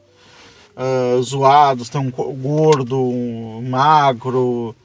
uh, 0.75 1.21
zoados, 1.21 1.93
um 1.93 2.09
gordo, 2.09 2.99
magro, 3.63 4.75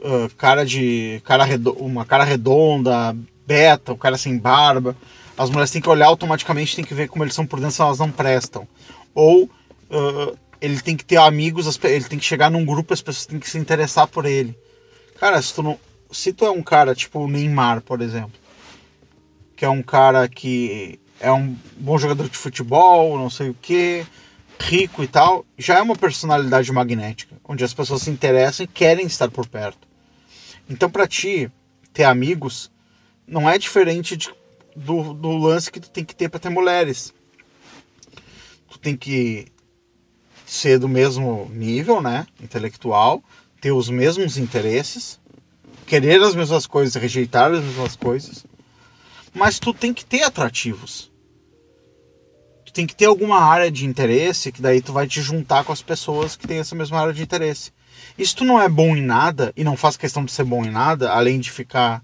uh, 0.00 0.34
cara 0.36 0.64
de 0.64 1.20
cara 1.24 1.44
uma 1.76 2.04
cara 2.04 2.24
redonda, 2.24 3.16
beta, 3.46 3.92
o 3.92 3.96
cara 3.96 4.18
sem 4.18 4.36
barba. 4.36 4.96
As 5.36 5.50
mulheres 5.50 5.70
têm 5.70 5.80
que 5.80 5.88
olhar 5.88 6.06
automaticamente, 6.06 6.74
tem 6.74 6.84
que 6.84 6.94
ver 6.94 7.08
como 7.08 7.24
eles 7.24 7.34
são 7.34 7.46
por 7.46 7.60
dentro, 7.60 7.74
se 7.74 7.82
elas 7.82 7.98
não 7.98 8.10
prestam. 8.10 8.66
Ou 9.14 9.44
uh, 9.44 10.36
ele 10.60 10.80
tem 10.80 10.96
que 10.96 11.04
ter 11.04 11.16
amigos, 11.16 11.78
ele 11.84 12.04
tem 12.04 12.18
que 12.18 12.24
chegar 12.24 12.50
num 12.50 12.64
grupo, 12.64 12.92
as 12.92 13.02
pessoas 13.02 13.26
têm 13.26 13.38
que 13.38 13.48
se 13.48 13.58
interessar 13.58 14.06
por 14.06 14.26
ele. 14.26 14.56
Cara, 15.18 15.40
se 15.40 15.54
tu, 15.54 15.62
não, 15.62 15.78
se 16.10 16.32
tu 16.32 16.44
é 16.44 16.50
um 16.50 16.62
cara 16.62 16.94
tipo 16.94 17.20
o 17.20 17.28
Neymar, 17.28 17.80
por 17.82 18.00
exemplo, 18.00 18.32
que 19.56 19.64
é 19.64 19.68
um 19.68 19.82
cara 19.82 20.28
que 20.28 21.00
é 21.20 21.32
um 21.32 21.56
bom 21.76 21.98
jogador 21.98 22.28
de 22.28 22.36
futebol, 22.36 23.18
não 23.18 23.30
sei 23.30 23.50
o 23.50 23.56
que, 23.60 24.04
rico 24.60 25.02
e 25.02 25.08
tal, 25.08 25.44
já 25.56 25.78
é 25.78 25.82
uma 25.82 25.96
personalidade 25.96 26.70
magnética, 26.72 27.36
onde 27.44 27.64
as 27.64 27.74
pessoas 27.74 28.02
se 28.02 28.10
interessam 28.10 28.64
e 28.64 28.68
querem 28.68 29.06
estar 29.06 29.30
por 29.30 29.46
perto. 29.46 29.87
Então, 30.68 30.90
para 30.90 31.06
ti 31.06 31.50
ter 31.92 32.04
amigos 32.04 32.70
não 33.26 33.48
é 33.48 33.58
diferente 33.58 34.16
de, 34.16 34.30
do, 34.74 35.12
do 35.14 35.36
lance 35.36 35.70
que 35.70 35.80
tu 35.80 35.90
tem 35.90 36.04
que 36.04 36.14
ter 36.14 36.28
para 36.28 36.40
ter 36.40 36.48
mulheres. 36.50 37.12
Tu 38.70 38.78
tem 38.78 38.96
que 38.96 39.46
ser 40.46 40.78
do 40.78 40.88
mesmo 40.88 41.50
nível, 41.52 42.00
né, 42.00 42.26
intelectual, 42.40 43.22
ter 43.60 43.72
os 43.72 43.90
mesmos 43.90 44.38
interesses, 44.38 45.20
querer 45.86 46.22
as 46.22 46.34
mesmas 46.34 46.66
coisas, 46.66 46.94
rejeitar 46.94 47.52
as 47.52 47.62
mesmas 47.62 47.96
coisas, 47.96 48.46
mas 49.34 49.58
tu 49.58 49.74
tem 49.74 49.92
que 49.92 50.04
ter 50.04 50.22
atrativos. 50.22 51.12
Tu 52.64 52.72
tem 52.72 52.86
que 52.86 52.94
ter 52.94 53.06
alguma 53.06 53.40
área 53.40 53.70
de 53.70 53.84
interesse 53.84 54.52
que 54.52 54.62
daí 54.62 54.80
tu 54.80 54.92
vai 54.92 55.06
te 55.06 55.20
juntar 55.20 55.64
com 55.64 55.72
as 55.72 55.82
pessoas 55.82 56.36
que 56.36 56.46
têm 56.46 56.58
essa 56.58 56.74
mesma 56.74 57.00
área 57.00 57.12
de 57.12 57.22
interesse. 57.22 57.72
Se 58.24 58.34
tu 58.34 58.44
não 58.44 58.60
é 58.60 58.68
bom 58.68 58.96
em 58.96 59.02
nada 59.02 59.52
e 59.56 59.62
não 59.62 59.76
faz 59.76 59.96
questão 59.96 60.24
de 60.24 60.32
ser 60.32 60.44
bom 60.44 60.64
em 60.64 60.70
nada, 60.70 61.12
além 61.12 61.38
de 61.38 61.50
ficar 61.50 62.02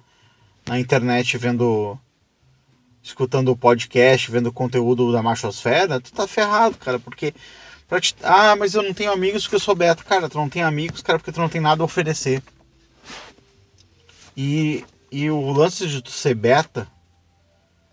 na 0.67 0.79
internet 0.79 1.37
vendo. 1.37 1.99
escutando 3.03 3.57
podcast, 3.57 4.31
vendo 4.31 4.53
conteúdo 4.53 5.13
da 5.13 5.23
Machosfera, 5.23 6.01
tu 6.01 6.13
tá 6.13 6.27
ferrado, 6.27 6.77
cara, 6.77 6.99
porque. 6.99 7.33
Te, 8.01 8.17
ah, 8.23 8.57
mas 8.57 8.75
eu 8.75 8.83
não 8.83 8.95
tenho 8.95 9.13
amigos 9.13 9.43
porque 9.43 9.57
eu 9.57 9.61
sou 9.61 9.75
beta. 9.75 10.03
Cara, 10.03 10.29
tu 10.29 10.37
não 10.39 10.49
tem 10.49 10.63
amigos, 10.63 11.03
cara, 11.03 11.19
porque 11.19 11.31
tu 11.31 11.41
não 11.41 11.49
tem 11.49 11.61
nada 11.61 11.83
a 11.83 11.85
oferecer. 11.85 12.43
E, 14.37 14.85
e 15.13 15.31
o 15.31 15.53
lance 15.53 15.87
de 15.87 16.03
tu 16.03 16.11
ser 16.11 16.35
beta 16.35 16.89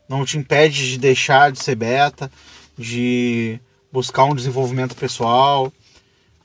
não 0.09 0.25
te 0.25 0.37
impede 0.37 0.91
de 0.91 0.97
deixar 0.97 1.51
de 1.51 1.63
ser 1.63 1.75
beta, 1.75 2.31
de 2.77 3.59
buscar 3.91 4.23
um 4.25 4.35
desenvolvimento 4.35 4.95
pessoal, 4.95 5.71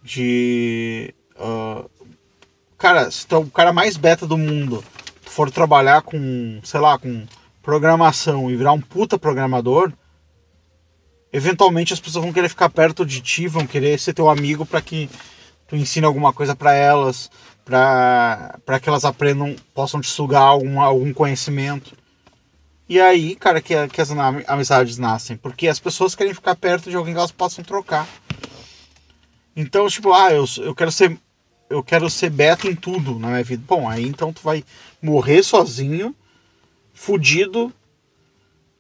de 0.03 1.15
Uh, 1.39 1.89
cara, 2.79 3.11
se 3.11 3.27
tu 3.27 3.35
é 3.35 3.39
o 3.39 3.47
cara 3.47 3.73
mais 3.73 3.97
beta 3.97 4.27
do 4.27 4.39
mundo, 4.39 4.83
tu 5.25 5.31
for 5.31 5.51
trabalhar 5.51 6.03
com, 6.03 6.61
sei 6.63 6.81
lá, 6.81 6.99
com 6.99 7.27
programação 7.63 8.51
e 8.51 8.57
virar 8.57 8.73
um 8.73 8.81
puta 8.81 9.19
programador, 9.19 9.93
eventualmente 11.33 11.93
as 11.93 12.01
pessoas 12.01 12.25
vão 12.25 12.33
querer 12.33 12.49
ficar 12.49 12.69
perto 12.69 13.05
de 13.05 13.21
ti, 13.21 13.47
vão 13.49 13.67
querer 13.67 13.99
ser 13.99 14.15
teu 14.15 14.31
amigo 14.31 14.65
para 14.65 14.81
que 14.81 15.11
tu 15.67 15.77
ensine 15.77 16.07
alguma 16.07 16.33
coisa 16.33 16.55
para 16.55 16.73
elas, 16.73 17.31
para 17.65 18.81
que 18.81 18.89
elas 18.89 19.05
aprendam, 19.05 19.57
possam 19.75 20.01
te 20.01 20.09
sugar 20.09 20.43
algum, 20.43 20.81
algum 20.81 21.13
conhecimento. 21.13 21.97
E 22.89 23.01
aí, 23.01 23.35
cara, 23.35 23.61
que, 23.61 23.75
que 23.89 24.01
as 24.01 24.11
amizades 24.47 24.97
nascem. 24.97 25.37
Porque 25.37 25.67
as 25.67 25.81
pessoas 25.81 26.15
querem 26.15 26.33
ficar 26.33 26.55
perto 26.55 26.89
de 26.89 26.97
alguém 26.97 27.13
que 27.13 27.19
elas 27.19 27.33
possam 27.33 27.65
trocar. 27.65 28.07
Então, 29.57 29.89
tipo, 29.89 30.13
ah, 30.13 30.33
eu, 30.33 30.45
eu 30.59 30.75
quero 30.75 30.93
ser. 30.93 31.19
Eu 31.69 31.83
quero 31.83 32.09
ser 32.09 32.31
beta 32.31 32.69
em 32.69 32.75
tudo 32.75 33.19
na 33.19 33.29
minha 33.29 33.45
vida. 33.45 33.63
Bom, 33.67 33.89
aí 33.89 34.07
então 34.07 34.33
tu 34.33 34.41
vai 34.43 34.65
morrer 35.03 35.43
sozinho, 35.43 36.15
fudido, 36.95 37.73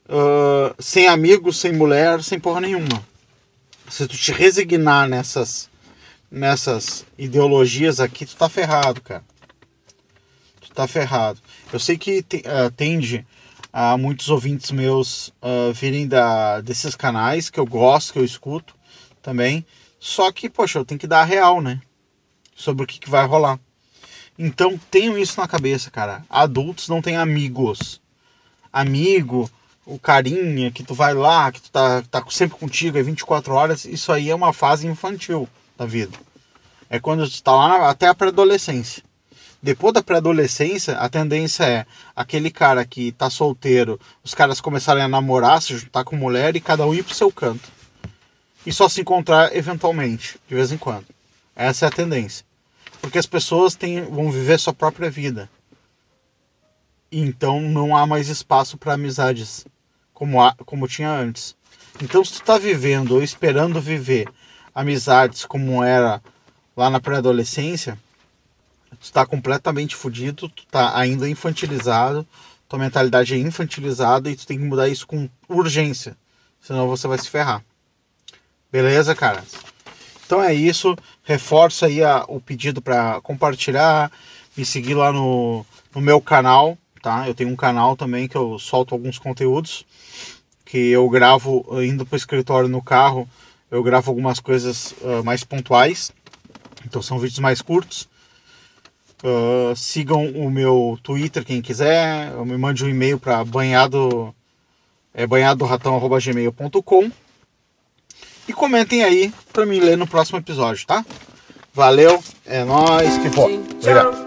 uh, 0.08 0.74
sem 0.78 1.08
amigos, 1.08 1.58
sem 1.58 1.72
mulher, 1.72 2.22
sem 2.22 2.38
porra 2.38 2.60
nenhuma. 2.60 3.04
Se 3.88 4.06
tu 4.06 4.16
te 4.16 4.32
resignar 4.32 5.08
nessas, 5.08 5.68
nessas 6.30 7.04
ideologias 7.18 8.00
aqui, 8.00 8.24
tu 8.24 8.36
tá 8.36 8.48
ferrado, 8.48 9.00
cara. 9.00 9.24
Tu 10.60 10.70
tá 10.72 10.86
ferrado. 10.86 11.40
Eu 11.72 11.80
sei 11.80 11.96
que 11.98 12.22
te, 12.22 12.38
uh, 12.38 12.70
tende 12.70 13.26
a 13.72 13.96
muitos 13.98 14.30
ouvintes 14.30 14.70
meus 14.70 15.28
uh, 15.42 15.72
virem 15.74 16.08
da, 16.08 16.60
desses 16.60 16.94
canais 16.94 17.50
que 17.50 17.60
eu 17.60 17.66
gosto, 17.66 18.12
que 18.12 18.18
eu 18.18 18.24
escuto 18.24 18.74
também. 19.20 19.66
Só 19.98 20.30
que, 20.32 20.48
poxa, 20.48 20.78
eu 20.78 20.84
tenho 20.84 20.98
que 21.00 21.06
dar 21.06 21.20
a 21.20 21.24
real, 21.24 21.60
né? 21.60 21.80
Sobre 22.56 22.82
o 22.82 22.86
que, 22.86 22.98
que 22.98 23.10
vai 23.10 23.24
rolar. 23.26 23.60
Então 24.38 24.78
tenham 24.90 25.16
isso 25.16 25.40
na 25.40 25.46
cabeça, 25.46 25.90
cara. 25.90 26.24
Adultos 26.28 26.88
não 26.88 27.00
têm 27.00 27.16
amigos. 27.16 28.00
Amigo, 28.72 29.48
o 29.84 29.98
carinha 29.98 30.70
que 30.72 30.82
tu 30.82 30.94
vai 30.94 31.14
lá, 31.14 31.52
que 31.52 31.62
tu 31.62 31.70
tá, 31.70 32.02
tá 32.10 32.24
sempre 32.28 32.58
contigo, 32.58 32.98
é 32.98 33.02
24 33.02 33.54
horas, 33.54 33.84
isso 33.84 34.10
aí 34.10 34.28
é 34.30 34.34
uma 34.34 34.52
fase 34.52 34.86
infantil 34.86 35.48
da 35.78 35.86
vida. 35.86 36.18
É 36.90 36.98
quando 36.98 37.28
tu 37.28 37.42
tá 37.42 37.52
lá 37.52 37.90
até 37.90 38.08
a 38.08 38.14
pré-adolescência. 38.14 39.02
Depois 39.62 39.94
da 39.94 40.02
pré-adolescência, 40.02 40.96
a 40.98 41.08
tendência 41.08 41.64
é 41.64 41.86
aquele 42.14 42.50
cara 42.50 42.84
que 42.84 43.12
tá 43.12 43.28
solteiro, 43.28 43.98
os 44.22 44.34
caras 44.34 44.60
começarem 44.60 45.02
a 45.02 45.08
namorar, 45.08 45.60
se 45.60 45.76
juntar 45.76 46.04
com 46.04 46.14
mulher 46.14 46.54
e 46.54 46.60
cada 46.60 46.86
um 46.86 46.94
ir 46.94 47.02
pro 47.02 47.14
seu 47.14 47.32
canto. 47.32 47.68
E 48.64 48.72
só 48.72 48.88
se 48.88 49.00
encontrar 49.00 49.56
eventualmente, 49.56 50.38
de 50.46 50.54
vez 50.54 50.70
em 50.70 50.78
quando. 50.78 51.06
Essa 51.54 51.86
é 51.86 51.88
a 51.88 51.92
tendência. 51.92 52.45
Porque 53.06 53.20
as 53.20 53.26
pessoas 53.26 53.76
têm, 53.76 54.02
vão 54.02 54.32
viver 54.32 54.58
sua 54.58 54.72
própria 54.72 55.08
vida. 55.08 55.48
Então 57.10 57.60
não 57.60 57.96
há 57.96 58.04
mais 58.04 58.28
espaço 58.28 58.76
para 58.76 58.94
amizades 58.94 59.64
como, 60.12 60.42
há, 60.42 60.56
como 60.66 60.88
tinha 60.88 61.12
antes. 61.12 61.54
Então 62.02 62.24
se 62.24 62.32
tu 62.32 62.42
tá 62.42 62.58
vivendo 62.58 63.12
ou 63.12 63.22
esperando 63.22 63.80
viver 63.80 64.28
amizades 64.74 65.44
como 65.44 65.84
era 65.84 66.20
lá 66.76 66.90
na 66.90 66.98
pré-adolescência, 66.98 67.96
tu 68.98 69.04
está 69.04 69.24
completamente 69.24 69.94
fodido, 69.94 70.48
tu 70.48 70.64
está 70.64 70.98
ainda 70.98 71.28
infantilizado, 71.28 72.26
tua 72.68 72.80
mentalidade 72.80 73.34
é 73.34 73.38
infantilizada 73.38 74.28
e 74.28 74.34
tu 74.34 74.44
tem 74.48 74.58
que 74.58 74.64
mudar 74.64 74.88
isso 74.88 75.06
com 75.06 75.30
urgência, 75.48 76.16
senão 76.60 76.88
você 76.88 77.06
vai 77.06 77.18
se 77.18 77.30
ferrar. 77.30 77.64
Beleza, 78.72 79.14
cara? 79.14 79.44
Então 80.26 80.42
é 80.42 80.52
isso. 80.52 80.96
Reforço 81.22 81.86
aí 81.86 82.02
a, 82.02 82.24
o 82.28 82.40
pedido 82.40 82.82
para 82.82 83.20
compartilhar, 83.20 84.10
me 84.56 84.66
seguir 84.66 84.94
lá 84.94 85.12
no, 85.12 85.64
no 85.94 86.00
meu 86.00 86.20
canal, 86.20 86.76
tá? 87.00 87.28
Eu 87.28 87.34
tenho 87.34 87.50
um 87.50 87.56
canal 87.56 87.96
também 87.96 88.26
que 88.26 88.36
eu 88.36 88.58
solto 88.58 88.94
alguns 88.94 89.18
conteúdos 89.18 89.86
que 90.64 90.90
eu 90.90 91.08
gravo 91.08 91.64
indo 91.80 92.04
para 92.04 92.14
o 92.14 92.18
escritório 92.18 92.68
no 92.68 92.82
carro. 92.82 93.28
Eu 93.70 93.82
gravo 93.82 94.10
algumas 94.10 94.40
coisas 94.40 94.92
uh, 95.00 95.22
mais 95.24 95.44
pontuais, 95.44 96.12
então 96.84 97.00
são 97.00 97.18
vídeos 97.18 97.38
mais 97.38 97.62
curtos. 97.62 98.08
Uh, 99.22 99.74
sigam 99.74 100.28
o 100.32 100.50
meu 100.50 100.98
Twitter, 101.02 101.44
quem 101.44 101.62
quiser. 101.62 102.32
Eu 102.32 102.44
me 102.44 102.58
mande 102.58 102.84
um 102.84 102.88
e-mail 102.88 103.18
para 103.18 103.44
banhado, 103.44 104.34
é 105.14 105.26
banhadoratão.gmail.com 105.26 107.25
e 108.48 108.52
comentem 108.52 109.04
aí 109.04 109.32
para 109.52 109.66
me 109.66 109.78
ler 109.80 109.96
no 109.96 110.06
próximo 110.06 110.38
episódio, 110.38 110.86
tá? 110.86 111.04
Valeu, 111.72 112.22
é 112.46 112.64
nóis, 112.64 113.18
que 113.18 113.30
for. 113.30 113.50
Obrigado. 113.50 114.26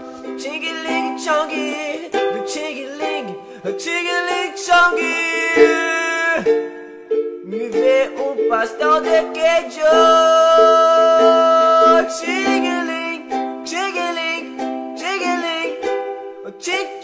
Me 7.44 7.68
vê 7.68 8.12
um 8.16 8.48
pastel 8.48 9.00
de 9.00 9.22
queijo 9.32 9.80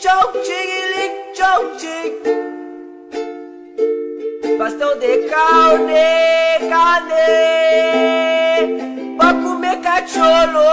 chong 0.01 0.33
ching 0.45 1.33
chong 1.35 1.79
ching 1.79 2.66
Pastel 4.59 4.99
de 4.99 5.29
carne, 5.29 6.69
carne 6.69 7.17
Pra 9.17 9.35
comer 9.35 9.81
cachorro 9.81 10.67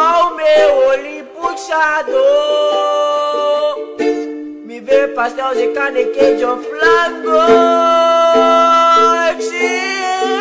Ao 0.00 0.34
meu 0.34 0.74
olho 0.88 1.24
puxado. 1.34 2.12
Me 4.64 4.80
vê 4.80 5.08
pastel 5.08 5.54
de 5.54 5.68
carne, 5.68 6.04
queijo, 6.06 6.58
flango 6.58 7.32
fugindo, 9.42 10.38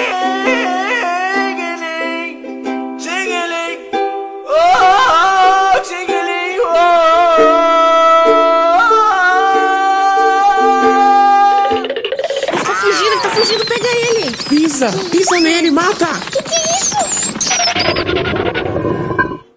pega 3.04 3.36
ele! 3.46 3.92
Pisa, 14.82 14.98
pisa 15.12 15.40
nele, 15.40 15.70
mata! 15.70 16.31